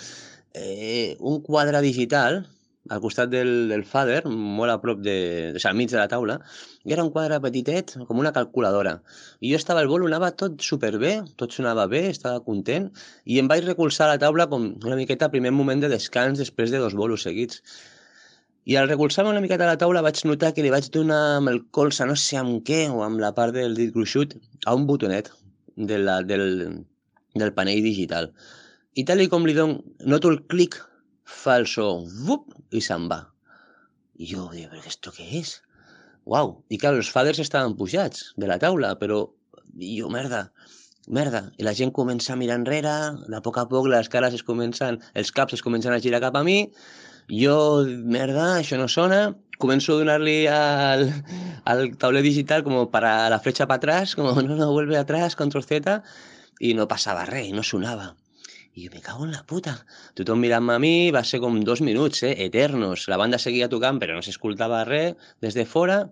eh, 0.55 1.17
un 1.19 1.41
quadre 1.45 1.81
digital 1.83 2.43
al 2.89 2.99
costat 3.01 3.29
del, 3.29 3.69
del 3.69 3.83
fader, 3.85 4.23
molt 4.25 4.73
a 4.73 4.79
prop 4.81 5.01
de... 5.05 5.15
O 5.53 5.59
sigui, 5.59 5.69
al 5.69 5.77
mig 5.77 5.91
de 5.91 5.99
la 5.99 6.07
taula, 6.09 6.39
i 6.83 6.95
era 6.95 7.03
un 7.05 7.11
quadre 7.13 7.37
petitet, 7.43 7.93
com 8.07 8.19
una 8.19 8.31
calculadora. 8.33 8.95
I 9.39 9.51
jo 9.53 9.59
estava 9.59 9.83
al 9.83 9.89
bolo, 9.91 10.07
anava 10.09 10.31
tot 10.33 10.57
superbé, 10.65 11.13
tot 11.37 11.53
sonava 11.53 11.85
bé, 11.91 12.07
estava 12.09 12.41
content, 12.47 12.89
i 13.25 13.37
em 13.41 13.51
vaig 13.51 13.67
recolzar 13.69 14.07
a 14.07 14.15
la 14.15 14.21
taula 14.23 14.49
com 14.49 14.71
una 14.81 14.97
miqueta 14.97 15.29
primer 15.29 15.53
moment 15.53 15.83
de 15.83 15.91
descans 15.93 16.41
després 16.41 16.73
de 16.73 16.81
dos 16.81 16.97
bolos 16.97 17.27
seguits. 17.27 17.61
I 18.65 18.77
al 18.77 18.89
recolzar-me 18.89 19.29
una 19.29 19.45
miqueta 19.45 19.65
a 19.67 19.75
la 19.75 19.81
taula 19.81 20.01
vaig 20.05 20.25
notar 20.25 20.51
que 20.57 20.65
li 20.65 20.73
vaig 20.73 20.89
donar 20.93 21.21
amb 21.37 21.53
el 21.53 21.63
colze, 21.77 22.05
no 22.09 22.17
sé 22.17 22.41
amb 22.41 22.65
què, 22.65 22.87
o 22.89 23.05
amb 23.05 23.21
la 23.21 23.33
part 23.37 23.53
del 23.57 23.77
dit 23.77 23.93
gruixut, 23.93 24.37
a 24.65 24.73
un 24.77 24.89
botonet 24.89 25.31
de 25.87 25.99
la, 26.01 26.21
del, 26.27 26.85
del 27.35 27.53
panell 27.57 27.83
digital. 27.85 28.31
I 28.95 29.05
tal 29.07 29.23
com 29.31 29.45
li 29.47 29.55
dono, 29.57 29.81
noto 30.03 30.31
el 30.33 30.41
clic, 30.51 30.77
fa 31.23 31.57
el 31.61 31.67
so, 31.69 31.89
vup, 32.27 32.49
i 32.75 32.81
se'n 32.83 33.07
va. 33.11 33.21
I 34.21 34.31
jo 34.33 34.49
dic, 34.53 34.69
però 34.71 34.83
esto 34.87 35.13
què 35.15 35.27
és? 35.41 35.59
Uau! 36.29 36.57
I 36.69 36.77
clar, 36.81 36.95
els 36.99 37.09
faders 37.09 37.39
estaven 37.41 37.77
pujats 37.79 38.31
de 38.37 38.49
la 38.49 38.59
taula, 38.61 38.93
però 38.99 39.23
i 39.79 39.95
jo, 39.97 40.09
merda, 40.13 40.49
merda. 41.07 41.45
I 41.57 41.65
la 41.65 41.73
gent 41.77 41.93
comença 41.95 42.33
a 42.33 42.39
mirar 42.39 42.59
enrere, 42.59 42.97
de 43.27 43.37
a 43.37 43.41
poc 43.45 43.57
a 43.57 43.67
poc 43.71 43.87
les 43.89 44.11
cares 44.11 44.35
es 44.37 44.43
comencen, 44.45 44.99
els 45.15 45.31
caps 45.31 45.57
es 45.57 45.63
comencen 45.65 45.95
a 45.95 46.01
girar 46.03 46.21
cap 46.23 46.37
a 46.37 46.43
mi, 46.45 46.59
Jo, 47.31 47.85
merda, 47.87 48.57
això 48.59 48.75
no 48.79 48.89
sona, 48.91 49.21
començo 49.61 49.93
a 49.93 50.01
donar-li 50.01 50.39
al, 50.51 51.05
al 51.69 51.85
tauler 52.01 52.23
digital 52.25 52.65
com 52.65 52.79
para 52.91 53.29
la 53.29 53.39
flecha 53.39 53.67
para 53.67 53.77
atrás, 53.77 54.15
como 54.15 54.33
no, 54.41 54.55
no, 54.57 54.71
vuelve 54.71 54.97
atrás, 54.97 55.37
control 55.37 55.63
Z, 55.63 56.01
i 56.59 56.73
no 56.77 56.87
passava 56.89 57.25
res, 57.29 57.47
i 57.49 57.55
no 57.55 57.63
sonava. 57.63 58.15
I 58.73 58.85
jo 58.85 58.93
me 58.93 59.01
cago 59.03 59.25
en 59.25 59.33
la 59.35 59.43
puta. 59.43 59.73
Tothom 60.15 60.39
mirant-me 60.39 60.77
a 60.77 60.79
mi, 60.79 61.11
va 61.11 61.25
ser 61.27 61.41
com 61.43 61.59
dos 61.67 61.81
minuts, 61.83 62.23
eh, 62.23 62.35
eternos. 62.45 63.07
La 63.11 63.19
banda 63.19 63.39
seguia 63.41 63.67
tocant, 63.69 63.99
però 63.99 64.15
no 64.15 64.23
s'escoltava 64.23 64.85
res 64.87 65.17
des 65.43 65.57
de 65.57 65.65
fora. 65.67 66.05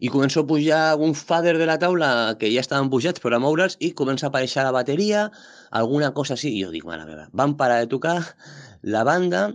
I 0.00 0.08
començo 0.12 0.40
a 0.40 0.48
pujar 0.48 0.96
un 0.96 1.14
fader 1.16 1.56
de 1.60 1.66
la 1.68 1.78
taula 1.80 2.10
que 2.40 2.48
ja 2.52 2.60
estaven 2.64 2.88
pujats 2.92 3.20
per 3.20 3.32
a 3.36 3.40
moure'ls 3.40 3.76
i 3.84 3.92
comença 3.96 4.28
a 4.28 4.30
aparèixer 4.32 4.64
la 4.64 4.76
bateria, 4.76 5.26
alguna 5.70 6.12
cosa 6.16 6.36
així. 6.36 6.52
I 6.56 6.62
jo 6.64 6.70
dic, 6.76 6.86
mare 6.88 7.08
meva, 7.08 7.26
van 7.32 7.56
parar 7.56 7.80
de 7.82 7.90
tocar, 7.94 8.18
la 8.82 9.04
banda, 9.04 9.50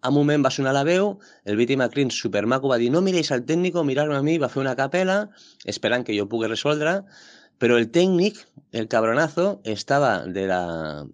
a 0.00 0.10
un 0.10 0.14
moment 0.14 0.44
va 0.44 0.52
sonar 0.54 0.74
la 0.76 0.84
veu, 0.86 1.16
el 1.44 1.56
Viti 1.58 1.76
McLean 1.76 2.12
supermaco 2.14 2.70
va 2.70 2.78
dir 2.78 2.90
no 2.94 3.02
miréis 3.02 3.32
al 3.34 3.44
tècnico, 3.48 3.84
mirar-me 3.84 4.16
a 4.16 4.22
mi, 4.22 4.38
va 4.38 4.50
fer 4.52 4.62
una 4.62 4.76
capela, 4.78 5.18
esperant 5.64 6.06
que 6.06 6.16
jo 6.16 6.28
pugui 6.30 6.50
resoldre, 6.50 7.02
però 7.58 7.76
el 7.78 7.90
tècnic, 7.90 8.38
el 8.72 8.86
cabronazo, 8.88 9.60
estava 9.64 10.22
de 10.26 10.46
la... 10.50 10.62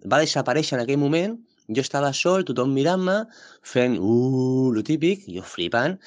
va 0.05 0.21
desaparèixer 0.21 0.77
en 0.77 0.83
aquell 0.85 1.01
moment, 1.01 1.39
jo 1.67 1.81
estava 1.81 2.11
sol, 2.13 2.45
tothom 2.45 2.73
mirant-me, 2.77 3.23
fent 3.65 3.97
uh, 3.97 4.69
lo 4.75 4.85
típic, 4.85 5.25
jo 5.25 5.41
flipant, 5.41 5.97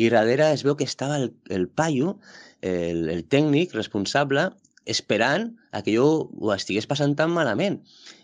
i 0.00 0.08
darrere 0.08 0.48
es 0.54 0.64
veu 0.64 0.78
que 0.78 0.88
estava 0.88 1.18
el, 1.20 1.32
el 1.52 1.68
paio, 1.68 2.16
el, 2.62 3.08
el 3.12 3.26
tècnic 3.28 3.76
responsable, 3.76 4.48
esperant 4.88 5.52
a 5.70 5.82
que 5.84 5.94
jo 5.94 6.06
ho 6.32 6.54
estigués 6.56 6.88
passant 6.90 7.14
tan 7.18 7.30
malament. 7.34 7.82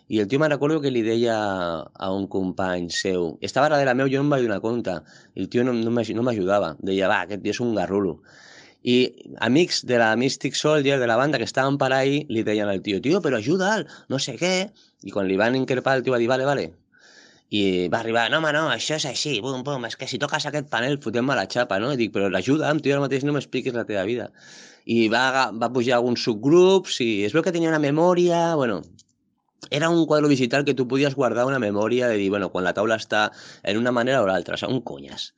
I 0.08 0.20
el 0.22 0.28
tio 0.28 0.38
me'n 0.40 0.50
recordo 0.50 0.80
que 0.80 0.90
li 0.90 1.02
deia 1.04 1.36
a 1.36 2.08
un 2.16 2.26
company 2.32 2.88
seu, 2.94 3.34
estava 3.44 3.68
darrere 3.68 3.92
meu, 3.98 4.08
jo 4.08 4.22
no 4.22 4.26
em 4.26 4.30
vaig 4.32 4.46
donar 4.46 4.60
compte, 4.64 4.94
el 5.36 5.48
tio 5.52 5.64
no, 5.68 5.74
no 5.76 5.90
m'aj- 5.92 6.14
no 6.16 6.24
m'ajudava, 6.24 6.70
deia, 6.80 7.10
va, 7.12 7.18
aquest 7.26 7.42
tio 7.44 7.52
és 7.52 7.60
un 7.64 7.74
garrulo. 7.76 8.14
I 8.88 8.96
amics 9.44 9.82
de 9.84 9.98
la 10.00 10.14
Mystic 10.16 10.54
Soldier, 10.56 10.98
de 11.02 11.06
la 11.10 11.16
banda 11.20 11.36
que 11.36 11.44
estaven 11.44 11.76
per 11.78 11.90
ahí, 11.92 12.22
li 12.30 12.44
deien 12.46 12.68
al 12.72 12.80
tio, 12.80 13.02
tio, 13.04 13.20
però 13.20 13.36
ajuda'l, 13.42 13.84
no 14.08 14.20
sé 14.22 14.36
què. 14.40 14.52
I 15.04 15.10
quan 15.12 15.26
li 15.28 15.36
van 15.36 15.56
increpar, 15.58 15.98
el 15.98 16.04
tio 16.06 16.14
va 16.14 16.20
dir, 16.22 16.28
vale, 16.30 16.46
vale. 16.48 16.68
I 17.50 17.88
va 17.92 18.00
arribar, 18.02 18.26
no, 18.30 18.38
home, 18.42 18.52
no, 18.52 18.66
això 18.72 18.96
és 19.00 19.06
així, 19.08 19.38
bum, 19.44 19.62
bum, 19.64 19.84
és 19.88 19.96
que 19.96 20.06
si 20.08 20.18
toques 20.20 20.44
aquest 20.48 20.68
panel 20.72 20.98
fotem-me 21.04 21.36
la 21.36 21.46
xapa, 21.48 21.78
no? 21.80 21.90
I 21.92 22.00
dic, 22.00 22.12
però 22.14 22.28
l'ajuda'm, 22.32 22.80
tio, 22.84 22.94
ara 22.96 23.04
mateix 23.04 23.24
no 23.24 23.32
m'expliquis 23.36 23.76
la 23.76 23.84
teva 23.88 24.04
vida. 24.08 24.30
I 24.88 25.08
va, 25.12 25.50
va 25.52 25.70
pujar 25.72 25.96
alguns 25.98 26.24
subgrups 26.24 27.00
i 27.04 27.10
es 27.28 27.36
veu 27.36 27.44
que 27.44 27.52
tenia 27.52 27.72
una 27.72 27.80
memòria, 27.82 28.54
bueno, 28.56 28.82
era 29.70 29.90
un 29.90 30.06
quadre 30.06 30.28
digital 30.28 30.64
que 30.64 30.74
tu 30.74 30.86
podies 30.88 31.14
guardar 31.14 31.46
una 31.46 31.58
memòria 31.58 32.08
de 32.08 32.16
dir, 32.16 32.30
bueno, 32.30 32.50
quan 32.52 32.64
la 32.64 32.74
taula 32.74 32.96
està 32.96 33.28
en 33.62 33.80
una 33.80 33.92
manera 33.92 34.22
o 34.22 34.28
l'altra, 34.28 34.54
o 34.54 34.60
sigui, 34.60 34.78
un 34.78 34.84
conyes. 34.86 35.32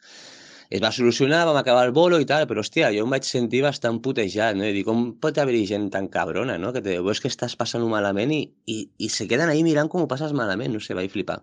Es 0.70 0.78
va 0.78 0.92
solucionar, 0.94 1.40
vam 1.48 1.56
acabar 1.58 1.82
el 1.88 1.90
bolo 1.90 2.20
i 2.22 2.26
tal, 2.30 2.44
però 2.46 2.62
hòstia, 2.62 2.92
jo 2.94 3.02
em 3.02 3.10
vaig 3.10 3.24
sentir 3.26 3.64
bastant 3.64 3.98
putejat, 4.04 4.54
no? 4.54 4.68
I 4.68 4.76
dic, 4.76 4.86
com 4.86 5.08
pot 5.18 5.40
haver-hi 5.42 5.64
gent 5.66 5.88
tan 5.90 6.06
cabrona, 6.12 6.60
no? 6.62 6.70
Que 6.76 6.82
te 6.84 6.94
veus 7.02 7.18
que 7.18 7.26
estàs 7.32 7.56
passant-ho 7.58 7.88
malament 7.90 8.30
i, 8.36 8.44
i, 8.70 8.76
i 9.02 9.08
se 9.10 9.26
queden 9.26 9.50
ahí 9.50 9.64
mirant 9.66 9.90
com 9.90 10.04
ho 10.04 10.10
passes 10.12 10.36
malament, 10.36 10.70
no 10.76 10.82
sé, 10.84 10.94
vaig 10.94 11.10
flipar. 11.10 11.40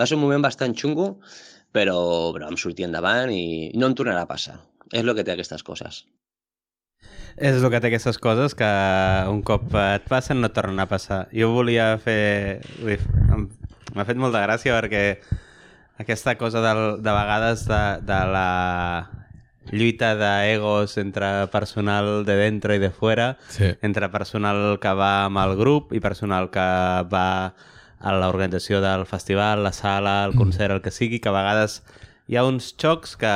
Va 0.00 0.08
ser 0.08 0.16
un 0.16 0.24
moment 0.24 0.48
bastant 0.48 0.72
xungo, 0.72 1.10
però, 1.76 1.98
però 2.32 2.48
vam 2.48 2.56
sortir 2.56 2.88
endavant 2.88 3.34
i 3.36 3.44
no 3.76 3.92
em 3.92 3.98
tornarà 4.00 4.24
a 4.24 4.32
passar. 4.32 4.56
És 4.88 5.04
el 5.04 5.12
que 5.12 5.28
té 5.28 5.36
aquestes 5.36 5.66
coses. 5.66 6.06
És 7.36 7.62
el 7.62 7.70
que 7.70 7.80
té 7.80 7.88
aquestes 7.90 8.18
coses 8.18 8.54
que 8.58 8.68
un 9.30 9.42
cop 9.46 9.74
et 9.78 10.04
passen 10.10 10.40
no 10.42 10.50
tornen 10.52 10.80
a 10.82 10.88
passar. 10.90 11.26
Jo 11.34 11.52
volia 11.54 11.92
fer... 12.02 12.60
M'ha 13.94 14.04
fet 14.06 14.18
molta 14.22 14.42
gràcia 14.44 14.76
perquè 14.76 15.04
aquesta 15.98 16.36
cosa 16.38 16.60
del, 16.62 17.00
de 17.02 17.10
vegades 17.14 17.64
de, 17.66 17.80
de 18.06 18.18
la 18.30 18.50
lluita 19.70 20.12
d'egos 20.18 20.94
entre 20.98 21.46
personal 21.52 22.24
de 22.26 22.36
dentro 22.38 22.74
i 22.74 22.78
de 22.82 22.90
fuera, 22.90 23.36
Sí. 23.50 23.72
entre 23.82 24.08
personal 24.10 24.78
que 24.82 24.92
va 24.94 25.26
amb 25.26 25.38
el 25.42 25.56
grup 25.58 25.92
i 25.92 26.00
personal 26.00 26.48
que 26.54 26.62
va 27.10 27.26
a 28.00 28.14
l'organització 28.16 28.80
del 28.80 29.04
festival, 29.06 29.62
la 29.62 29.72
sala, 29.76 30.24
el 30.24 30.34
concert, 30.38 30.72
el 30.72 30.80
que 30.80 30.90
sigui, 30.90 31.18
que 31.20 31.28
a 31.28 31.36
vegades 31.36 31.82
hi 32.30 32.38
ha 32.38 32.46
uns 32.48 32.72
xocs 32.80 33.16
que 33.20 33.34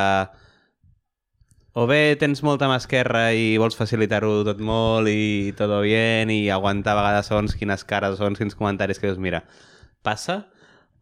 o 1.74 1.86
bé 1.90 2.14
tens 2.20 2.42
molta 2.46 2.68
mà 2.70 2.78
esquerra 2.78 3.26
i 3.34 3.56
vols 3.58 3.76
facilitar-ho 3.78 4.44
tot 4.46 4.60
molt 4.62 5.10
i 5.10 5.52
tot 5.58 5.72
bien 5.82 6.30
i 6.30 6.48
aguantar 6.54 6.94
a 6.94 7.00
vegades 7.00 7.30
segons 7.30 7.56
quines 7.58 7.82
cares 7.88 8.18
segons 8.20 8.38
quins 8.38 8.54
comentaris 8.58 9.00
que 9.00 9.10
dius, 9.10 9.18
mira, 9.18 9.42
passa, 10.06 10.44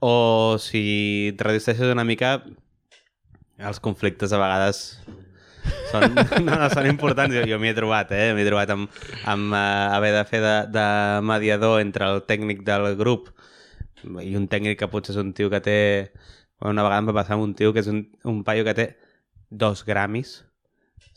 o 0.00 0.56
si 0.58 1.32
et 1.32 1.42
resisteixes 1.44 1.92
una 1.92 2.06
mica, 2.08 2.40
els 3.62 3.78
conflictes 3.84 4.32
a 4.32 4.40
vegades 4.40 4.80
són, 5.92 6.16
no, 6.46 6.56
no, 6.56 6.68
són 6.72 6.88
importants. 6.90 7.34
Jo, 7.36 7.44
jo 7.46 7.58
m'hi 7.62 7.70
he 7.70 7.76
trobat, 7.76 8.12
eh? 8.16 8.32
M'he 8.36 8.46
trobat 8.46 8.72
amb, 8.74 8.90
amb 9.30 9.54
uh, 9.54 9.94
haver 9.96 10.12
de 10.16 10.24
fer 10.28 10.40
de, 10.42 10.54
de 10.74 10.86
mediador 11.28 11.80
entre 11.82 12.08
el 12.08 12.22
tècnic 12.28 12.64
del 12.66 12.94
grup 12.98 13.30
i 14.02 14.34
un 14.38 14.48
tècnic 14.50 14.80
que 14.80 14.90
potser 14.90 15.14
és 15.14 15.20
un 15.22 15.34
tio 15.36 15.50
que 15.52 15.62
té... 15.62 15.78
Una 16.62 16.84
vegada 16.86 17.02
em 17.02 17.08
va 17.10 17.16
passar 17.16 17.34
amb 17.34 17.42
un 17.42 17.56
tio 17.58 17.72
que 17.74 17.82
és 17.82 17.88
un, 17.90 18.04
un 18.30 18.42
paio 18.46 18.62
que 18.66 18.74
té 18.78 18.84
dos 19.50 19.82
gramis. 19.86 20.40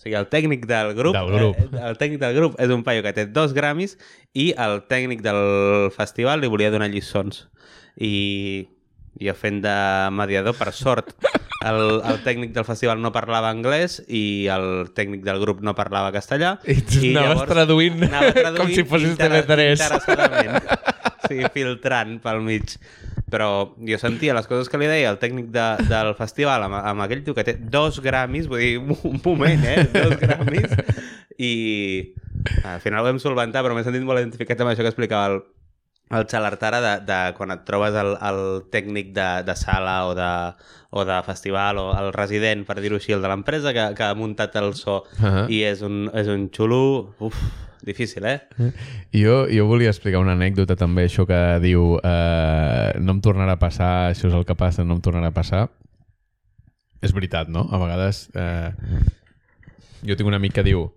Sigui, 0.05 0.13
el 0.19 0.27
tècnic 0.29 0.67
del 0.69 0.93
grup, 0.93 1.15
Del 1.17 1.31
grup. 1.33 1.57
Eh, 1.73 1.81
el 1.89 1.97
tècnic 1.97 2.19
del 2.21 2.35
grup 2.37 2.59
és 2.61 2.69
un 2.69 2.83
paio 2.85 3.01
que 3.01 3.11
té 3.17 3.25
dos 3.25 3.55
gramis 3.57 3.95
i 4.37 4.51
el 4.53 4.83
tècnic 4.85 5.23
del 5.25 5.89
festival 5.95 6.43
li 6.43 6.49
volia 6.51 6.69
donar 6.69 6.91
lliçons. 6.93 7.47
I 7.97 8.67
jo 9.17 9.33
fent 9.33 9.63
de 9.63 9.73
mediador, 10.13 10.53
per 10.59 10.69
sort, 10.77 11.13
el, 11.65 11.79
el 12.05 12.19
tècnic 12.21 12.51
del 12.53 12.67
festival 12.67 12.99
no 13.01 13.09
parlava 13.15 13.49
anglès 13.49 13.97
i 14.05 14.45
el 14.51 14.91
tècnic 14.93 15.23
del 15.25 15.39
grup 15.41 15.63
no 15.65 15.73
parlava 15.73 16.11
castellà. 16.13 16.59
I 16.69 16.77
tu 16.85 17.01
anaves 17.15 17.41
traduint 17.49 18.03
anava 18.05 18.29
traduint 18.35 18.61
com 18.61 18.75
si 18.75 18.85
fossis 18.85 19.15
inter- 19.15 19.31
TV3. 19.39 19.73
interessadament. 19.73 20.69
Sí, 21.25 21.39
filtrant 21.55 22.19
pel 22.21 22.43
mig. 22.45 22.75
Però 23.35 23.49
jo 23.83 23.97
sentia 23.99 24.35
les 24.37 24.47
coses 24.47 24.69
que 24.71 24.79
li 24.79 24.87
deia 24.87 25.09
el 25.11 25.19
tècnic 25.19 25.49
de, 25.51 25.65
del 25.91 26.13
festival 26.15 26.63
amb, 26.69 26.77
amb 26.79 27.03
aquell 27.03 27.25
tio 27.25 27.35
que 27.35 27.43
té 27.43 27.57
dos 27.59 27.99
gramis, 28.05 28.47
vull 28.47 28.63
dir, 28.63 28.77
un 28.79 29.19
moment, 29.25 29.65
eh? 29.67 29.83
Dos 29.91 30.15
gramis. 30.21 30.71
I 31.35 31.51
al 32.63 32.79
final 32.79 33.03
ho 33.03 33.09
vam 33.09 33.19
solventar, 33.19 33.63
però 33.65 33.75
m'he 33.75 33.83
sentit 33.83 34.05
molt 34.07 34.21
identificat 34.23 34.61
amb 34.63 34.71
això 34.71 34.85
que 34.85 34.91
explicava 34.93 35.33
el, 35.33 35.41
el 36.15 36.27
Xalartara 36.31 36.79
de, 36.83 36.93
de 37.09 37.19
quan 37.35 37.51
et 37.55 37.65
trobes 37.67 37.97
el, 37.99 38.13
el 38.29 38.39
tècnic 38.71 39.11
de, 39.17 39.27
de 39.47 39.55
sala 39.59 39.97
o 40.07 40.13
de, 40.15 40.31
o 40.95 41.03
de 41.09 41.19
festival 41.27 41.81
o 41.81 41.89
el 41.97 42.13
resident, 42.15 42.63
per 42.67 42.77
dir-ho 42.79 43.01
així, 43.01 43.11
el 43.17 43.25
de 43.25 43.31
l'empresa 43.33 43.73
que, 43.75 43.89
que 43.97 44.07
ha 44.07 44.15
muntat 44.15 44.55
el 44.61 44.71
so 44.79 45.01
Ah. 45.19 45.45
i 45.51 45.63
és 45.67 45.81
un, 45.83 46.05
és 46.13 46.31
un 46.31 46.47
xulo... 46.55 46.81
Uf, 47.19 47.35
difícil, 47.85 48.25
eh? 48.25 48.39
Jo, 49.13 49.45
jo 49.51 49.67
volia 49.69 49.91
explicar 49.93 50.21
una 50.23 50.35
anècdota 50.35 50.77
també, 50.79 51.05
això 51.07 51.27
que 51.29 51.39
diu 51.63 51.95
eh, 52.01 52.91
no 52.99 53.17
em 53.17 53.23
tornarà 53.23 53.55
a 53.55 53.61
passar, 53.61 53.91
això 54.11 54.29
és 54.29 54.37
el 54.37 54.45
que 54.47 54.57
passa, 54.59 54.83
no 54.83 54.97
em 54.97 55.03
tornarà 55.05 55.31
a 55.31 55.35
passar. 55.35 55.67
És 57.05 57.13
veritat, 57.13 57.51
no? 57.53 57.67
A 57.69 57.79
vegades 57.81 58.25
eh, 58.33 58.71
jo 60.05 60.17
tinc 60.17 60.29
un 60.29 60.37
amic 60.37 60.57
que 60.57 60.65
diu 60.65 60.87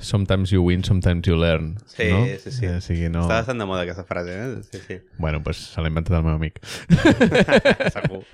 sometimes 0.00 0.50
you 0.50 0.62
win, 0.62 0.84
sometimes 0.84 1.26
you 1.26 1.36
learn. 1.36 1.76
Sí, 1.86 2.08
no? 2.10 2.24
sí, 2.38 2.50
sí. 2.52 2.66
Eh, 2.66 2.80
sigui, 2.84 3.08
no... 3.12 3.24
Està 3.26 3.42
bastant 3.42 3.60
de 3.60 3.66
moda 3.68 3.84
aquesta 3.84 4.04
frase, 4.08 4.36
eh? 4.36 4.62
Sí, 4.70 4.80
sí. 4.86 5.00
Bueno, 5.18 5.42
pues 5.42 5.60
se 5.72 5.82
l'ha 5.82 5.90
inventat 5.90 6.18
el 6.18 6.24
meu 6.26 6.36
amic. 6.36 6.60
Segur. 7.96 8.24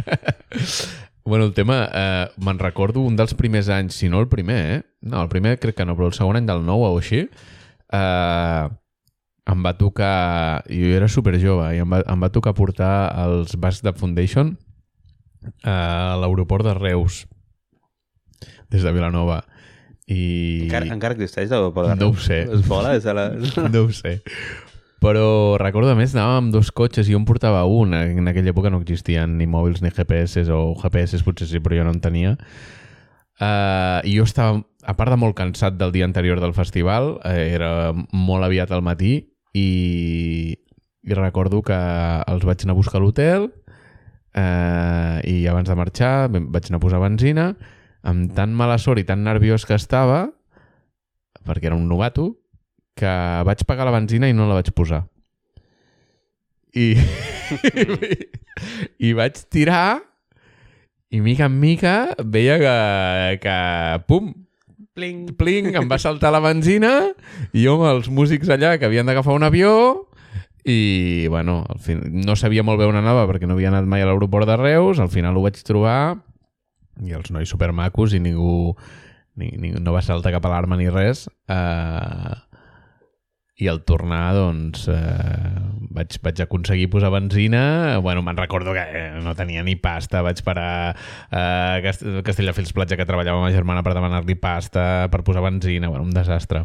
Bueno, 1.25 1.47
el 1.47 1.55
tema, 1.55 1.89
eh, 1.89 2.27
me'n 2.37 2.59
recordo 2.61 3.01
un 3.01 3.15
dels 3.17 3.33
primers 3.33 3.71
anys, 3.73 3.97
si 3.97 4.11
no 4.13 4.19
el 4.21 4.27
primer, 4.29 4.59
eh? 4.75 4.83
No, 5.01 5.23
el 5.23 5.31
primer 5.33 5.55
crec 5.57 5.79
que 5.79 5.87
no, 5.89 5.95
però 5.97 6.11
el 6.11 6.13
segon 6.13 6.37
any 6.37 6.45
del 6.45 6.61
nou 6.67 6.85
o 6.85 6.91
així, 6.99 7.23
eh, 7.95 8.69
em 9.55 9.65
va 9.65 9.75
tocar... 9.79 10.65
Jo 10.71 10.93
era 10.99 11.09
super 11.13 11.37
jove 11.41 11.71
i 11.77 11.83
em 11.85 11.91
va, 11.91 12.03
em 12.11 12.27
va 12.27 12.31
tocar 12.35 12.55
portar 12.57 12.95
els 13.27 13.55
Basc 13.61 13.85
de 13.87 13.93
Foundation 13.97 14.55
eh, 15.63 15.71
a 15.71 16.15
l'aeroport 16.21 16.65
de 16.67 16.75
Reus, 16.79 17.25
des 18.73 18.83
de 18.85 18.93
Vilanova. 18.97 19.43
I... 20.09 20.65
Encara, 20.67 20.91
encara 20.93 21.17
existeix 21.17 21.49
l'aeroport 21.53 21.93
de 21.93 21.99
No 22.01 22.11
ho 22.11 22.17
Reus? 22.17 22.29
sé. 22.29 22.43
Es 22.45 22.65
vola 22.69 22.95
des 22.97 23.05
de 23.07 23.15
la... 23.17 23.29
No 23.73 23.87
ho 23.87 23.93
sé. 23.93 24.19
Però 25.05 25.59
recordo, 25.61 25.91
a 25.93 25.97
més, 25.99 26.15
anàvem 26.17 26.47
amb 26.47 26.55
dos 26.55 26.71
cotxes 26.73 27.11
i 27.11 27.13
jo 27.13 27.19
em 27.21 27.27
portava 27.29 27.67
un. 27.69 27.93
En 27.93 28.29
aquella 28.31 28.55
època 28.55 28.71
no 28.73 28.79
existien 28.81 29.35
ni 29.37 29.45
mòbils 29.45 29.83
ni 29.85 29.91
GPS, 29.93 30.47
o 30.49 30.71
GPS 30.81 31.21
potser 31.27 31.49
sí, 31.51 31.61
però 31.61 31.77
jo 31.77 31.85
no 31.85 31.93
en 31.93 32.01
tenia. 32.01 32.31
Uh, 33.37 34.01
I 34.07 34.15
jo 34.17 34.25
estava, 34.25 34.63
a 34.85 34.95
part 34.97 35.13
de 35.13 35.19
molt 35.21 35.37
cansat 35.39 35.79
del 35.81 35.93
dia 35.95 36.05
anterior 36.05 36.41
del 36.41 36.55
festival, 36.55 37.19
eh, 37.25 37.55
era 37.55 37.93
molt 37.95 38.45
aviat 38.45 38.73
al 38.73 38.85
matí 38.85 39.17
i, 39.57 40.59
i 41.03 41.17
recordo 41.17 41.63
que 41.65 41.79
els 42.29 42.45
vaig 42.45 42.65
anar 42.65 42.77
a 42.77 42.79
buscar 42.79 43.01
a 43.01 43.05
l'hotel 43.05 43.49
eh, 44.35 45.19
i 45.31 45.37
abans 45.51 45.71
de 45.71 45.79
marxar 45.79 46.29
vaig 46.29 46.69
anar 46.69 46.81
a 46.81 46.85
posar 46.85 47.03
benzina 47.03 47.49
amb 48.05 48.35
tan 48.37 48.53
mala 48.53 48.77
sort 48.79 49.01
i 49.01 49.09
tan 49.09 49.25
nerviós 49.25 49.65
que 49.65 49.79
estava 49.79 50.27
perquè 51.45 51.71
era 51.71 51.79
un 51.79 51.89
novato 51.89 52.35
que 52.95 53.11
vaig 53.45 53.65
pagar 53.67 53.89
la 53.89 53.95
benzina 53.97 54.29
i 54.31 54.37
no 54.37 54.47
la 54.49 54.61
vaig 54.61 54.71
posar. 54.77 55.03
I, 56.75 56.95
i 59.07 59.13
vaig 59.15 59.39
tirar 59.53 60.01
i 61.15 61.21
mica 61.23 61.47
en 61.47 61.59
mica 61.61 61.95
veia 62.19 62.57
que, 62.59 62.75
que 63.45 63.59
pum, 64.09 64.33
Pling. 64.95 65.33
pling, 65.35 65.73
em 65.75 65.89
va 65.91 65.99
saltar 65.99 66.31
la 66.31 66.39
benzina 66.39 66.93
i 67.51 67.65
jo 67.65 67.73
amb 67.75 67.89
els 67.89 68.11
músics 68.15 68.51
allà 68.55 68.77
que 68.79 68.87
havien 68.87 69.09
d'agafar 69.09 69.35
un 69.35 69.43
avió 69.43 69.73
i, 70.63 71.27
bueno, 71.29 71.65
al 71.69 71.81
fin... 71.83 72.01
no 72.25 72.37
sabia 72.39 72.63
molt 72.63 72.79
bé 72.79 72.87
on 72.87 73.01
anava 73.01 73.27
perquè 73.27 73.49
no 73.51 73.57
havia 73.59 73.73
anat 73.73 73.89
mai 73.91 74.05
a 74.05 74.07
l'aeroport 74.07 74.47
de 74.47 74.57
Reus, 74.61 75.03
al 75.03 75.11
final 75.11 75.35
ho 75.35 75.43
vaig 75.43 75.59
trobar 75.67 76.15
i 77.03 77.11
els 77.11 77.33
nois 77.35 77.51
supermacos 77.51 78.15
i 78.15 78.21
ningú, 78.23 78.77
ni, 79.35 79.51
ni, 79.59 79.73
no 79.75 79.97
va 79.97 80.03
saltar 80.07 80.31
cap 80.37 80.47
alarma 80.47 80.79
ni 80.79 80.87
res. 80.93 81.27
Uh, 81.51 82.39
I 83.55 83.69
al 83.71 83.85
tornar, 83.87 84.35
doncs, 84.35 84.89
uh, 84.91 85.75
vaig, 85.95 86.17
vaig 86.25 86.41
aconseguir 86.43 86.89
posar 86.91 87.13
benzina. 87.15 88.01
Bueno, 88.03 88.25
me'n 88.27 88.39
recordo 88.41 88.75
que 88.75 88.83
eh, 88.83 89.05
no 89.23 89.37
tenia 89.39 89.63
ni 89.63 89.77
pasta. 89.79 90.25
Vaig 90.27 90.43
parar 90.43 90.97
a 91.31 91.45
Cast 91.85 92.03
Castelldefels 92.27 92.75
Platja, 92.75 92.99
que 92.99 93.07
treballava 93.07 93.39
amb 93.39 93.47
ma 93.47 93.55
germana, 93.55 93.85
per 93.87 93.95
demanar-li 93.95 94.35
pasta, 94.35 95.07
per 95.13 95.23
posar 95.23 95.45
benzina. 95.47 95.93
Bueno, 95.93 96.03
un 96.03 96.11
desastre. 96.17 96.65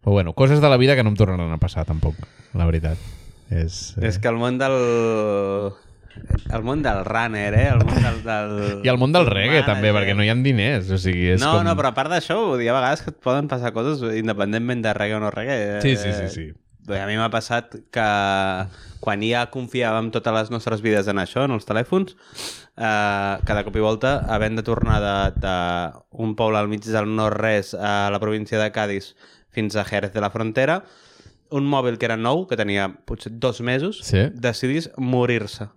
Però 0.00 0.16
bueno, 0.16 0.32
coses 0.32 0.64
de 0.64 0.72
la 0.72 0.80
vida 0.80 0.96
que 0.96 1.04
no 1.04 1.12
em 1.12 1.20
tornaran 1.20 1.52
a 1.52 1.60
passar, 1.60 1.84
tampoc, 1.84 2.16
la 2.56 2.64
veritat. 2.66 2.96
És, 3.52 3.92
És 4.00 4.16
que 4.16 4.32
el 4.32 4.40
món 4.40 4.56
del... 4.56 4.78
El 6.52 6.62
món 6.66 6.82
del 6.84 7.04
runner, 7.04 7.54
eh? 7.54 7.68
El 7.72 7.84
món 7.84 8.02
del... 8.02 8.18
del... 8.26 8.54
I 8.84 8.88
el 8.92 8.98
món 9.00 9.12
del 9.14 9.26
reggae, 9.26 9.60
manager. 9.62 9.74
també, 9.74 9.92
perquè 9.96 10.14
no 10.16 10.24
hi 10.24 10.28
ha 10.28 10.34
diners. 10.36 10.90
O 10.92 10.98
sigui, 11.00 11.30
és 11.34 11.40
No, 11.40 11.54
com... 11.58 11.64
no, 11.64 11.76
però 11.78 11.92
a 11.92 11.96
part 11.96 12.10
d'això, 12.12 12.36
vull 12.52 12.60
dir, 12.60 12.68
a 12.72 12.76
vegades 12.76 13.02
que 13.06 13.10
et 13.14 13.20
poden 13.24 13.48
passar 13.48 13.72
coses 13.72 14.02
independentment 14.18 14.82
de 14.84 14.92
reggae 14.96 15.16
o 15.16 15.20
no 15.24 15.30
reggae. 15.32 15.80
Sí, 15.84 15.96
sí, 15.96 16.12
sí, 16.12 16.28
sí. 16.28 16.46
Bé, 16.84 16.98
A 17.00 17.06
mi 17.06 17.14
m'ha 17.16 17.30
passat 17.30 17.76
que 17.94 18.06
quan 19.02 19.22
ja 19.22 19.44
confiàvem 19.54 20.10
totes 20.14 20.34
les 20.34 20.50
nostres 20.50 20.80
vides 20.82 21.06
en 21.08 21.20
això, 21.22 21.44
en 21.46 21.54
els 21.54 21.64
telèfons, 21.66 22.16
eh, 22.76 23.36
cada 23.46 23.62
cop 23.64 23.76
i 23.78 23.84
volta, 23.84 24.16
havent 24.34 24.58
de 24.58 24.64
tornar 24.66 24.98
d'un 25.38 26.34
poble 26.38 26.58
al 26.58 26.68
mig 26.68 26.82
del 26.84 27.06
nord-res 27.14 27.74
a 27.78 28.10
la 28.10 28.18
província 28.22 28.58
de 28.58 28.70
Cádiz 28.74 29.14
fins 29.50 29.76
a 29.76 29.84
Jerez 29.84 30.12
de 30.12 30.20
la 30.20 30.30
Frontera, 30.34 30.82
un 31.52 31.66
mòbil 31.68 31.98
que 32.00 32.06
era 32.08 32.16
nou, 32.16 32.46
que 32.48 32.56
tenia 32.56 32.88
potser 33.06 33.30
dos 33.38 33.60
mesos, 33.60 34.00
Sí. 34.02 34.26
decidís 34.34 34.90
morir-se. 34.96 35.68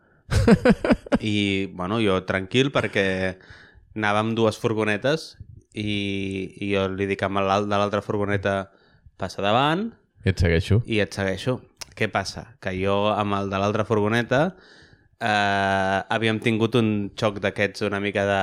I, 1.21 1.69
bueno, 1.73 1.99
jo 2.03 2.17
tranquil 2.27 2.71
perquè 2.75 3.05
anava 3.95 4.23
amb 4.23 4.35
dues 4.37 4.57
furgonetes 4.59 5.35
i, 5.75 6.55
i 6.61 6.71
jo 6.73 6.87
li 6.91 7.07
dic 7.09 7.23
amb 7.25 7.43
l'alt 7.45 7.69
de 7.69 7.79
l'altra 7.79 8.03
furgoneta 8.05 8.55
passa 9.19 9.43
davant 9.43 9.89
I 10.25 10.33
et 10.33 10.41
segueixo. 10.41 10.81
i 10.85 10.99
et 11.03 11.13
segueixo. 11.13 11.59
Què 11.95 12.09
passa? 12.11 12.49
Que 12.59 12.73
jo 12.75 13.05
amb 13.13 13.37
el 13.37 13.51
de 13.51 13.59
l'altra 13.61 13.85
furgoneta 13.87 14.41
eh, 15.21 15.99
havíem 16.11 16.41
tingut 16.43 16.75
un 16.79 17.11
xoc 17.15 17.39
d'aquests 17.43 17.85
una 17.87 18.01
mica 18.03 18.25
de 18.27 18.41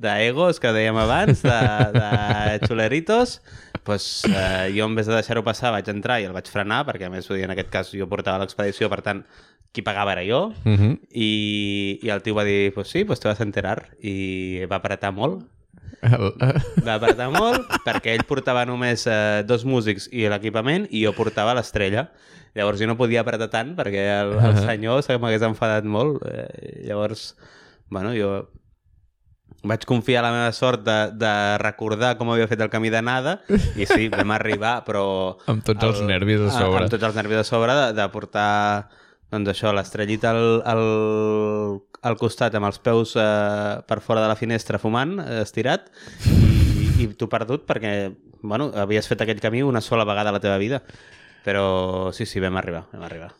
d'egos 0.00 0.60
que 0.62 0.70
dèiem 0.72 0.96
abans, 0.96 1.42
de, 1.44 1.58
de 1.92 2.66
xuleritos, 2.66 3.40
pues, 3.84 4.22
eh, 4.30 4.70
jo 4.72 4.86
en 4.86 4.94
vez 4.96 5.10
de 5.10 5.16
deixar-ho 5.16 5.42
passar 5.44 5.74
vaig 5.74 5.90
entrar 5.92 6.20
i 6.22 6.28
el 6.28 6.32
vaig 6.32 6.48
frenar, 6.48 6.84
perquè 6.88 7.08
a 7.08 7.12
més 7.12 7.28
en 7.34 7.52
aquest 7.52 7.68
cas 7.74 7.90
jo 7.92 8.08
portava 8.08 8.40
l'expedició, 8.40 8.88
per 8.88 9.02
tant, 9.04 9.24
qui 9.72 9.82
pagava 9.86 10.12
era 10.12 10.24
jo, 10.26 10.52
Uh 10.64 10.76
-huh. 10.76 10.98
i, 11.12 12.00
i 12.02 12.08
el 12.10 12.22
tio 12.22 12.34
va 12.34 12.44
dir, 12.44 12.72
pues 12.74 12.88
sí, 12.88 13.04
pues 13.04 13.20
te 13.20 13.28
vas 13.28 13.40
a 13.40 13.44
enterar, 13.44 13.96
i 14.00 14.64
va 14.66 14.76
apretar 14.76 15.12
molt, 15.12 15.46
El, 16.02 16.32
va 16.86 16.94
apretar 16.96 17.30
molt 17.30 17.66
perquè 17.84 18.14
ell 18.16 18.24
portava 18.28 18.64
només 18.64 19.06
eh, 19.06 19.42
dos 19.44 19.66
músics 19.68 20.08
i 20.12 20.28
l'equipament 20.28 20.86
i 20.90 21.04
jo 21.04 21.12
portava 21.12 21.54
l'estrella. 21.54 22.10
Llavors 22.54 22.80
jo 22.80 22.86
no 22.86 22.96
podia 22.96 23.20
apretar 23.20 23.50
tant 23.52 23.76
perquè 23.76 24.06
el, 24.22 24.32
el 24.32 24.56
senyor 24.64 25.04
se 25.06 25.18
m'hagués 25.18 25.44
enfadat 25.46 25.84
molt. 25.84 26.24
Eh, 26.26 26.86
llavors, 26.88 27.36
bueno, 27.90 28.14
jo 28.16 28.48
vaig 29.62 29.84
confiar 29.84 30.22
la 30.24 30.32
meva 30.32 30.52
sort 30.56 30.82
de, 30.86 30.96
de 31.20 31.32
recordar 31.60 32.14
com 32.16 32.30
havia 32.32 32.48
fet 32.48 32.62
el 32.64 32.70
camí 32.72 32.88
d'anada 32.92 33.40
i 33.76 33.84
sí, 33.84 34.08
vam 34.08 34.32
arribar, 34.32 34.80
però... 34.86 35.04
Amb 35.52 35.64
tots 35.66 35.84
els 35.84 36.00
nervis 36.08 36.40
a 36.46 36.54
sobre. 36.54 36.86
Amb 36.86 36.94
tots 36.94 37.08
els 37.10 37.18
nervis 37.18 37.42
a 37.42 37.44
sobre 37.44 37.76
de, 37.76 37.86
de 37.98 38.08
portar 38.14 38.88
doncs 39.30 39.52
això, 39.52 39.72
l'estrellita 39.74 40.30
al, 40.34 40.62
al, 40.66 40.84
al 42.02 42.16
costat 42.18 42.54
amb 42.58 42.66
els 42.70 42.80
peus 42.82 43.14
eh, 43.16 43.80
per 43.86 44.00
fora 44.02 44.22
de 44.24 44.28
la 44.32 44.36
finestra 44.38 44.80
fumant, 44.82 45.18
eh, 45.22 45.42
estirat, 45.44 45.90
i, 46.26 47.04
i 47.04 47.08
tu 47.18 47.28
perdut 47.30 47.66
perquè 47.68 48.10
bueno, 48.42 48.70
havies 48.74 49.06
fet 49.08 49.20
aquell 49.22 49.40
camí 49.40 49.62
una 49.62 49.82
sola 49.84 50.04
vegada 50.08 50.30
a 50.32 50.36
la 50.38 50.40
teva 50.40 50.56
vida. 50.58 50.82
Però 51.44 52.10
sí, 52.12 52.26
sí, 52.26 52.40
vam 52.40 52.56
arribar, 52.60 52.86
vam 52.92 53.04
arribar. 53.06 53.30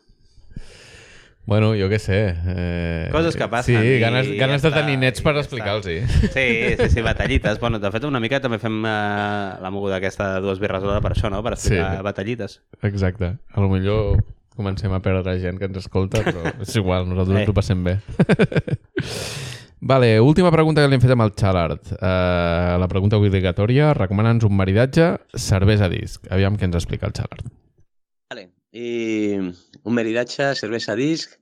Bueno, 1.50 1.72
jo 1.74 1.88
què 1.90 1.98
sé. 1.98 2.18
Eh... 2.52 3.08
Coses 3.10 3.34
que 3.36 3.48
passen 3.50 3.80
Sí, 3.80 3.94
i 3.96 4.00
ganes, 4.00 4.28
ja 4.28 4.36
ganes 4.44 4.62
de 4.62 4.70
tenir 4.70 4.96
nets 5.00 5.20
per 5.24 5.32
ja 5.34 5.40
explicar-los. 5.42 5.84
Sí, 5.88 5.98
sí, 6.78 6.88
sí, 6.94 7.02
batallites. 7.02 7.58
Bueno, 7.60 7.80
de 7.82 7.90
fet, 7.90 8.04
una 8.06 8.20
mica 8.22 8.38
també 8.40 8.60
fem 8.62 8.76
eh, 8.86 8.92
la 9.60 9.72
moguda 9.74 9.98
aquesta 9.98 10.34
de 10.36 10.44
dues 10.44 10.60
birres 10.62 10.84
d'hora 10.84 11.00
per 11.02 11.12
això, 11.16 11.32
no? 11.32 11.42
Per 11.42 11.56
explicar 11.56 11.96
Sí. 11.96 12.04
batallites. 12.06 12.60
Exacte. 12.86 13.32
A 13.50 13.60
lo 13.64 13.68
millor 13.72 14.22
comencem 14.56 14.92
a 14.92 15.00
perdre 15.04 15.38
gent 15.40 15.58
que 15.60 15.68
ens 15.70 15.78
escolta, 15.82 16.22
però 16.26 16.42
és 16.64 16.74
igual, 16.76 17.08
nosaltres 17.08 17.36
Eh. 17.36 17.40
ens 17.44 17.50
ho 17.52 17.56
passem 17.56 17.82
bé. 17.84 17.98
vale, 19.80 20.20
última 20.20 20.50
pregunta 20.52 20.82
que 20.82 20.88
li 20.88 20.98
hem 20.98 21.02
fet 21.02 21.14
amb 21.14 21.24
el 21.24 21.32
Xalart. 21.38 21.92
Uh, 21.96 22.76
la 22.82 22.88
pregunta 22.90 23.18
obligatòria, 23.20 23.92
recomana'ns 23.96 24.44
un 24.44 24.56
maridatge, 24.56 25.12
cervesa 25.36 25.88
disc. 25.92 26.26
Aviam 26.30 26.58
què 26.58 26.68
ens 26.68 26.76
explica 26.80 27.08
el 27.08 27.14
Xalart. 27.16 27.46
Vale. 28.30 28.50
Y 28.72 29.34
un 29.38 29.94
meridacha, 29.94 30.54
cerveza 30.54 30.94
disc. 30.94 31.38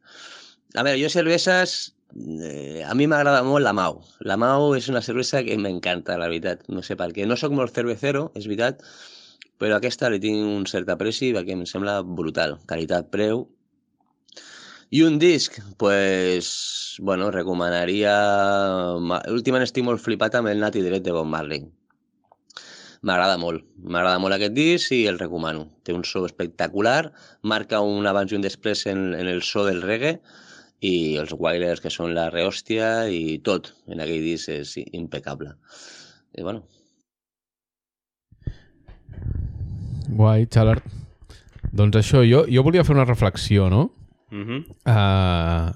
A 0.74 0.82
ver, 0.82 0.96
yo 0.96 1.08
cervezas, 1.10 1.96
eh, 2.14 2.84
a 2.86 2.94
mí 2.94 3.06
m'agrada 3.08 3.42
molt 3.42 3.64
la 3.64 3.72
Mau. 3.72 4.02
La 4.20 4.36
Mau 4.36 4.74
és 4.76 4.88
una 4.88 5.02
cervesa 5.02 5.42
que 5.44 5.56
m'encanta, 5.58 6.16
la 6.20 6.28
veritat. 6.28 6.62
No 6.68 6.82
sé 6.82 6.96
per 6.96 7.10
què. 7.12 7.26
No 7.26 7.36
sóc 7.36 7.52
molt 7.52 7.74
cervecero, 7.74 8.30
és 8.36 8.46
veritat, 8.46 8.80
però 8.80 9.17
aquesta 9.66 10.10
li 10.10 10.20
tinc 10.22 10.38
un 10.38 10.66
cert 10.70 10.88
apreci 10.92 11.32
perquè 11.34 11.56
em 11.56 11.64
sembla 11.66 12.02
brutal. 12.02 12.58
Qualitat-preu. 12.68 13.46
I 14.90 15.02
un 15.04 15.18
disc, 15.18 15.58
pues, 15.76 16.96
bueno, 17.00 17.30
recomanaria... 17.30 18.14
ma- 19.00 19.20
Últimament 19.28 19.66
estic 19.66 19.84
molt 19.84 20.00
flipat 20.00 20.38
amb 20.38 20.48
el 20.48 20.62
Nati 20.62 20.80
Direct 20.80 21.04
de 21.04 21.12
Bob 21.12 21.26
Marley. 21.28 21.66
M'agrada 23.02 23.36
molt. 23.38 23.66
M'agrada 23.84 24.18
molt 24.22 24.34
aquest 24.34 24.54
disc 24.56 24.94
i 24.96 25.02
el 25.10 25.18
recomano. 25.20 25.66
Té 25.84 25.92
un 25.92 26.06
so 26.08 26.24
espectacular, 26.26 27.12
marca 27.42 27.82
un 27.84 28.08
abans 28.08 28.32
i 28.32 28.38
un 28.38 28.46
després 28.46 28.86
en, 28.90 29.12
en 29.18 29.28
el 29.28 29.42
so 29.42 29.66
del 29.68 29.82
reggae 29.82 30.16
i 30.80 31.18
els 31.18 31.34
Wailers, 31.34 31.82
que 31.82 31.90
són 31.90 32.14
la 32.14 32.30
rehòstia, 32.30 33.10
i 33.10 33.38
tot 33.44 33.74
en 33.90 34.00
aquell 34.00 34.24
disc 34.24 34.48
és 34.54 34.76
impecable. 34.94 35.52
I 36.38 36.46
bueno, 36.46 36.64
Guai, 40.08 40.46
Xalart. 40.50 40.84
Doncs 41.72 41.98
això, 42.00 42.22
jo, 42.24 42.44
jo 42.48 42.62
volia 42.64 42.84
fer 42.84 42.94
una 42.96 43.04
reflexió, 43.04 43.68
no? 43.70 43.90
Uh 44.32 44.44
-huh. 44.44 44.60
Uh, 44.84 45.72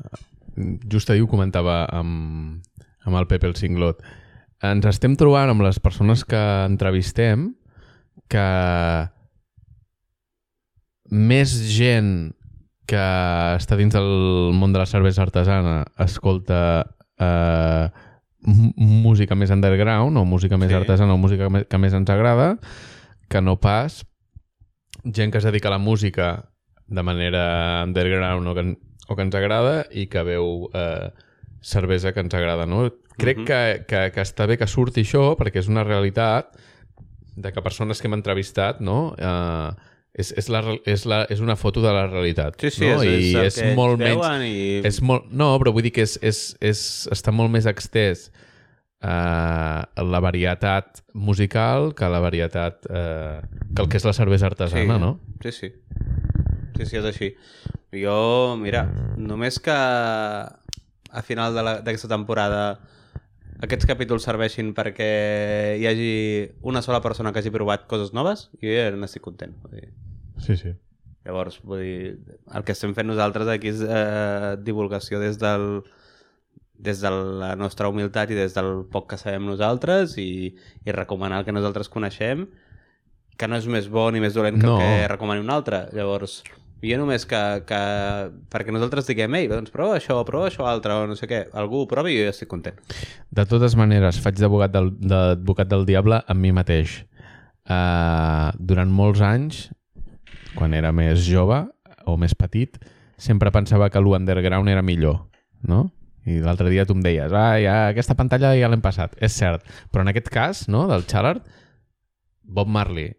just 0.90 1.10
ahir 1.10 1.22
ho 1.22 1.28
comentava 1.28 1.84
amb, 1.90 2.62
amb 3.04 3.16
el 3.16 3.26
Pepe 3.26 3.46
el 3.46 3.54
Cinglot. 3.56 4.02
Ens 4.62 4.84
estem 4.86 5.16
trobant 5.16 5.50
amb 5.50 5.62
les 5.62 5.78
persones 5.80 6.24
que 6.24 6.36
entrevistem 6.66 7.54
que 8.28 9.08
més 11.10 11.50
gent 11.76 12.32
que 12.86 12.96
està 13.58 13.76
dins 13.76 13.92
del 13.94 14.52
món 14.54 14.72
de 14.72 14.78
la 14.78 14.86
cervesa 14.86 15.22
artesana 15.22 15.84
escolta 15.98 16.86
uh, 17.20 17.88
música 18.76 19.34
més 19.34 19.50
underground 19.50 20.16
o 20.18 20.24
música 20.24 20.56
més 20.58 20.68
Sí. 20.70 20.74
artesana 20.74 21.14
o 21.14 21.18
música 21.18 21.48
que 21.68 21.78
més 21.78 21.92
ens 21.92 22.10
agrada 22.10 22.58
que 23.28 23.40
no 23.40 23.56
pas 23.60 24.04
gent 25.04 25.32
que 25.32 25.38
es 25.38 25.44
dedica 25.44 25.68
a 25.68 25.76
la 25.76 25.78
música 25.78 26.50
de 26.86 27.02
manera 27.02 27.82
underground 27.86 28.46
o 28.48 28.54
que, 28.54 28.64
o 29.08 29.16
que 29.16 29.22
ens 29.22 29.34
agrada 29.34 29.86
i 29.90 30.06
que 30.06 30.22
veu 30.26 30.68
eh, 30.74 31.10
cervesa 31.62 32.12
que 32.12 32.20
ens 32.20 32.34
agrada, 32.34 32.66
no? 32.66 32.90
Crec 33.18 33.38
Mhm. 33.38 33.44
que, 33.46 33.84
que, 33.86 34.02
que 34.12 34.20
està 34.22 34.46
bé 34.46 34.58
que 34.58 34.66
surti 34.66 35.02
això 35.04 35.36
perquè 35.38 35.58
és 35.60 35.68
una 35.68 35.84
realitat 35.84 36.54
de 37.36 37.52
que 37.52 37.62
persones 37.62 38.00
que 38.00 38.08
hem 38.08 38.14
entrevistat, 38.14 38.80
no? 38.80 39.14
Eh, 39.18 39.70
és, 40.14 40.32
és, 40.36 40.48
la, 40.52 40.60
és, 40.84 41.06
la, 41.08 41.22
és 41.32 41.40
una 41.40 41.56
foto 41.56 41.80
de 41.80 41.92
la 41.92 42.06
realitat. 42.06 42.58
Sí, 42.60 42.70
sí, 42.70 42.84
no? 42.84 43.02
és, 43.02 43.08
és, 43.08 43.24
I 43.32 43.36
és 43.46 43.54
que 43.56 43.74
molt 43.74 43.98
menys... 43.98 44.26
i... 44.44 44.80
És 44.84 45.00
molt... 45.00 45.30
No, 45.32 45.54
però 45.58 45.72
vull 45.72 45.82
dir 45.86 45.92
que 45.96 46.04
és, 46.04 46.18
és, 46.20 46.42
és, 46.60 46.82
està 47.12 47.32
molt 47.32 47.50
més 47.50 47.64
extès 47.66 48.30
eh, 49.02 50.02
la 50.12 50.20
varietat 50.20 51.02
musical 51.12 51.92
que 51.94 52.08
la 52.08 52.20
varietat... 52.20 52.86
Eh, 52.88 53.40
que 53.74 53.82
el 53.82 53.88
que 53.88 53.98
és 53.98 54.06
la 54.06 54.14
cervesa 54.16 54.46
artesana, 54.46 54.98
no? 54.98 55.18
Sí, 55.42 55.52
sí. 55.52 55.72
Sí, 56.76 56.86
sí, 56.86 56.96
és 56.96 57.04
així. 57.04 57.32
Jo, 57.92 58.56
mira, 58.56 58.86
només 59.18 59.58
que 59.60 59.74
a 59.74 61.22
final 61.26 61.58
d'aquesta 61.58 62.08
temporada 62.08 62.62
aquests 63.62 63.86
capítols 63.86 64.24
serveixin 64.26 64.72
perquè 64.74 65.10
hi 65.78 65.84
hagi 65.86 66.14
una 66.66 66.82
sola 66.82 67.02
persona 67.04 67.32
que 67.32 67.42
hagi 67.42 67.52
provat 67.54 67.84
coses 67.90 68.14
noves, 68.16 68.48
jo 68.62 68.72
ja 68.72 68.88
n'estic 68.96 69.22
content. 69.22 69.54
Vull 69.62 69.76
dir. 69.76 69.90
Sí, 70.42 70.56
sí. 70.56 70.72
Llavors, 71.22 71.60
vull 71.62 71.84
dir, 71.84 72.36
el 72.50 72.64
que 72.66 72.74
estem 72.74 72.96
fent 72.96 73.06
nosaltres 73.06 73.50
aquí 73.52 73.70
és 73.70 73.82
eh, 73.84 74.56
divulgació 74.58 75.20
des 75.22 75.38
del 75.38 75.84
des 76.82 77.00
de 77.00 77.10
la 77.14 77.52
nostra 77.56 77.88
humilitat 77.88 78.30
i 78.34 78.38
des 78.38 78.54
del 78.56 78.82
poc 78.90 79.08
que 79.12 79.18
sabem 79.20 79.44
nosaltres 79.46 80.16
i, 80.18 80.50
i 80.84 80.94
recomanar 80.94 81.40
el 81.42 81.46
que 81.46 81.54
nosaltres 81.54 81.88
coneixem 81.92 82.48
que 83.38 83.48
no 83.48 83.56
és 83.56 83.68
més 83.70 83.86
bo 83.90 84.08
ni 84.12 84.20
més 84.22 84.34
dolent 84.34 84.58
que 84.60 84.66
No. 84.66 84.76
el 84.76 84.82
que 84.82 85.08
recomani 85.14 85.40
un 85.42 85.50
altre. 85.50 85.86
Llavors, 85.96 86.42
jo 86.82 86.98
només 86.98 87.24
que, 87.26 87.40
que 87.66 87.78
perquè 88.52 88.74
nosaltres 88.74 89.06
diguem, 89.08 89.34
ei, 89.38 89.46
doncs 89.50 89.70
prova 89.74 89.96
això, 89.98 90.18
prova 90.28 90.50
això 90.50 90.66
altre, 90.68 90.94
o 90.98 91.06
no 91.06 91.16
sé 91.18 91.26
què, 91.30 91.44
algú 91.58 91.84
ho 91.84 91.88
provi 91.90 92.12
i 92.12 92.18
jo 92.20 92.26
ja 92.28 92.34
estic 92.34 92.50
content. 92.50 92.78
De 93.30 93.46
totes 93.48 93.74
maneres, 93.78 94.18
faig 94.22 94.36
d'advocat 94.42 94.74
del, 94.74 94.90
d'advocat 94.98 95.70
del 95.70 95.86
diable 95.88 96.20
amb 96.26 96.42
mi 96.42 96.52
mateix. 96.54 97.00
Uh, 97.62 98.50
durant 98.58 98.90
molts 98.90 99.22
anys, 99.22 99.68
quan 100.58 100.74
era 100.74 100.90
més 100.92 101.22
jove 101.24 101.62
o 102.10 102.16
més 102.18 102.34
petit, 102.34 102.76
sempre 103.16 103.52
pensava 103.54 103.88
que 103.88 104.02
l'underground 104.02 104.68
era 104.68 104.82
millor, 104.82 105.22
no? 105.62 105.86
I 106.26 106.38
l'altre 106.44 106.68
dia 106.70 106.84
tu 106.86 106.94
em 106.94 107.00
deies, 107.02 107.32
ah, 107.34 107.56
ja, 107.58 107.88
aquesta 107.90 108.14
pantalla 108.14 108.52
ja 108.54 108.68
l'hem 108.70 108.80
passat. 108.84 109.16
És 109.20 109.32
cert. 109.34 109.64
Però 109.90 110.04
en 110.04 110.12
aquest 110.12 110.28
cas, 110.30 110.68
no?, 110.70 110.86
del 110.90 111.02
Challard, 111.10 111.42
Bob 112.42 112.68
Marley. 112.68 113.16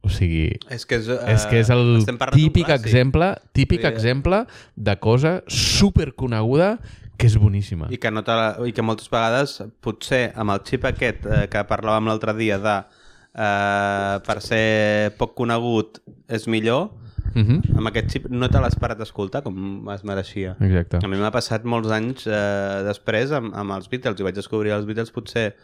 O 0.00 0.08
sigui, 0.08 0.54
És 0.72 0.86
que 0.88 0.96
és, 0.96 1.08
uh, 1.12 1.18
és 1.28 1.42
que 1.44 1.58
és 1.60 1.68
el 1.68 2.06
típic 2.32 2.64
clàssic. 2.64 2.86
exemple, 2.86 3.26
típic 3.52 3.82
Vull 3.82 3.90
dir- 3.90 3.96
exemple 3.98 4.38
de 4.74 4.94
cosa 4.96 5.42
superconeguda 5.46 6.78
que 7.18 7.26
és 7.28 7.36
boníssima. 7.36 7.90
I 7.92 7.98
que, 8.00 8.08
no 8.10 8.22
te 8.24 8.32
la, 8.32 8.56
I 8.64 8.72
que 8.72 8.80
moltes 8.80 9.10
vegades, 9.12 9.58
potser 9.84 10.32
amb 10.40 10.54
el 10.54 10.62
xip 10.64 10.86
aquest 10.88 11.26
eh, 11.28 11.42
que 11.52 11.66
parlàvem 11.68 12.08
l'altre 12.08 12.32
dia 12.38 12.56
de 12.58 12.78
eh, 12.80 14.14
per 14.24 14.38
ser 14.40 15.12
poc 15.20 15.34
conegut 15.36 16.00
és 16.32 16.48
millor, 16.48 16.94
Uh 17.34 17.42
-huh. 17.42 17.76
amb 17.78 17.86
aquest 17.86 18.10
xip 18.10 18.28
no 18.30 18.48
te 18.48 18.60
l'has 18.60 18.76
parat 18.76 18.98
d'escoltar 18.98 19.42
com 19.42 19.88
es 19.90 20.02
mereixia. 20.04 20.56
Exacte. 20.60 20.98
A 21.04 21.08
mi 21.08 21.16
m'ha 21.16 21.30
passat 21.30 21.64
molts 21.64 21.90
anys 21.90 22.26
eh, 22.26 22.82
després 22.86 23.30
amb, 23.32 23.54
amb 23.54 23.72
els 23.72 23.88
Beatles 23.88 24.20
i 24.20 24.22
vaig 24.22 24.34
descobrir 24.34 24.72
els 24.72 24.86
Beatles 24.86 25.10
potser, 25.10 25.54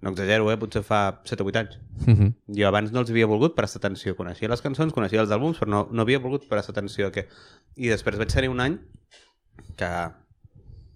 no 0.00 0.10
exagero, 0.10 0.50
eh, 0.50 0.56
potser 0.56 0.82
fa 0.82 1.20
7 1.24 1.42
o 1.42 1.46
8 1.46 1.58
anys. 1.58 1.78
Uh 2.06 2.14
-huh. 2.14 2.32
Jo 2.48 2.68
abans 2.68 2.92
no 2.92 3.00
els 3.00 3.10
havia 3.10 3.26
volgut 3.26 3.54
prestar 3.54 3.78
atenció. 3.78 4.16
Coneixia 4.16 4.48
les 4.48 4.60
cançons, 4.60 4.92
coneixia 4.92 5.20
els 5.20 5.30
àlbums, 5.30 5.58
però 5.58 5.68
no, 5.68 5.88
no 5.90 6.02
havia 6.02 6.18
volgut 6.18 6.48
prestar 6.48 6.72
atenció. 6.72 7.06
a 7.06 7.12
Què. 7.12 7.26
I 7.76 7.88
després 7.88 8.18
vaig 8.18 8.32
tenir 8.32 8.48
un 8.48 8.60
any 8.60 8.78
que 9.76 10.10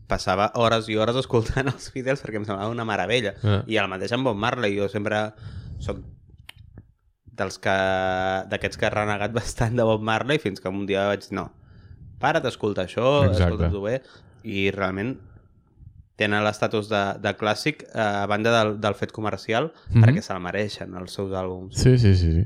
passava 0.07 0.53
hores 0.55 0.89
i 0.89 0.97
hores 0.97 1.17
escoltant 1.17 1.69
els 1.75 1.93
Beatles 1.93 2.23
perquè 2.23 2.37
em 2.37 2.45
semblava 2.45 2.71
una 2.71 2.85
meravella. 2.85 3.35
Ah. 3.43 3.63
I 3.67 3.77
el 3.77 3.89
mateix 3.89 4.13
amb 4.13 4.25
Bob 4.25 4.37
Marley. 4.37 4.77
Jo 4.79 4.89
sempre 4.89 5.33
soc 5.79 5.99
dels 7.37 7.59
que 7.61 7.77
d'aquests 8.51 8.79
que 8.81 8.87
ha 8.89 8.91
renegat 8.95 9.33
bastant 9.37 9.77
de 9.77 9.85
Bob 9.85 10.03
Marley 10.03 10.39
fins 10.43 10.61
que 10.61 10.69
un 10.73 10.87
dia 10.89 11.07
vaig 11.11 11.25
dir 11.29 11.37
no, 11.37 11.51
para't 12.23 12.43
d'escoltar 12.45 12.87
això, 12.89 13.07
escolta-t'ho 13.31 13.83
bé 13.85 13.99
i 14.45 14.71
realment 14.73 15.17
tenen 16.17 16.41
l'estatus 16.47 16.89
de, 16.89 17.03
de 17.21 17.33
clàssic 17.37 17.83
eh, 17.91 18.01
a 18.01 18.27
banda 18.31 18.53
del, 18.55 18.77
del 18.81 18.95
fet 18.97 19.13
comercial 19.13 19.73
Mhm. 19.91 20.03
perquè 20.05 20.23
se'l 20.25 20.41
mereixen 20.41 20.95
els 20.97 21.13
seus 21.13 21.33
àlbums. 21.37 21.77
Sí, 21.77 21.99
sí, 21.99 22.15
sí. 22.17 22.33
sí. 22.39 22.45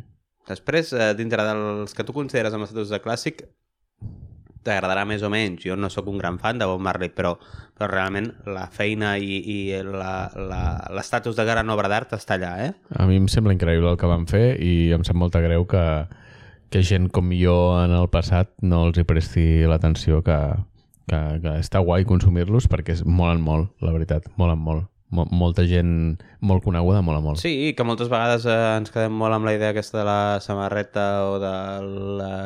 Després, 0.49 0.93
eh, 0.93 1.13
dintre 1.15 1.45
dels 1.47 1.95
que 1.95 2.03
tu 2.03 2.13
consideres 2.17 2.53
amb 2.57 2.65
estatus 2.67 2.91
de 2.91 2.99
clàssic, 3.05 3.45
t'agradarà 4.67 5.07
més 5.09 5.23
o 5.25 5.31
menys. 5.33 5.65
Jo 5.65 5.77
no 5.77 5.91
sóc 5.93 6.09
un 6.13 6.19
gran 6.21 6.39
fan 6.43 6.61
de 6.61 6.69
Bob 6.69 6.83
Marley, 6.85 7.13
però, 7.15 7.35
però 7.77 7.89
realment 7.91 8.31
la 8.47 8.67
feina 8.73 9.17
i, 9.19 9.41
i 9.41 9.59
l'estatus 9.81 11.39
de 11.39 11.47
gran 11.49 11.73
obra 11.73 11.91
d'art 11.93 12.17
està 12.19 12.37
allà, 12.37 12.55
eh? 12.67 12.73
A 12.97 13.09
mi 13.09 13.21
em 13.21 13.29
sembla 13.33 13.57
increïble 13.57 13.93
el 13.93 14.01
que 14.01 14.11
van 14.11 14.27
fer 14.31 14.57
i 14.61 14.91
em 14.97 15.07
sap 15.07 15.19
molta 15.21 15.43
greu 15.45 15.67
que, 15.71 15.85
que 16.71 16.85
gent 16.87 17.09
com 17.15 17.33
jo 17.37 17.57
en 17.81 17.95
el 17.97 18.11
passat 18.13 18.53
no 18.63 18.85
els 18.89 19.01
hi 19.01 19.07
presti 19.09 19.47
l'atenció 19.71 20.21
que, 20.27 20.39
que, 21.11 21.21
que 21.43 21.57
està 21.63 21.83
guai 21.85 22.07
consumir-los 22.09 22.69
perquè 22.71 22.99
es 22.99 23.05
molen 23.07 23.43
molt, 23.45 23.73
la 23.85 23.95
veritat, 23.97 24.29
molen 24.41 24.61
molt. 24.61 24.90
Mo 25.11 25.25
molta 25.35 25.65
gent 25.67 26.21
molt 26.41 26.63
coneguda 26.63 27.01
mola 27.03 27.19
molt. 27.21 27.41
Sí, 27.43 27.75
que 27.77 27.83
moltes 27.83 28.09
vegades 28.09 28.45
eh, 28.47 28.59
ens 28.79 28.93
quedem 28.95 29.11
molt 29.13 29.35
amb 29.35 29.45
la 29.49 29.55
idea 29.57 29.73
aquesta 29.75 29.99
de 29.99 30.05
la 30.07 30.39
samarreta 30.41 31.07
o 31.27 31.41
del, 31.43 32.21
eh, 32.23 32.45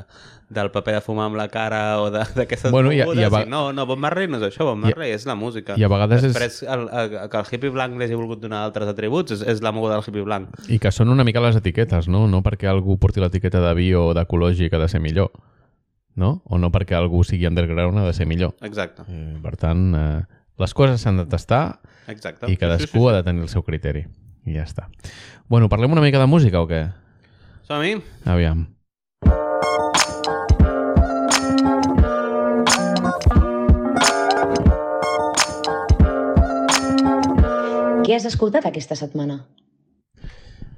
del 0.48 0.70
paper 0.72 0.94
de 0.94 1.00
fumar 1.04 1.26
amb 1.26 1.36
la 1.36 1.48
cara 1.52 2.00
o 2.00 2.10
de- 2.10 2.24
d'aquestes 2.34 2.72
Bueno, 2.72 2.90
i 2.92 3.02
a- 3.02 3.04
mogudes. 3.04 3.20
i 3.20 3.24
a 3.26 3.28
va- 3.28 3.42
I 3.44 3.50
no, 3.50 3.72
no, 3.76 3.84
Bob 3.84 3.98
Marley 3.98 4.28
no 4.28 4.38
és 4.38 4.44
això, 4.48 4.64
Bob 4.64 4.78
Marley 4.80 5.12
és 5.12 5.26
la 5.26 5.34
música. 5.34 5.74
i 5.76 5.84
a 5.84 5.88
vegades 5.88 6.24
és- 6.24 6.32
Després, 6.32 6.62
el, 6.62 6.88
el, 6.88 7.28
que 7.28 7.36
el 7.36 7.44
hippie 7.52 7.70
blanc 7.70 7.98
li 7.98 8.04
hagi 8.04 8.14
volgut 8.16 8.40
donar 8.40 8.62
altres 8.64 8.88
atributs 8.88 9.32
és, 9.36 9.42
és 9.42 9.60
la 9.60 9.72
moguda 9.72 9.98
del 9.98 10.04
hippie 10.08 10.22
blanc. 10.24 10.48
I 10.68 10.78
que 10.78 10.90
són 10.90 11.10
una 11.12 11.24
mica 11.24 11.40
les 11.44 11.56
etiquetes, 11.56 12.08
no? 12.08 12.26
No 12.28 12.40
perquè 12.42 12.64
algú 12.70 12.96
porti 12.98 13.20
l'etiqueta 13.20 13.60
de 13.60 13.74
bio 13.74 14.06
o 14.08 14.14
d'ecològic 14.16 14.72
ha 14.72 14.78
de 14.78 14.88
ser 14.88 15.00
millor, 15.04 15.32
no? 16.14 16.40
O 16.48 16.56
no 16.56 16.70
perquè 16.72 16.94
algú 16.96 17.24
sigui 17.24 17.46
underground 17.46 17.98
ha 17.98 18.06
de 18.06 18.12
ser 18.14 18.24
millor. 18.26 18.54
Exacte, 18.62 19.02
Eh, 19.08 19.36
per 19.42 19.56
tant, 19.58 19.94
eh, 19.94 20.22
les 20.58 20.74
coses 20.74 21.00
s'han 21.02 21.18
de 21.18 21.26
tastar 21.26 21.80
exacte. 22.06 22.50
i 22.50 22.56
cadascú 22.56 23.08
ha 23.08 23.16
de 23.16 23.24
tenir 23.26 23.42
el 23.42 23.50
seu 23.50 23.64
criteri. 23.66 24.06
I 24.44 24.58
ja 24.58 24.66
està. 24.66 24.88
Bueno, 25.48 25.70
parlem 25.72 25.92
una 25.96 26.04
mica 26.04 26.20
de 26.20 26.28
música 26.28 26.60
o 26.60 26.68
què? 26.68 26.86
Som-hi? 27.64 27.96
Aviam. 28.28 28.66
Què 38.04 38.18
has 38.18 38.26
escoltat 38.28 38.66
aquesta 38.68 38.98
setmana? 39.00 39.40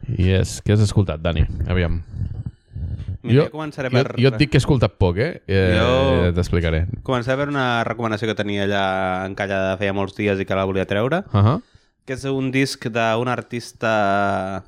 Yes. 0.06 0.60
Què 0.62 0.76
has 0.76 0.84
escoltat, 0.84 1.18
Dani? 1.20 1.42
Aviam. 1.66 1.98
Mira, 3.26 3.44
jo, 3.44 3.50
començaré 3.52 3.90
jo, 3.90 3.96
per... 4.02 4.14
jo 4.20 4.28
et 4.28 4.36
dic 4.38 4.50
que 4.50 4.56
he 4.58 4.62
escoltat 4.62 4.94
poc, 4.98 5.18
eh? 5.18 5.42
eh 5.46 5.76
Jo- 5.78 6.32
T'explicaré. 6.36 6.86
Començaré 7.02 7.36
per 7.42 7.48
una 7.48 7.82
recomanació 7.84 8.28
que 8.30 8.34
tenia 8.38 8.64
allà 8.64 8.84
encallada 9.26 9.76
feia 9.80 9.92
molts 9.92 10.16
dies 10.16 10.40
i 10.40 10.44
que 10.46 10.54
la 10.54 10.64
volia 10.64 10.86
treure, 10.86 11.24
Uh 11.32 11.42
-huh. 11.42 11.62
que 12.06 12.14
és 12.14 12.24
un 12.24 12.50
disc 12.52 12.86
d'un 12.88 13.28
artista 13.28 14.64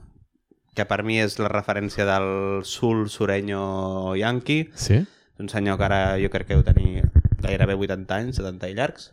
que 0.75 0.85
per 0.85 1.03
mi 1.03 1.19
és 1.21 1.39
la 1.39 1.49
referència 1.49 2.05
del 2.05 2.65
sul 2.65 3.09
sureño 3.09 4.15
yankee, 4.17 4.71
Sí? 4.75 5.05
un 5.39 5.49
senyor 5.49 5.79
que 5.79 5.85
ara 5.85 6.19
jo 6.19 6.29
crec 6.31 6.47
que 6.49 6.55
deu 6.55 6.63
tenir 6.65 7.05
gairebé 7.41 7.75
80 7.75 8.15
anys, 8.15 8.37
70 8.37 8.69
i 8.69 8.75
llargs, 8.75 9.13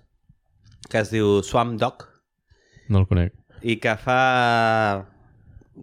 que 0.89 0.99
es 0.99 1.11
diu 1.11 1.41
Swamp 1.43 1.79
Dog, 1.79 2.05
No 2.87 2.99
el 2.99 3.07
conec. 3.07 3.33
i 3.61 3.77
que 3.77 3.95
fa 3.97 5.05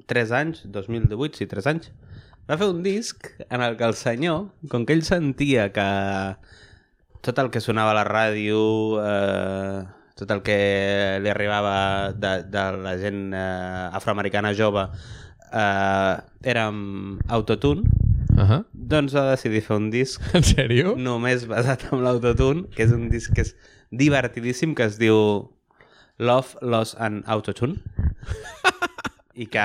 3 0.07 0.31
anys, 0.33 0.63
2018, 0.65 1.37
sí, 1.37 1.47
3 1.47 1.67
anys, 1.67 1.93
va 2.49 2.59
fer 2.59 2.69
un 2.69 2.83
disc 2.83 3.29
en 3.49 3.63
el 3.63 3.77
que 3.79 3.85
el 3.87 3.95
senyor, 3.95 4.49
com 4.71 4.85
que 4.87 4.97
ell 4.97 5.05
sentia 5.07 5.71
que 5.73 5.87
tot 7.23 7.39
el 7.39 7.51
que 7.55 7.63
sonava 7.63 7.93
a 7.95 7.99
la 8.01 8.05
ràdio, 8.09 8.59
eh, 9.03 9.83
tot 10.19 10.31
el 10.35 10.43
que 10.47 10.57
li 11.23 11.31
arribava 11.31 12.13
de, 12.13 12.33
de 12.51 12.65
la 12.83 12.97
gent 12.99 13.33
eh, 13.35 13.89
afroamericana 13.95 14.53
jove 14.59 14.89
eh, 15.53 16.15
era 16.55 16.67
amb 16.71 17.21
autotune, 17.29 17.89
Uh 18.33 18.49
-huh. 18.49 18.65
doncs 18.73 19.13
va 19.15 19.31
decidir 19.31 19.61
fer 19.61 19.77
un 19.77 19.91
disc 19.91 20.23
En 20.35 20.43
sèrio? 20.43 20.97
només 20.97 21.47
basat 21.47 21.93
en 21.93 22.03
l'autotune, 22.03 22.65
que 22.75 22.83
és 22.83 22.91
un 22.91 23.11
disc 23.11 23.31
que 23.35 23.43
és 23.43 23.55
divertidíssim, 23.91 24.75
que 24.75 24.85
es 24.85 24.97
diu 24.99 25.53
Love, 26.19 26.57
Loss 26.63 26.97
and 26.99 27.25
Autotune. 27.27 27.77
I 29.35 29.47
que... 29.47 29.61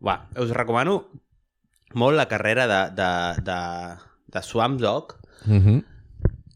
Uà, 0.00 0.28
us 0.36 0.50
recomano 0.50 1.06
molt 1.94 2.16
la 2.16 2.28
carrera 2.28 2.66
de, 2.66 2.80
de, 2.96 3.42
de, 3.42 3.60
de 4.34 4.42
Swamp 4.42 4.80
Dog, 4.80 5.16
Uh 5.46 5.52
-huh. 5.62 5.84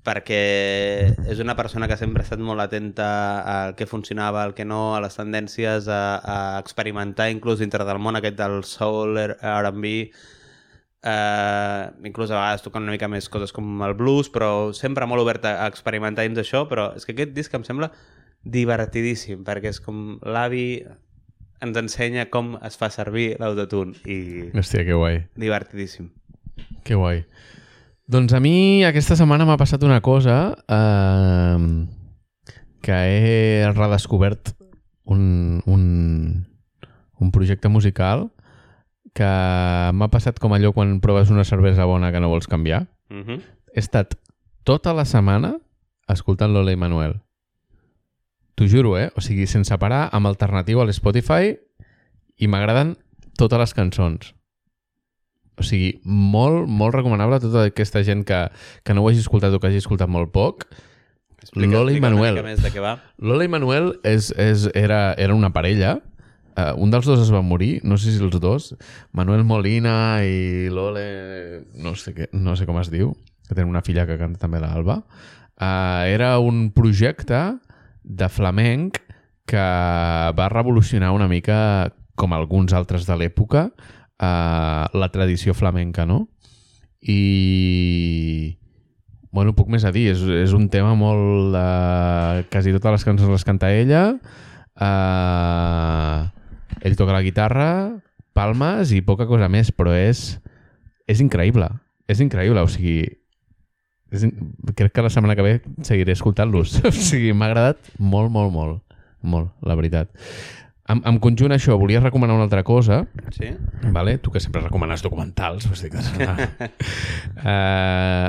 perquè 0.03 1.15
és 1.29 1.39
una 1.39 1.55
persona 1.55 1.87
que 1.87 1.97
sempre 1.97 2.23
ha 2.23 2.25
estat 2.25 2.41
molt 2.41 2.61
atenta 2.61 3.43
al 3.67 3.75
que 3.77 3.87
funcionava, 3.87 4.43
al 4.43 4.55
que 4.55 4.65
no, 4.65 4.97
a 4.97 5.01
les 5.01 5.15
tendències, 5.17 5.87
a, 5.89 6.57
a 6.57 6.59
experimentar 6.59 7.31
inclús 7.31 7.59
dintre 7.59 7.85
del 7.85 7.99
món 7.99 8.17
aquest 8.17 8.37
del 8.37 8.65
soul, 8.65 9.19
R&B, 9.19 10.11
eh, 11.03 11.91
inclús 12.05 12.31
a 12.31 12.35
vegades 12.35 12.63
tocant 12.63 12.83
una 12.83 12.93
mica 12.93 13.09
més 13.09 13.29
coses 13.29 13.53
com 13.53 13.83
el 13.83 13.95
blues, 13.95 14.31
però 14.31 14.73
sempre 14.73 15.07
molt 15.07 15.23
obert 15.23 15.45
a, 15.45 15.65
a 15.65 15.69
experimentar 15.69 16.25
dins 16.25 16.37
d'això, 16.37 16.67
però 16.69 16.97
és 16.97 17.05
que 17.05 17.13
aquest 17.13 17.33
disc 17.33 17.55
em 17.55 17.65
sembla 17.65 17.93
divertidíssim, 18.43 19.45
perquè 19.45 19.69
és 19.69 19.81
com 19.81 20.19
l'avi 20.23 20.85
ens 21.61 21.77
ensenya 21.77 22.29
com 22.33 22.55
es 22.65 22.79
fa 22.81 22.91
servir 22.91 23.35
l'autotune 23.41 23.97
i 24.09 24.51
Hòstia, 24.55 24.85
que 24.85 24.97
guai. 24.97 25.25
divertidíssim. 25.37 26.11
Que 26.85 26.97
guai. 26.97 27.25
Doncs 28.11 28.33
a 28.35 28.41
mi 28.43 28.83
aquesta 28.85 29.17
setmana 29.17 29.47
m'ha 29.47 29.59
passat 29.61 29.85
una 29.87 30.01
cosa 30.01 30.57
eh, 30.67 31.59
que 32.83 32.97
he 32.97 33.71
redescobert 33.71 34.55
un, 35.05 35.63
un, 35.67 36.47
un 37.21 37.31
projecte 37.31 37.69
musical 37.69 38.31
que 39.15 39.31
m'ha 39.95 40.11
passat 40.11 40.39
com 40.43 40.55
allò 40.55 40.73
quan 40.73 40.99
proves 41.05 41.31
una 41.31 41.45
cervesa 41.45 41.87
bona 41.87 42.13
que 42.13 42.21
no 42.21 42.31
vols 42.31 42.49
canviar. 42.49 42.87
Mm 43.11 43.23
-hmm. 43.23 43.41
He 43.75 43.81
estat 43.81 44.17
tota 44.65 44.93
la 44.95 45.05
setmana 45.05 45.59
escoltant 46.09 46.53
Lola 46.53 46.73
i 46.73 46.77
Manuel. 46.77 47.21
T'ho 48.61 48.67
juro, 48.69 48.99
eh? 49.01 49.09
O 49.17 49.23
sigui, 49.25 49.47
sense 49.49 49.73
parar, 49.81 50.11
amb 50.13 50.29
alternatiu 50.29 50.83
a 50.83 50.85
l'Spotify 50.85 51.55
i 52.37 52.49
m'agraden 52.53 52.91
totes 53.41 53.57
les 53.57 53.71
cançons. 53.73 54.35
O 55.57 55.65
sigui, 55.65 55.95
molt, 56.05 56.67
molt 56.69 56.93
recomanable 56.93 57.39
a 57.39 57.41
tota 57.41 57.63
aquesta 57.71 58.03
gent 58.05 58.27
que, 58.29 58.43
que 58.85 58.93
no 58.93 59.01
ho 59.01 59.09
hagi 59.09 59.23
escoltat 59.25 59.57
o 59.57 59.61
que 59.63 59.71
hagi 59.71 59.81
escoltat 59.81 60.13
molt 60.13 60.29
poc. 60.35 60.67
Explica, 61.41 61.73
Lola 61.73 61.95
i 61.97 62.03
Manuel. 62.05 62.37
Una 62.37 62.43
mica 62.43 62.51
més 62.51 62.61
de 62.61 62.73
què 62.75 62.85
va. 62.85 62.99
Lola 63.17 63.47
i 63.49 63.53
Manuel 63.57 63.89
és, 64.05 64.29
és, 64.37 64.69
era, 64.77 65.01
era 65.17 65.33
una 65.33 65.53
parella. 65.57 65.95
Uh, 66.53 66.77
un 66.85 66.93
dels 66.93 67.09
dos 67.09 67.25
es 67.25 67.33
va 67.33 67.41
morir, 67.41 67.71
no 67.89 67.97
sé 67.97 68.13
si 68.13 68.21
els 68.21 68.37
dos. 68.45 68.75
Manuel 69.17 69.47
Molina 69.49 70.21
i 70.21 70.69
Lole... 70.69 71.07
No 71.81 71.97
sé, 71.97 72.13
què, 72.13 72.29
no 72.37 72.61
sé 72.61 72.69
com 72.69 72.77
es 72.85 72.93
diu, 72.93 73.17
que 73.49 73.57
tenen 73.57 73.73
una 73.73 73.81
filla 73.89 74.05
que 74.05 74.21
canta 74.21 74.45
també 74.45 74.61
l'Alba. 74.61 75.01
Uh, 75.57 76.05
era 76.13 76.35
un 76.45 76.67
projecte 76.77 77.41
de 78.11 78.29
flamenc 78.29 78.99
que 79.47 79.63
va 80.37 80.49
revolucionar 80.51 81.13
una 81.15 81.29
mica, 81.31 81.93
com 82.19 82.35
alguns 82.35 82.75
altres 82.77 83.07
de 83.09 83.17
l'època, 83.17 83.71
uh, 84.21 84.85
la 84.93 85.09
tradició 85.15 85.55
flamenca, 85.55 86.07
no? 86.07 86.27
I... 87.01 88.59
Bueno, 89.31 89.55
poc 89.55 89.71
més 89.71 89.87
a 89.87 89.93
dir. 89.95 90.09
És, 90.13 90.23
és 90.23 90.55
un 90.57 90.69
tema 90.71 90.95
molt... 90.99 91.55
De... 91.55 92.45
Quasi 92.53 92.75
totes 92.75 92.99
les 92.99 93.07
cançons 93.07 93.31
les 93.33 93.47
canta 93.47 93.73
ella. 93.73 94.05
Uh... 94.75 96.29
Ell 96.87 96.97
toca 96.99 97.15
la 97.15 97.25
guitarra, 97.25 97.71
palmes 98.37 98.95
i 98.97 99.03
poca 99.05 99.27
cosa 99.29 99.51
més, 99.53 99.71
però 99.75 99.93
és, 99.95 100.41
és 101.11 101.23
increïble. 101.23 101.69
És 102.11 102.23
increïble, 102.23 102.63
o 102.63 102.71
sigui... 102.71 103.20
Crec 104.11 104.93
que 104.93 105.03
la 105.03 105.11
setmana 105.11 105.37
que 105.39 105.43
ve 105.47 105.61
seguiré 105.87 106.13
escoltant-los. 106.13 106.81
o 106.89 106.93
sigui, 106.93 107.33
m'ha 107.33 107.47
agradat 107.51 107.79
molt, 107.99 108.31
molt, 108.31 108.53
molt. 108.53 108.83
Molt, 109.23 109.53
la 109.63 109.75
veritat. 109.77 110.11
En, 110.91 111.03
en 111.07 111.21
conjunt 111.23 111.53
això, 111.55 111.77
volia 111.79 112.01
recomanar 112.03 112.35
una 112.35 112.43
altra 112.49 112.65
cosa, 112.67 113.05
Sí? 113.37 113.53
vale? 113.95 114.17
tu 114.19 114.33
que 114.33 114.41
sempre 114.41 114.63
recomanes 114.65 115.03
documentals, 115.05 115.69
sigui 115.79 115.93
que... 115.95 116.27
uh, 116.27 116.33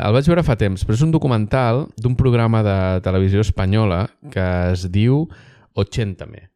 el 0.05 0.13
vaig 0.13 0.27
veure 0.29 0.43
fa 0.45 0.53
temps, 0.59 0.84
però 0.86 0.93
és 0.99 1.01
un 1.01 1.11
documental 1.15 1.88
d'un 1.97 2.13
programa 2.19 2.61
de 2.61 2.77
televisió 3.01 3.41
espanyola 3.41 4.11
que 4.29 4.45
es 4.75 4.86
diu 4.93 5.25
80me. 5.73 6.51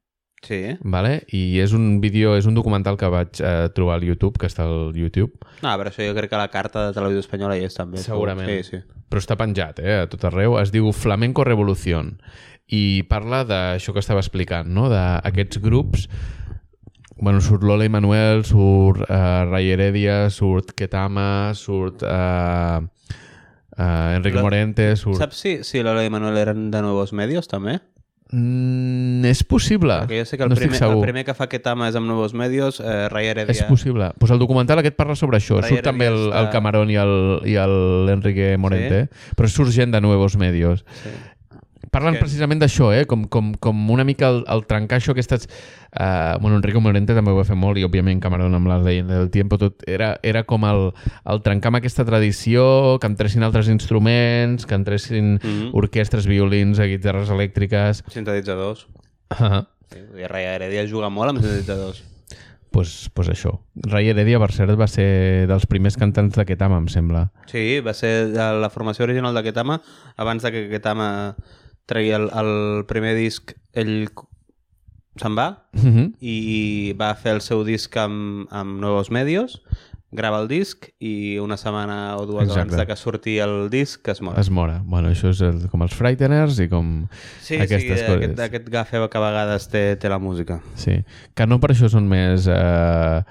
Sí. 0.46 0.60
Vale? 0.86 1.18
I 1.34 1.60
és 1.64 1.74
un 1.74 2.00
vídeo, 2.04 2.36
és 2.38 2.46
un 2.46 2.58
documental 2.58 3.00
que 3.02 3.10
vaig 3.12 3.42
eh, 3.42 3.68
trobar 3.76 3.98
al 4.00 4.06
YouTube, 4.06 4.38
que 4.42 4.50
està 4.52 4.68
al 4.70 4.94
YouTube, 4.96 5.34
No, 5.64 5.72
però 5.80 5.90
això 5.90 6.06
jo 6.06 6.14
crec 6.18 6.30
que 6.30 6.40
la 6.40 6.52
carta 6.54 6.88
de 6.88 6.94
televisió 6.94 7.24
espanyola 7.24 7.58
hi 7.58 7.66
és 7.66 7.78
també. 7.78 8.02
Segurament. 8.04 8.50
Sí, 8.50 8.76
sí. 8.76 9.02
però 9.10 9.22
està 9.24 9.38
penjat 9.40 9.80
eh, 9.82 10.02
a 10.04 10.10
tot 10.12 10.28
arreu. 10.30 10.60
Es 10.62 10.74
diu 10.74 10.92
Flamenco 10.94 11.46
Revolución 11.48 12.16
i 12.74 13.06
parla 13.10 13.44
d'això 13.46 13.94
que 13.94 14.02
estava 14.02 14.22
explicant, 14.24 14.70
no? 14.74 14.90
d'aquests 14.90 15.62
grups 15.62 16.08
bueno, 17.18 17.40
surt 17.40 17.64
Lola 17.64 17.86
i 17.86 17.90
Manuel, 17.90 18.44
surt 18.44 19.06
uh, 19.06 19.46
Ray 19.48 19.70
Heredia, 19.72 20.26
surt 20.30 20.74
Ketama, 20.76 21.54
surt 21.56 22.04
uh, 22.04 22.82
uh, 22.84 24.16
Enrique 24.18 24.42
Morente, 24.44 24.90
surt... 25.00 25.22
Saps 25.22 25.40
si, 25.40 25.54
si 25.64 25.84
Lola 25.86 26.04
i 26.04 26.12
Manuel 26.12 26.42
eren 26.42 26.68
de 26.74 26.82
Nuevos 26.84 27.14
Medios, 27.16 27.48
també? 27.48 27.80
Mm, 28.32 29.24
és 29.30 29.44
possible. 29.46 30.00
Perquè 30.04 30.24
jo 30.24 30.26
sé 30.26 30.38
que 30.40 30.44
el, 30.44 30.50
no 30.50 30.58
primer, 30.58 30.80
el 30.82 31.02
primer 31.04 31.24
que 31.28 31.36
fa 31.38 31.46
Ketama 31.52 31.90
és 31.92 31.98
amb 32.00 32.10
Nuevos 32.10 32.34
Medios, 32.34 32.80
eh, 32.82 33.06
Ray 33.14 33.30
Heredia... 33.32 33.54
És 33.54 33.64
possible. 33.70 34.10
Pues 34.20 34.34
el 34.34 34.42
documental 34.42 34.82
aquest 34.82 34.98
parla 34.98 35.16
sobre 35.16 35.38
això. 35.38 35.62
Ray 35.62 35.76
Surt 35.78 35.86
també 35.86 36.08
el, 36.10 36.18
Heredia 36.18 36.40
el 36.42 36.48
està- 36.50 36.56
Camarón 36.58 36.92
i 36.92 36.98
el, 37.02 37.16
i 37.46 37.56
el 37.62 38.10
Enrique 38.16 38.56
Morente, 38.58 39.06
però 39.38 39.50
surt 39.52 39.72
gent 39.76 39.94
de 39.94 40.02
Nuevos 40.02 40.38
Medios. 40.42 40.84
Sí. 41.04 41.14
Parlen 41.96 42.18
que- 42.18 42.22
precisament 42.26 42.60
d'això, 42.62 42.90
eh? 42.94 43.06
com, 43.08 43.24
com, 43.32 43.54
com 43.56 43.84
una 43.96 44.04
mica 44.04 44.28
el, 44.34 44.44
el 44.52 44.66
trencar 44.68 45.00
això 45.00 45.16
aquestes... 45.16 45.48
Uh, 45.96 46.36
bueno, 46.44 46.58
Enrique 46.60 46.80
Morente 46.84 47.14
també 47.16 47.32
ho 47.32 47.38
va 47.38 47.46
fer 47.48 47.56
molt 47.56 47.80
i 47.80 47.86
òbviament 47.88 48.20
Camarón 48.20 48.52
amb 48.58 48.68
la 48.68 48.82
leyenda 48.84 49.16
del 49.16 49.30
tiempo 49.32 49.56
tot 49.58 49.86
era, 49.88 50.10
era 50.28 50.42
com 50.44 50.66
el, 50.68 50.90
el 51.32 51.40
trencar 51.46 51.70
amb 51.72 51.80
aquesta 51.80 52.04
tradició, 52.04 52.66
que 53.00 53.08
entressin 53.08 53.46
altres 53.48 53.70
instruments, 53.72 54.66
que 54.68 54.76
entressin 54.76 55.38
Mhm. 55.40 55.70
orquestres, 55.74 56.28
violins, 56.28 56.80
guitarres 56.84 57.32
elèctriques... 57.32 58.04
Sintetitzadors. 58.12 58.88
Uh 59.40 59.64
Sí, 59.86 60.00
I 60.18 60.26
Ray 60.28 60.46
Heredia 60.50 60.82
juga 60.90 61.08
molt 61.14 61.30
amb 61.30 61.40
sintetitzadors. 61.40 62.00
pues, 62.72 63.10
pues 63.14 63.30
això. 63.30 63.60
Ray 63.86 64.10
Heredia, 64.10 64.40
per 64.42 64.52
cert, 64.52 64.74
va 64.76 64.88
ser 64.92 65.46
dels 65.48 65.66
primers 65.70 65.96
cantants 65.96 66.36
de 66.36 66.44
Ketama, 66.44 66.80
em 66.82 66.88
sembla. 66.92 67.30
Sí, 67.48 67.80
va 67.86 67.94
ser 67.94 68.32
de 68.34 68.48
la 68.60 68.70
formació 68.74 69.06
original 69.06 69.34
de 69.38 69.44
Ketama, 69.46 69.78
abans 70.18 70.44
de 70.44 70.52
que 70.52 70.66
Ketama 70.74 71.38
tregui 71.86 72.12
el, 72.18 72.30
el 72.34 72.86
primer 72.90 73.16
disc, 73.16 73.54
ell 73.74 74.08
se'n 75.16 75.36
va 75.38 75.68
Uh 75.74 75.80
-huh. 75.82 76.14
i 76.20 76.94
va 77.00 77.14
fer 77.16 77.34
el 77.36 77.42
seu 77.42 77.64
disc 77.64 77.96
amb, 77.98 78.48
amb 78.52 78.80
Nuevos 78.82 79.12
Medios, 79.12 79.62
grava 80.12 80.40
el 80.42 80.48
disc 80.48 80.88
i 81.00 81.38
una 81.40 81.58
setmana 81.58 82.16
o 82.18 82.26
dues 82.26 82.44
Exacte. 82.48 82.62
abans 82.62 82.78
de 82.78 82.86
que 82.88 82.96
surti 82.96 83.38
el 83.40 83.70
disc 83.70 84.08
es 84.08 84.22
mor. 84.22 84.38
Es 84.40 84.50
mora. 84.50 84.82
Bueno, 84.86 85.10
això 85.10 85.30
és 85.30 85.42
el, 85.42 85.68
com 85.70 85.82
els 85.84 85.94
Frighteners 85.94 86.60
i 86.60 86.70
com 86.70 87.08
Sí, 87.42 87.56
aquestes 87.56 88.00
sí, 88.00 88.06
coses. 88.06 88.16
aquest, 88.24 88.40
aquest 88.40 88.70
gafe 88.70 88.98
que 89.10 89.18
a 89.18 89.22
vegades 89.22 89.68
té, 89.70 89.96
té 89.98 90.08
la 90.10 90.20
música. 90.20 90.62
Sí. 90.76 91.04
Que 91.34 91.46
no 91.48 91.60
per 91.60 91.72
això 91.72 91.90
són 91.90 92.08
més 92.08 92.48
eh, 92.48 93.22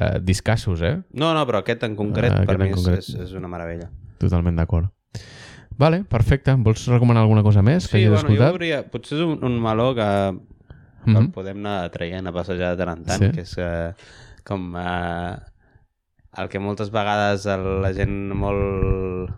eh, 0.00 0.18
discassos, 0.22 0.80
eh? 0.82 1.02
No, 1.12 1.34
no, 1.34 1.44
però 1.46 1.58
aquest 1.58 1.82
en 1.82 1.96
concret 1.96 2.32
per 2.32 2.42
aquest 2.42 2.58
mi 2.58 2.64
en 2.66 2.70
és, 2.70 2.74
concret. 2.76 2.98
és, 2.98 3.14
és 3.14 3.32
una 3.32 3.48
meravella. 3.48 3.90
Totalment 4.18 4.56
d'acord. 4.56 4.88
Vale, 5.82 6.02
perfecte. 6.06 6.54
Vols 6.62 6.84
recomanar 6.90 7.24
alguna 7.24 7.42
cosa 7.42 7.62
més 7.66 7.88
que 7.88 7.96
Sí, 7.96 8.04
hagis 8.04 8.12
bueno, 8.12 8.28
jo 8.28 8.34
escoltat? 8.34 8.52
hauria... 8.54 8.82
Potser 8.92 9.18
és 9.18 9.24
un, 9.26 9.38
un 9.48 9.56
meló 9.62 9.88
que 9.98 10.08
Mhm. 11.04 11.16
el 11.18 11.30
podem 11.34 11.58
anar 11.58 11.90
traient 11.90 12.28
a 12.30 12.32
passejar 12.32 12.76
de 12.76 12.84
tant 12.84 12.92
en 13.00 13.04
tant, 13.08 13.18
Sí. 13.24 13.30
que 13.34 13.40
és 13.42 13.56
eh, 13.58 13.92
com 14.46 14.76
eh, 14.78 15.36
el 16.38 16.48
que 16.48 16.60
moltes 16.62 16.92
vegades 16.94 17.44
la 17.82 17.90
gent 17.92 18.14
molt 18.38 19.32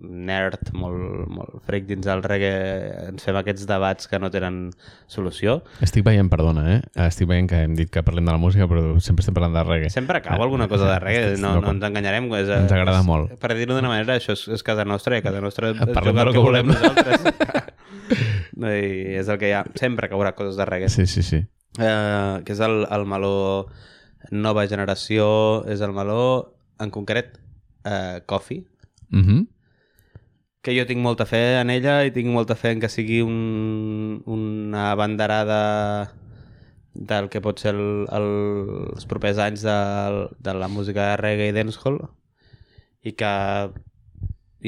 nerd, 0.00 0.70
molt, 0.78 1.26
molt 1.28 1.62
fric 1.66 1.86
dins 1.88 2.06
del 2.06 2.22
reggae, 2.22 3.08
ens 3.08 3.24
fem 3.26 3.36
aquests 3.40 3.66
debats 3.66 4.06
que 4.06 4.18
no 4.22 4.30
tenen 4.30 4.70
solució. 5.10 5.58
Estic 5.84 6.04
veient, 6.06 6.30
perdona, 6.30 6.64
eh? 6.76 6.78
Estic 7.08 7.28
veient 7.30 7.48
que 7.50 7.62
hem 7.66 7.74
dit 7.78 7.90
que 7.90 8.02
parlem 8.06 8.24
de 8.28 8.32
la 8.32 8.38
música, 8.38 8.68
però 8.70 9.00
sempre 9.02 9.24
estem 9.24 9.34
parlant 9.34 9.56
de 9.58 9.64
reggae. 9.66 9.90
Sempre 9.90 10.22
cau 10.22 10.42
alguna 10.42 10.68
cosa 10.68 10.90
de 10.92 10.98
reggae, 11.02 11.32
Estic 11.32 11.44
no, 11.44 11.56
no 11.60 11.72
ens 11.74 11.84
enganyarem. 11.90 12.30
És, 12.38 12.48
Ens 12.48 12.72
agrada 12.72 13.00
és, 13.00 13.06
molt. 13.08 13.34
Per 13.42 13.52
dir-ho 13.58 13.74
d'una 13.74 13.90
manera, 13.90 14.16
això 14.20 14.32
és, 14.38 14.46
és 14.54 14.62
casa 14.62 14.84
nostra 14.86 15.18
i 15.18 15.22
casa 15.24 15.40
nostra 15.42 15.72
és 15.74 15.82
Parlem 15.94 16.22
el 16.22 16.32
que 16.32 16.46
volem. 16.46 16.72
nosaltres. 16.72 17.26
I 18.58 19.18
és 19.20 19.28
el 19.28 19.38
que 19.38 19.50
hi 19.50 19.54
ha. 19.54 19.64
Sempre 19.78 20.08
caurà 20.10 20.34
coses 20.38 20.56
de 20.58 20.64
reggae. 20.66 20.88
Sí, 20.90 21.06
sí, 21.06 21.22
sí. 21.22 21.42
eh, 21.78 22.40
que 22.44 22.54
és 22.54 22.60
el, 22.64 22.84
el 22.90 23.06
meló 23.06 23.68
nova 24.34 24.66
generació, 24.68 25.28
és 25.70 25.80
el 25.84 25.92
meló, 25.96 26.54
en 26.82 26.90
concret, 26.94 27.38
eh, 27.84 28.20
Coffee, 28.26 28.64
-huh. 29.12 29.46
Que 30.68 30.76
jo 30.76 30.84
tinc 30.84 31.00
molta 31.00 31.24
fe 31.24 31.56
en 31.56 31.70
ella 31.72 32.02
i 32.04 32.12
tinc 32.12 32.28
molta 32.28 32.52
fe 32.52 32.74
en 32.74 32.80
que 32.82 32.90
sigui 32.92 33.22
un, 33.24 34.20
una 34.28 34.90
banderada 35.00 35.60
del 36.92 37.30
que 37.32 37.40
pot 37.40 37.62
ser 37.62 37.72
el, 37.72 38.04
el, 38.12 38.26
els 38.92 39.08
propers 39.08 39.40
anys 39.40 39.64
de, 39.64 39.76
de 40.44 40.54
la 40.60 40.68
música 40.68 41.06
de 41.06 41.20
reggae 41.22 41.48
i 41.48 41.54
dancehall 41.56 42.02
i 43.00 43.14
que 43.16 43.32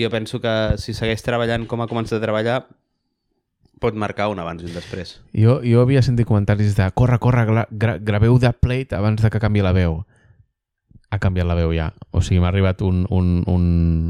jo 0.01 0.09
penso 0.09 0.41
que 0.41 0.55
si 0.81 0.97
segueix 0.97 1.21
treballant 1.27 1.67
com 1.69 1.85
ha 1.85 1.91
començat 1.91 2.17
a 2.17 2.25
treballar 2.25 2.63
pot 3.81 3.97
marcar 3.97 4.31
un 4.33 4.41
abans 4.41 4.65
i 4.65 4.71
un 4.71 4.77
després. 4.77 5.19
Jo, 5.37 5.59
jo 5.61 5.85
havia 5.85 6.01
sentit 6.07 6.29
comentaris 6.29 6.77
de 6.81 6.89
corre, 6.97 7.21
corre, 7.21 7.45
gra 7.49 7.67
gra 7.69 7.99
graveu 8.01 8.41
de 8.41 8.55
plate 8.57 8.97
abans 8.97 9.21
de 9.21 9.29
que 9.29 9.43
canvi 9.43 9.65
la 9.65 9.77
veu. 9.77 10.01
Ha 11.11 11.19
canviat 11.19 11.47
la 11.47 11.57
veu 11.59 11.73
ja. 11.75 11.89
O 12.15 12.21
sigui, 12.23 12.39
m'ha 12.41 12.49
arribat 12.53 12.83
un, 12.87 13.05
un, 13.11 13.43
un, 13.51 13.65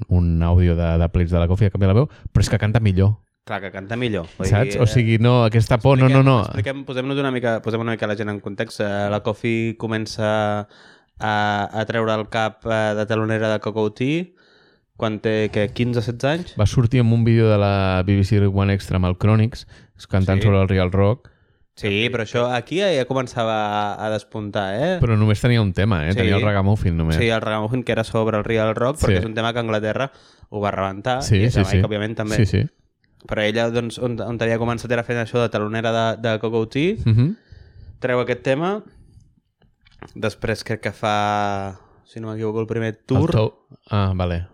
un 0.09 0.43
àudio 0.45 0.77
de, 0.77 0.99
de 1.01 1.09
plates 1.09 1.33
de 1.33 1.39
la 1.41 1.49
Coffee, 1.49 1.69
ha 1.71 1.75
canviat 1.75 1.95
la 1.95 1.99
veu, 2.03 2.09
però 2.33 2.45
és 2.45 2.51
que 2.53 2.59
canta 2.61 2.81
millor. 2.85 3.15
Clar, 3.49 3.61
que 3.63 3.71
canta 3.73 3.97
millor. 3.97 4.27
Vull 4.39 4.47
Saps? 4.51 4.75
dir, 4.75 4.83
O 4.85 4.87
sigui, 4.87 5.17
no, 5.19 5.39
aquesta 5.47 5.79
por, 5.81 5.97
no, 5.99 6.11
no, 6.13 6.21
no. 6.23 6.43
Expliquem, 6.45 6.85
posem-nos 6.85 7.19
una 7.19 7.31
mica, 7.33 7.57
posem 7.65 7.81
una 7.81 7.97
mica 7.97 8.07
la 8.07 8.17
gent 8.21 8.29
en 8.31 8.39
context. 8.45 8.83
Eh, 8.85 9.09
La 9.11 9.23
Coffee 9.25 9.77
comença 9.81 10.29
a, 11.19 11.33
a 11.73 11.85
treure 11.89 12.15
el 12.21 12.29
cap 12.29 12.61
eh, 12.69 12.93
de 13.01 13.07
talonera 13.09 13.49
de 13.55 13.59
Coco 13.65 13.89
Tea 13.97 14.29
quan 15.01 15.17
té, 15.25 15.49
que 15.49 15.65
15-16 15.73 16.29
anys. 16.29 16.53
Va 16.61 16.67
sortir 16.69 17.01
en 17.01 17.09
un 17.17 17.25
vídeo 17.25 17.49
de 17.49 17.57
la 17.57 18.03
BBC 18.05 18.43
One 18.53 18.75
Extra 18.77 19.01
amb 19.01 19.09
el 19.09 19.17
Chronix, 19.17 19.65
cantant 20.13 20.43
Sí. 20.43 20.47
sobre 20.47 20.61
el 20.61 20.69
Real 20.69 20.93
Rock, 20.93 21.31
Sí, 21.77 22.09
però 22.13 22.25
això 22.27 22.43
aquí 22.53 22.81
ja 22.83 23.05
començava 23.09 23.55
a, 23.55 24.07
a 24.07 24.11
despuntar, 24.13 24.75
eh? 24.75 24.99
però 25.01 25.17
només 25.17 25.41
tenia 25.41 25.63
un 25.63 25.73
tema, 25.73 26.03
eh? 26.09 26.13
Sí. 26.13 26.19
Tenia 26.19 26.37
el 26.37 26.43
ragamuffin 26.45 26.97
només. 26.97 27.17
Sí, 27.17 27.29
el 27.29 27.41
Ragamuffin, 27.41 27.85
que 27.85 27.93
era 27.93 28.05
sobre 28.05 28.37
el 28.37 28.45
Real 28.45 28.75
Rock, 28.77 28.99
Sí. 28.99 29.07
perquè 29.07 29.19
és 29.23 29.25
un 29.25 29.35
tema 29.35 29.53
que 29.55 29.61
Anglaterra 29.61 30.11
ho 30.51 30.61
va 30.61 30.71
rebentar, 30.75 31.23
sí, 31.23 31.39
i 31.39 31.47
a 31.47 31.51
sí, 31.51 31.61
Jamaica, 31.63 31.79
sí. 31.79 31.87
òbviament, 31.87 32.17
també. 32.19 32.37
Sí, 32.37 32.47
sí. 32.47 32.67
Però 33.27 33.43
ella, 33.43 33.71
doncs, 33.71 33.99
on, 33.99 34.19
on 34.21 34.39
havia 34.41 34.59
començat 34.59 34.91
era 34.93 35.05
fent 35.05 35.19
això 35.23 35.41
de 35.41 35.49
talonera 35.53 35.93
de, 35.93 36.07
de 36.21 36.39
Coco 36.41 36.67
Tea, 36.69 36.97
Uh 37.07 37.15
-huh. 37.17 37.37
treu 38.01 38.21
aquest 38.21 38.43
tema 38.43 38.83
després 40.15 40.65
crec 40.65 40.81
que 40.81 40.93
fa 40.93 41.79
si 42.05 42.21
no 42.21 42.29
m'equivoco 42.33 42.61
el 42.61 42.67
primer 42.67 42.89
El 42.95 43.05
tour 43.07 43.31
to... 43.31 43.67
Ah, 43.91 44.13
vale. 44.15 44.47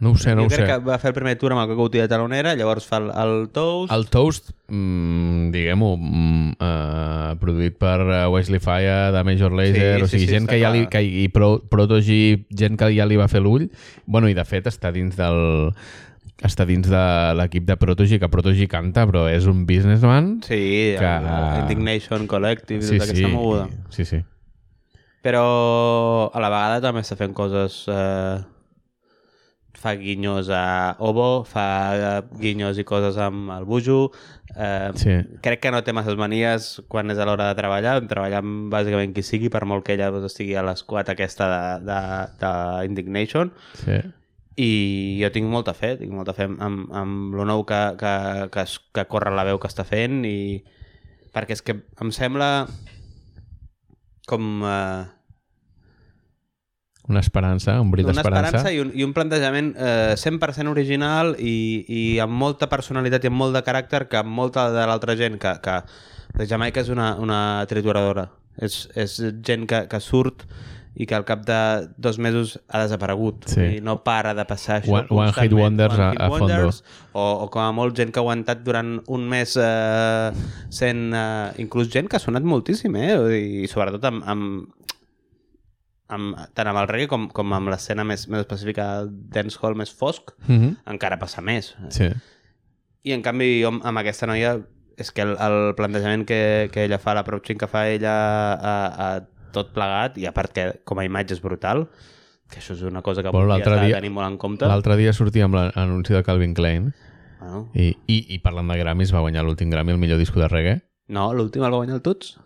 No 0.00 0.12
ho 0.12 0.16
sé, 0.16 0.34
no 0.36 0.42
jo 0.42 0.46
ho 0.46 0.50
crec 0.52 0.60
sé. 0.60 0.66
que 0.70 0.78
va 0.86 0.98
fer 1.02 1.08
el 1.10 1.14
primer 1.16 1.34
tour 1.40 1.52
amb 1.56 1.64
el 1.64 1.90
Tea 1.90 2.02
de 2.04 2.08
talonera 2.12 2.52
llavors 2.54 2.86
fa 2.86 2.98
el, 3.00 3.08
el 3.10 3.48
Toast 3.50 3.92
El 3.92 4.04
Toast, 4.12 4.50
mm, 4.68 5.50
diguem-ho, 5.50 5.96
mm, 5.96 6.50
uh, 6.60 7.32
produït 7.40 7.78
per 7.80 7.96
uh, 8.06 8.28
Wesley 8.30 8.60
Fire 8.62 9.10
de 9.12 9.22
Major 9.26 9.50
Lazer, 9.52 9.96
Sí, 9.98 10.02
o 10.02 10.06
sí, 10.06 10.12
sigui, 10.18 10.26
sí, 10.26 10.32
gent 10.36 10.44
està 10.46 10.52
que 10.54 10.60
ja 10.62 10.70
li, 10.70 10.84
clar. 10.86 10.90
que, 10.90 11.02
i 11.02 11.28
Pro, 11.34 11.48
Protogy, 11.68 12.46
gent 12.54 12.76
que 12.78 12.92
ja 12.94 13.06
li 13.10 13.16
va 13.18 13.26
fer 13.28 13.42
l'ull, 13.42 13.70
bueno, 14.06 14.28
i 14.30 14.34
de 14.38 14.44
fet 14.46 14.66
està 14.70 14.92
dins 14.94 15.16
del 15.18 15.72
està 16.46 16.62
dins 16.68 16.86
de 16.86 17.34
l'equip 17.34 17.64
de 17.66 17.74
Prodigy, 17.76 18.20
que 18.22 18.28
Prodigy 18.30 18.68
canta, 18.70 19.02
però 19.10 19.24
és 19.26 19.48
un 19.50 19.64
businessman. 19.66 20.36
Sí, 20.46 20.94
Que- 20.94 21.62
Indignation 21.64 22.28
Collective, 22.30 22.82
sí, 22.86 22.94
tota 23.00 23.08
sí, 23.10 23.16
aquesta 23.16 23.32
moguda. 23.34 23.64
sí, 23.90 24.04
sí. 24.06 24.20
Però 25.26 26.30
a 26.30 26.38
la 26.38 26.48
vegada 26.52 26.78
també 26.84 27.02
està 27.02 27.16
fent 27.18 27.34
coses... 27.34 27.80
Eh, 27.90 28.38
fa 29.78 29.92
guinyos 29.94 30.48
a 30.50 30.96
Obo, 30.98 31.44
fa 31.46 31.64
eh, 31.94 32.22
guinyos 32.40 32.78
i 32.82 32.84
coses 32.88 33.16
amb 33.22 33.52
el 33.54 33.64
Buju. 33.68 34.00
Eh, 34.56 34.90
Sí. 34.98 35.14
Crec 35.44 35.60
que 35.62 35.70
no 35.70 35.84
té 35.86 35.92
masses 35.94 36.16
manies 36.18 36.82
quan 36.90 37.10
és 37.14 37.18
a 37.22 37.24
l'hora 37.28 37.46
de 37.52 37.58
treballar. 37.60 38.00
Treballar 38.10 38.40
amb 38.42 38.72
bàsicament 38.74 39.14
qui 39.14 39.22
sigui, 39.22 39.48
per 39.54 39.62
molt 39.70 39.84
que 39.86 39.94
ella 39.94 40.10
doncs, 40.10 40.32
estigui 40.32 40.56
a 40.58 40.64
l'esquat 40.66 41.08
aquesta 41.14 41.46
de, 41.52 41.62
de, 41.92 42.00
de 42.42 42.52
Indignation. 42.90 43.52
sí. 43.84 44.00
I 44.58 45.20
jo 45.22 45.28
tinc 45.30 45.46
molta 45.46 45.70
fe, 45.70 45.92
tinc 46.00 46.10
molta 46.10 46.32
fe 46.34 46.48
amb, 46.50 46.88
amb 46.90 47.34
lo 47.38 47.44
nou 47.46 47.60
que, 47.62 47.78
que, 48.00 48.14
que, 48.50 48.64
es- 48.66 48.80
que 48.92 49.04
corre 49.06 49.30
la 49.30 49.44
veu 49.46 49.60
que 49.62 49.68
està 49.70 49.84
fent 49.86 50.24
i 50.26 50.64
perquè 51.30 51.54
és 51.54 51.62
que 51.62 51.76
em 52.02 52.10
sembla 52.10 52.66
com 54.26 54.64
eh, 54.66 55.04
Una 57.08 57.20
esperança, 57.20 57.80
un 57.80 57.88
una 57.88 58.02
d'esperança. 58.02 58.56
esperança 58.58 58.72
i 58.72 58.80
un, 58.80 58.90
i 58.94 59.02
un 59.04 59.12
plantejament 59.16 59.74
eh, 59.78 60.14
100% 60.20 60.68
original 60.68 61.34
i, 61.40 61.84
i 61.88 62.02
amb 62.20 62.32
molta 62.36 62.68
personalitat 62.68 63.24
i 63.24 63.30
amb 63.32 63.36
molt 63.40 63.56
de 63.56 63.62
caràcter 63.64 64.06
que 64.08 64.18
amb 64.20 64.28
molta 64.28 64.68
de 64.74 64.84
l'altra 64.86 65.16
gent 65.16 65.38
que, 65.40 65.54
que 65.64 66.46
Jamaica 66.46 66.80
és 66.84 66.90
una, 66.92 67.14
una 67.16 67.64
trituradora 67.70 68.28
és, 68.60 68.88
és 68.94 69.16
gent 69.46 69.64
que, 69.70 69.86
que 69.88 70.00
surt 70.04 70.44
i 70.98 71.06
que 71.06 71.14
al 71.14 71.22
cap 71.24 71.44
de 71.46 71.56
dos 71.96 72.16
mesos 72.18 72.56
ha 72.68 72.80
desaparegut 72.82 73.44
Sí. 73.46 73.60
i 73.78 73.80
no 73.80 74.00
para 74.02 74.32
de 74.34 74.44
passar 74.44 74.80
això 74.82 74.96
One- 74.98 75.06
one 75.14 75.32
hit 75.36 75.52
wonders 75.54 75.94
One 75.94 76.02
a- 76.04 76.10
hit 76.10 76.20
a 76.20 76.28
fondo. 76.28 76.44
wonders, 76.48 76.82
o, 77.12 77.26
o 77.44 77.50
com 77.54 77.62
a 77.62 77.70
molt 77.72 77.94
gent 77.96 78.10
que 78.12 78.18
ha 78.18 78.24
aguantat 78.24 78.64
durant 78.66 78.96
un 79.06 79.28
mes 79.30 79.54
eh, 79.62 80.32
sent 80.68 81.14
eh, 81.14 81.52
inclús 81.62 81.88
gent 81.88 82.08
que 82.10 82.18
ha 82.18 82.20
sonat 82.20 82.42
moltíssim 82.42 82.96
eh? 82.98 83.14
i 83.62 83.70
sobretot 83.70 84.04
amb, 84.10 84.24
amb, 84.26 84.66
amb, 86.08 86.36
tant 86.56 86.66
amb 86.70 86.78
el 86.80 86.88
reggae 86.88 87.08
com, 87.10 87.28
com 87.30 87.52
amb 87.52 87.68
l'escena 87.72 88.04
més, 88.04 88.26
més 88.32 88.40
específica 88.46 88.86
del 89.02 89.10
dancehall 89.34 89.76
més 89.76 89.92
fosc, 89.94 90.32
Mhm. 90.48 90.76
encara 90.86 91.18
passa 91.18 91.40
més. 91.42 91.74
Sí. 91.90 92.08
I 93.04 93.12
en 93.12 93.22
canvi 93.22 93.60
jo 93.62 93.68
amb, 93.80 93.98
aquesta 94.00 94.26
noia 94.26 94.58
és 94.98 95.12
que 95.12 95.22
el, 95.22 95.36
el 95.38 95.74
plantejament 95.78 96.24
que, 96.26 96.68
que 96.72 96.84
ella 96.84 96.98
fa, 96.98 97.14
l'approaching 97.14 97.58
que 97.58 97.68
fa 97.70 97.86
ella 97.88 98.14
a, 98.54 98.74
a 99.08 99.08
tot 99.52 99.70
plegat, 99.72 100.18
i 100.18 100.26
a 100.26 100.32
part 100.34 100.52
que 100.52 100.64
com 100.84 100.98
a 100.98 101.04
imatge 101.06 101.34
és 101.36 101.40
brutal, 101.42 101.86
que 102.50 102.58
això 102.60 102.72
és 102.74 102.82
una 102.82 103.02
cosa 103.02 103.22
que 103.22 103.30
Bueno, 103.30 103.46
l'altre 103.52 103.74
dia, 103.76 103.84
dia- 103.86 103.96
tenir 104.00 104.10
molt 104.10 104.26
en 104.26 104.36
compte. 104.38 104.66
L'altre 104.66 104.96
dia 104.96 105.12
sortia 105.12 105.44
amb 105.44 105.54
l'anunci 105.54 106.12
de 106.14 106.22
Calvin 106.24 106.54
Klein 106.54 106.92
Bueno, 107.38 107.68
i, 107.74 107.92
i, 108.08 108.18
i 108.34 108.38
parlant 108.40 108.66
de 108.72 108.78
Grammys 108.80 109.12
va 109.14 109.20
guanyar 109.20 109.44
l'últim 109.44 109.70
Grammy, 109.70 109.92
el 109.92 109.98
millor 110.02 110.18
disco 110.18 110.40
de 110.40 110.48
reggae. 110.48 110.80
no, 111.08 111.32
l'últim 111.32 111.62
el 111.62 111.70
va 111.72 111.76
guanyar 111.76 111.94
el 111.96 112.02
Tuts. 112.02 112.38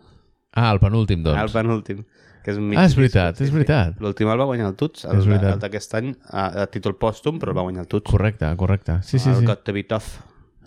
Ah, 0.52 0.70
el 0.70 0.78
penúltim, 0.80 1.22
doncs. 1.24 1.40
El 1.40 1.50
penúltim. 1.50 2.04
Que 2.43 2.51
és 2.51 2.59
un 2.59 2.66
mig 2.68 2.78
Ah, 2.78 2.84
és 2.88 2.97
veritat, 2.99 3.40
és 3.40 3.53
veritat. 3.55 4.01
L'últim 4.03 4.28
el 4.32 4.38
va 4.40 4.45
guanyar 4.49 4.66
el 4.72 4.76
Tuts, 4.76 5.05
el, 5.07 5.20
el 5.32 5.61
d'aquest 5.62 5.95
any, 5.95 6.12
a, 6.30 6.62
a 6.62 6.66
títol 6.66 6.97
pòstum, 6.99 7.38
però 7.38 7.53
el 7.55 7.59
va 7.61 7.62
guanyar 7.68 7.84
el 7.84 7.88
Tuts. 7.93 8.11
Correcte, 8.11 8.49
correcte. 8.59 8.99
Sí, 9.03 9.18
sí, 9.18 9.30
el 9.30 9.36
sí. 9.43 9.47
Got 9.47 9.62
to 9.64 9.72
be 9.76 9.84
tough. 9.84 10.18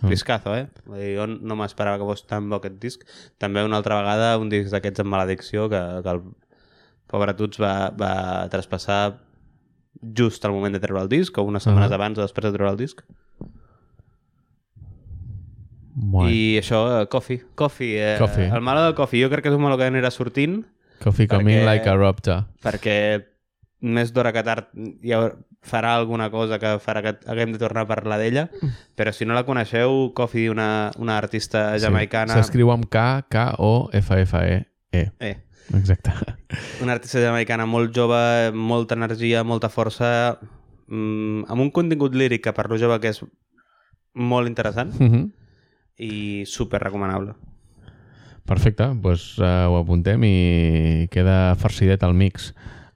Mm. 0.01 0.09
Discazo, 0.11 0.55
eh? 0.55 0.67
Vull 0.85 0.99
dir, 0.99 1.11
jo 1.17 1.25
no 1.27 1.55
m'esperava 1.59 1.97
que 1.99 2.07
fos 2.07 2.25
tan 2.27 2.49
bo 2.51 2.57
aquest 2.61 2.79
disc. 2.83 3.03
També 3.39 3.63
una 3.63 3.77
altra 3.79 3.99
vegada 4.01 4.37
un 4.39 4.49
disc 4.51 4.71
d'aquests 4.71 5.03
amb 5.03 5.11
maledicció 5.15 5.69
que, 5.71 5.79
que 6.03 6.15
el 6.15 6.21
pobre 7.11 7.33
Tuts 7.39 7.59
va, 7.63 7.73
va 7.95 8.13
traspassar 8.51 9.17
just 10.15 10.43
al 10.45 10.51
moment 10.51 10.75
de 10.75 10.81
treure 10.83 11.01
el 11.05 11.09
disc 11.09 11.37
o 11.39 11.43
unes 11.47 11.63
setmanes 11.63 11.91
Ah. 11.91 11.95
abans 11.95 12.17
o 12.19 12.21
després 12.25 12.43
de 12.51 12.51
treure 12.57 12.71
el 12.73 12.77
disc. 12.81 13.01
Bueno. 15.97 16.29
I 16.29 16.57
això, 16.59 17.01
eh, 17.01 17.07
Coffee. 17.07 17.45
Coffee, 17.55 18.15
eh, 18.15 18.17
Coffee. 18.19 18.49
El 18.51 18.61
malo 18.61 18.83
del 18.83 18.95
Coffee. 18.95 19.23
Jo 19.23 19.29
crec 19.31 19.43
que 19.43 19.49
és 19.49 19.55
un 19.55 19.61
malo 19.63 19.77
que 19.79 19.87
anirà 19.87 20.11
sortint 20.11 20.65
Coffee 21.03 21.27
coming 21.27 21.59
perquè- 21.59 21.65
like 21.73 21.89
a 21.89 21.95
raptor. 21.95 22.45
perquè 22.63 23.25
més 23.81 24.11
d'hora 24.13 24.31
que 24.33 24.41
tard 24.43 24.67
ja 25.03 25.19
farà 25.65 25.95
alguna 25.95 26.29
cosa 26.29 26.57
que 26.59 26.77
farà 26.79 27.01
que 27.01 27.15
haguem 27.29 27.51
de 27.53 27.57
tornar 27.59 27.83
a 27.83 27.87
parlar 27.89 28.17
d'ella, 28.19 28.49
però 28.95 29.11
si 29.13 29.25
no 29.25 29.33
la 29.33 29.43
coneixeu, 29.45 30.11
Coffee, 30.13 30.49
una, 30.49 30.91
una 30.97 31.17
artista 31.17 31.77
jamaicana... 31.81 32.33
Sí. 32.33 32.39
S'escriu 32.43 32.69
amb 32.71 32.85
K, 32.89 33.25
K-O-F-F-E. 33.29 34.65
E. 34.91 35.11
Eh, 35.19 35.37
Exacte. 35.73 36.11
una 36.81 36.93
artista 36.93 37.19
jamaicana 37.19 37.65
molt 37.65 37.93
jove, 37.95 38.51
molta 38.53 38.93
energia, 38.95 39.43
molta 39.43 39.69
força, 39.69 40.37
mm, 40.87 41.45
amb 41.49 41.61
un 41.61 41.71
contingut 41.71 42.13
líric 42.15 42.43
que 42.45 42.53
per 42.53 42.69
lo 42.69 42.77
jove 42.77 42.99
que 43.01 43.09
és 43.09 43.23
molt 44.13 44.47
interessant 44.47 44.93
Mhm. 44.99 45.31
i 45.97 46.43
super 46.45 46.79
recomanable. 46.81 47.33
Perfecte, 48.45 48.91
doncs 49.01 49.35
uh, 49.41 49.65
ho 49.71 49.79
apuntem 49.79 50.21
i 50.27 51.07
queda 51.13 51.55
farcidet 51.57 52.03
el 52.05 52.13
mix. 52.17 52.51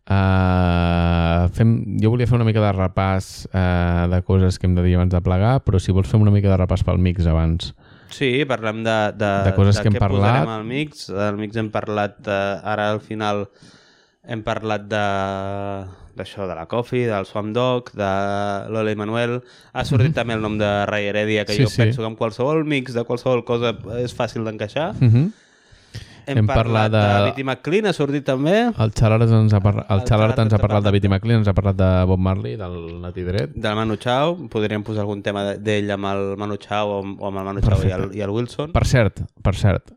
Uh, 0.10 1.46
fem, 1.54 1.74
jo 2.02 2.10
volia 2.14 2.26
fer 2.30 2.38
una 2.38 2.46
mica 2.48 2.62
de 2.64 2.72
repàs 2.74 3.48
uh, 3.50 4.08
de 4.10 4.22
coses 4.26 4.58
que 4.58 4.66
hem 4.66 4.74
de 4.78 4.86
dir 4.86 4.96
abans 4.98 5.14
de 5.14 5.22
plegar, 5.26 5.60
però 5.66 5.82
si 5.82 5.94
vols 5.94 6.10
fem 6.10 6.22
una 6.22 6.34
mica 6.34 6.50
de 6.50 6.58
repàs 6.58 6.86
pel 6.86 7.02
mix 7.02 7.28
abans. 7.30 7.74
Sí, 8.10 8.44
parlem 8.50 8.82
de, 8.86 8.98
de, 9.18 9.30
De 9.46 9.54
coses 9.58 9.78
que 9.78 9.90
hem 9.92 9.98
parlat. 10.02 10.48
al 10.50 10.66
mix. 10.66 11.10
Al 11.14 11.38
mix 11.38 11.58
hem 11.62 11.70
parlat, 11.74 12.18
de, 12.26 12.40
ara 12.66 12.90
al 12.94 13.02
final 13.06 13.46
hem 14.30 14.44
parlat 14.46 14.86
de 14.92 15.04
d'això, 16.20 16.46
de 16.50 16.56
la 16.58 16.66
Coffee, 16.68 17.08
del 17.08 17.26
Swamp 17.26 17.54
Dog, 17.56 17.92
de 17.96 18.08
Lola 18.74 18.92
i 18.92 18.98
Manuel. 19.00 19.38
Ha 19.72 19.86
sortit 19.88 20.12
també 20.18 20.36
el 20.36 20.42
nom 20.44 20.58
de 20.60 20.68
Ray 20.90 21.08
Heredia, 21.10 21.46
que. 21.48 21.56
Sí, 21.56 21.64
jo 21.64 21.70
sí. 21.72 21.80
penso 21.82 22.02
que 22.04 22.10
amb 22.10 22.20
qualsevol 22.20 22.66
mix 22.68 22.94
de 22.94 23.06
qualsevol 23.08 23.46
cosa 23.48 23.72
és 24.04 24.16
fàcil 24.16 24.44
d'encaixar. 24.48 24.92
Uh 25.00 25.08
-huh. 25.08 25.30
Hem, 26.30 26.38
Hem 26.44 26.48
parlat, 26.48 26.92
parlat 26.92 26.92
de- 26.92 27.24
de... 27.24 27.30
Bitty 27.32 27.44
McLean, 27.44 27.86
ha 27.88 27.94
sortit 27.94 28.24
també. 28.26 28.68
El 28.78 28.92
Xalart 28.94 29.24
ens 29.32 29.54
ha, 29.54 29.60
parla... 29.62 29.86
el 29.90 30.02
Xalart 30.06 30.38
ens 30.38 30.54
ha 30.54 30.60
parlat 30.60 30.84
de 30.84 30.92
Bitty 30.92 31.08
McLean, 31.10 31.40
ens 31.40 31.48
ha 31.48 31.54
parlat 31.54 31.76
de 31.76 32.06
Bob 32.06 32.20
Marley, 32.20 32.56
del 32.56 33.02
Nati 33.02 33.24
Dret. 33.24 33.56
Del 33.56 33.76
Manu 33.76 33.96
Chao. 33.96 34.36
Podríem 34.48 34.84
posar 34.84 35.02
algun 35.02 35.24
tema 35.24 35.44
de- 35.44 35.58
d'ell 35.58 35.90
amb 35.90 36.06
el 36.06 36.38
Manu 36.38 36.58
Chao 36.58 37.00
o 37.00 37.00
amb, 37.02 37.20
el 37.38 37.44
Manu 37.46 37.62
Chao 37.62 37.82
i 37.82 37.90
el, 37.92 38.16
i 38.16 38.22
el 38.22 38.30
Wilson. 38.30 38.72
Per 38.74 38.86
cert, 38.86 39.24
per 39.42 39.56
cert, 39.56 39.90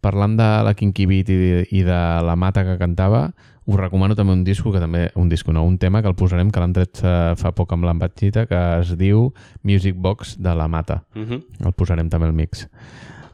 parlant 0.00 0.36
de 0.36 0.48
la 0.64 0.74
Kinky 0.74 1.06
Beat 1.06 1.28
i, 1.28 1.66
i 1.70 1.82
de 1.84 2.22
la 2.26 2.34
mata 2.34 2.64
que 2.64 2.76
cantava, 2.78 3.32
us 3.68 3.76
recomano 3.76 4.16
també 4.16 4.32
un 4.32 4.44
disco, 4.46 4.72
que 4.72 4.80
també 4.80 5.10
un 5.20 5.28
disco 5.28 5.52
no, 5.52 5.62
un 5.68 5.76
tema 5.78 6.00
que 6.00 6.08
el 6.08 6.16
posarem, 6.16 6.48
que 6.50 6.60
l'hem 6.62 6.72
tret 6.72 7.02
eh, 7.04 7.34
fa 7.36 7.52
poc 7.52 7.74
amb 7.76 7.84
l'embatxita, 7.84 8.46
que 8.48 8.60
es 8.80 8.94
diu 8.96 9.28
Music 9.62 9.96
Box 9.96 10.38
de 10.40 10.54
la 10.56 10.68
mata. 10.72 11.02
Uh 11.14 11.26
-huh. 11.26 11.42
El 11.66 11.72
posarem 11.76 12.08
també 12.08 12.26
al 12.26 12.32
mix. 12.32 12.68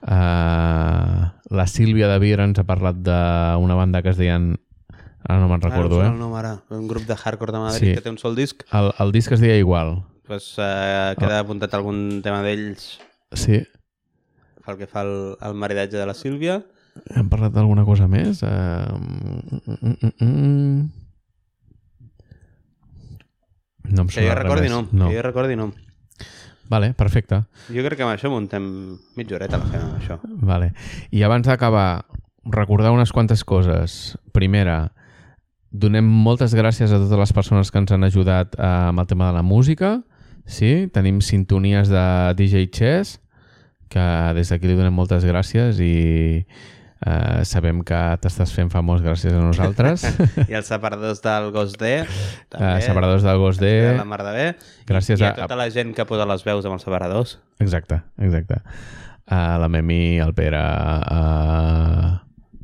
Uh, 0.04 1.30
la 1.48 1.66
Sílvia 1.66 2.08
de 2.08 2.18
Vir 2.18 2.40
ens 2.40 2.58
ha 2.58 2.64
parlat 2.64 2.96
d'una 2.96 3.74
banda 3.74 4.02
que 4.02 4.10
es 4.10 4.18
deien... 4.18 4.56
Ara 5.24 5.40
no 5.40 5.48
me'n 5.48 5.62
recordo, 5.62 6.00
ara, 6.02 6.10
eh? 6.10 6.18
Nom 6.18 6.34
ara. 6.36 6.58
Un 6.68 6.86
grup 6.86 7.06
de 7.08 7.16
hardcore 7.16 7.52
de 7.52 7.58
Madrid 7.58 7.88
Sí. 7.88 7.94
que 7.94 8.02
té 8.02 8.10
un 8.10 8.18
sol 8.18 8.34
disc. 8.36 8.60
El, 8.72 8.92
el 8.98 9.12
disc 9.12 9.32
es 9.32 9.40
deia 9.40 9.56
igual. 9.56 10.02
Pues, 10.26 10.56
eh, 10.58 11.14
queda 11.16 11.38
apuntat 11.40 11.72
algun 11.72 12.20
tema 12.22 12.42
d'ells 12.42 12.98
Sí. 13.32 13.62
pel 14.66 14.76
que 14.76 14.86
fa 14.86 15.00
al, 15.00 15.36
al 15.40 15.54
maridatge 15.54 15.96
de 15.96 16.04
la 16.04 16.12
Sílvia. 16.12 16.66
Hem 17.14 17.28
parlat 17.30 17.52
d'alguna 17.54 17.84
cosa 17.84 18.06
més? 18.10 18.42
Uh, 18.42 18.48
mm, 18.98 19.60
mm, 19.66 19.96
mm, 20.00 20.12
mm. 20.20 20.90
No 23.94 24.02
em 24.02 24.08
Que 24.08 24.24
jo 24.26 24.34
recordi 24.34 24.68
no. 24.72 24.86
no. 24.92 25.08
Que 25.08 25.16
jo 25.18 25.22
recordi 25.22 25.56
no. 25.56 25.72
Vale, 26.70 26.94
perfecte. 26.96 27.42
Jo 27.68 27.84
crec 27.84 27.98
que 27.98 28.06
amb 28.06 28.14
això 28.14 28.30
muntem 28.32 28.64
mitja 29.18 29.36
horeta 29.36 29.60
la 29.60 29.68
fem 29.68 29.82
això. 29.98 30.18
Vale. 30.48 30.72
I 31.12 31.22
abans 31.26 31.46
d'acabar, 31.46 32.06
recordar 32.44 32.94
unes 32.94 33.12
quantes 33.12 33.44
coses. 33.44 34.16
Primera, 34.32 34.94
donem 35.70 36.06
moltes 36.06 36.54
gràcies 36.56 36.92
a 36.92 37.00
totes 37.02 37.20
les 37.20 37.34
persones 37.36 37.70
que 37.70 37.82
ens 37.82 37.92
han 37.92 38.06
ajudat 38.06 38.56
eh, 38.56 38.64
amb 38.64 39.02
el 39.02 39.10
tema 39.10 39.28
de 39.28 39.38
la 39.38 39.44
música. 39.44 39.98
Sí, 40.46 40.88
tenim 40.92 41.20
sintonies 41.24 41.88
de 41.92 42.06
DJ 42.38 42.68
Chess, 42.72 43.18
que 43.92 44.06
des 44.36 44.50
d'aquí 44.50 44.68
li 44.68 44.76
donem 44.76 44.94
moltes 44.94 45.24
gràcies 45.24 45.80
i 45.80 46.44
eh, 47.06 47.44
sabem 47.44 47.82
que 47.86 48.00
t'estàs 48.22 48.52
fent 48.56 48.70
famós 48.72 49.02
gràcies 49.04 49.32
a 49.34 49.40
nosaltres. 49.42 50.04
I 50.50 50.56
els 50.58 50.66
separadors 50.70 51.20
del 51.24 51.50
Gos 51.54 51.76
D. 51.80 51.92
eh, 52.02 52.74
separadors 52.84 53.22
del 53.26 53.38
Gos 53.38 53.58
D. 53.60 53.70
De 53.90 53.96
la 53.98 54.04
mar 54.08 54.22
de 54.24 54.32
bé. 54.36 54.46
Gràcies 54.88 55.20
I 55.20 55.24
a, 55.28 55.32
a- 55.34 55.40
tota 55.44 55.56
la 55.60 55.68
gent 55.70 55.94
que 55.94 56.04
posa 56.08 56.26
les 56.26 56.44
veus 56.44 56.64
amb 56.64 56.78
els 56.78 56.84
separadors. 56.86 57.38
Exacte, 57.60 58.00
exacte. 58.18 58.60
Uh, 59.24 59.56
la 59.62 59.68
Memi, 59.72 60.18
el 60.20 60.34
Pere, 60.36 60.58
uh, 60.60 62.18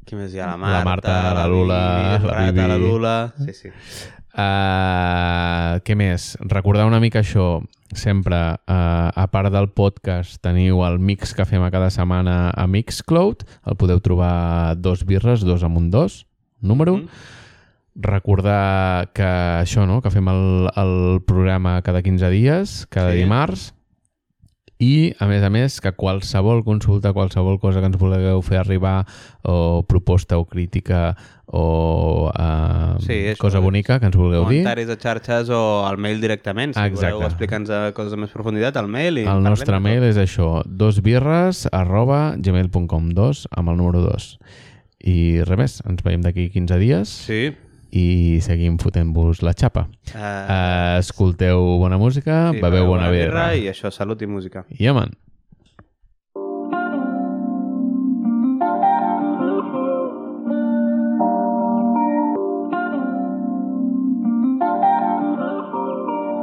Qui 0.05 0.17
més 0.19 0.33
hi 0.35 0.41
ha? 0.43 0.51
La 0.51 0.57
La 0.59 0.81
Marta, 0.85 0.85
Marta, 0.85 1.35
la 1.39 1.45
Lula, 1.49 1.79
Bibi, 2.19 2.27
la 2.27 2.41
Bibi. 2.51 2.65
la 2.69 2.77
Lula... 2.83 3.15
Sí, 3.47 3.53
sí. 3.55 3.71
Uh, 4.41 5.81
què 5.87 5.97
més? 5.99 6.35
Recordar 6.41 6.87
una 6.89 7.01
mica 7.03 7.23
això. 7.23 7.61
Sempre, 7.91 8.39
uh, 8.55 9.11
a 9.11 9.27
part 9.33 9.51
del 9.51 9.67
podcast, 9.75 10.39
teniu 10.45 10.85
el 10.87 11.01
mix 11.03 11.35
que 11.35 11.47
fem 11.49 11.62
a 11.67 11.73
cada 11.75 11.91
setmana 11.91 12.53
a 12.55 12.67
Mixcloud. 12.71 13.43
El 13.67 13.79
podeu 13.81 14.01
trobar 14.05 14.77
dos 14.79 15.03
birres, 15.09 15.43
dos 15.47 15.67
amb 15.67 15.81
un 15.81 15.91
dos, 15.91 16.25
número. 16.61 16.99
Mhm. 16.99 17.37
recordar 18.01 19.11
que 19.12 19.27
això, 19.27 19.85
no? 19.85 20.01
que 20.01 20.12
fem 20.15 20.29
el, 20.31 20.71
el 20.79 21.21
programa 21.27 21.83
cada 21.83 22.01
15 22.01 22.31
dies, 22.31 22.87
cada 22.89 23.11
sí. 23.11 23.19
dimarts, 23.19 23.75
i, 24.81 25.12
a 25.20 25.27
més 25.28 25.43
a 25.44 25.51
més, 25.52 25.77
que 25.85 25.93
qualsevol 25.93 26.62
consulta, 26.65 27.12
qualsevol 27.12 27.59
cosa 27.61 27.82
que 27.82 27.90
ens 27.90 27.98
vulgueu 28.01 28.40
fer 28.40 28.62
arribar, 28.62 29.05
o 29.44 29.82
proposta 29.85 30.39
o 30.40 30.47
crítica, 30.48 31.12
o 31.52 32.31
eh, 32.32 32.97
Sí, 33.05 33.19
això 33.32 33.43
cosa 33.43 33.61
bonica 33.61 33.98
que 34.01 34.09
ens 34.09 34.16
vulgueu 34.16 34.47
dir, 34.48 34.62
Comentaris 34.62 34.89
a 34.94 34.97
xarxes 34.97 35.51
o 35.52 35.61
al 35.85 35.98
mail 36.01 36.20
directament. 36.23 36.73
Si 36.73 36.81
Exacte. 36.81 37.12
voleu 37.12 37.28
explicar-nos 37.28 37.93
coses 37.97 38.16
amb 38.16 38.24
més 38.24 38.32
profunditat, 38.32 38.78
al 38.81 38.89
mail. 38.89 39.20
I 39.20 39.28
el 39.28 39.44
nostre 39.44 39.77
de 39.77 39.85
mail 39.85 40.07
és 40.09 40.16
això, 40.20 40.62
dosbirres 40.65 41.66
arroba 41.73 42.36
gmail.com, 42.39 43.11
dos 43.12 43.47
amb 43.51 43.74
el 43.74 43.81
número 43.82 44.01
2. 44.07 44.31
I 45.11 45.19
res 45.48 45.59
més, 45.61 45.81
ens 45.89 46.05
veiem 46.05 46.24
d'aquí 46.24 46.48
15 46.55 46.81
dies 46.81 47.12
Sí. 47.28 47.51
I 47.93 48.39
seguim 48.45 48.79
fotent-vos 48.79 49.43
la 49.43 49.55
xapa. 49.55 49.87
Uh, 50.15 50.21
Uh, 50.21 50.99
escolteu 50.99 51.61
bona 51.81 51.99
música, 51.99 52.51
sí, 52.53 52.61
beveu 52.62 52.87
bona 52.87 53.11
birra. 53.11 53.51
I 53.57 53.69
això, 53.71 53.91
salut 53.95 54.23
i 54.23 54.27
música. 54.27 54.65
Ja, 54.79 54.95
man. 54.95 55.15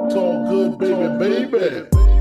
It's 0.05 0.15
all 0.15 0.45
good, 0.47 0.77
baby. 0.79 1.47
Baby, 1.51 2.16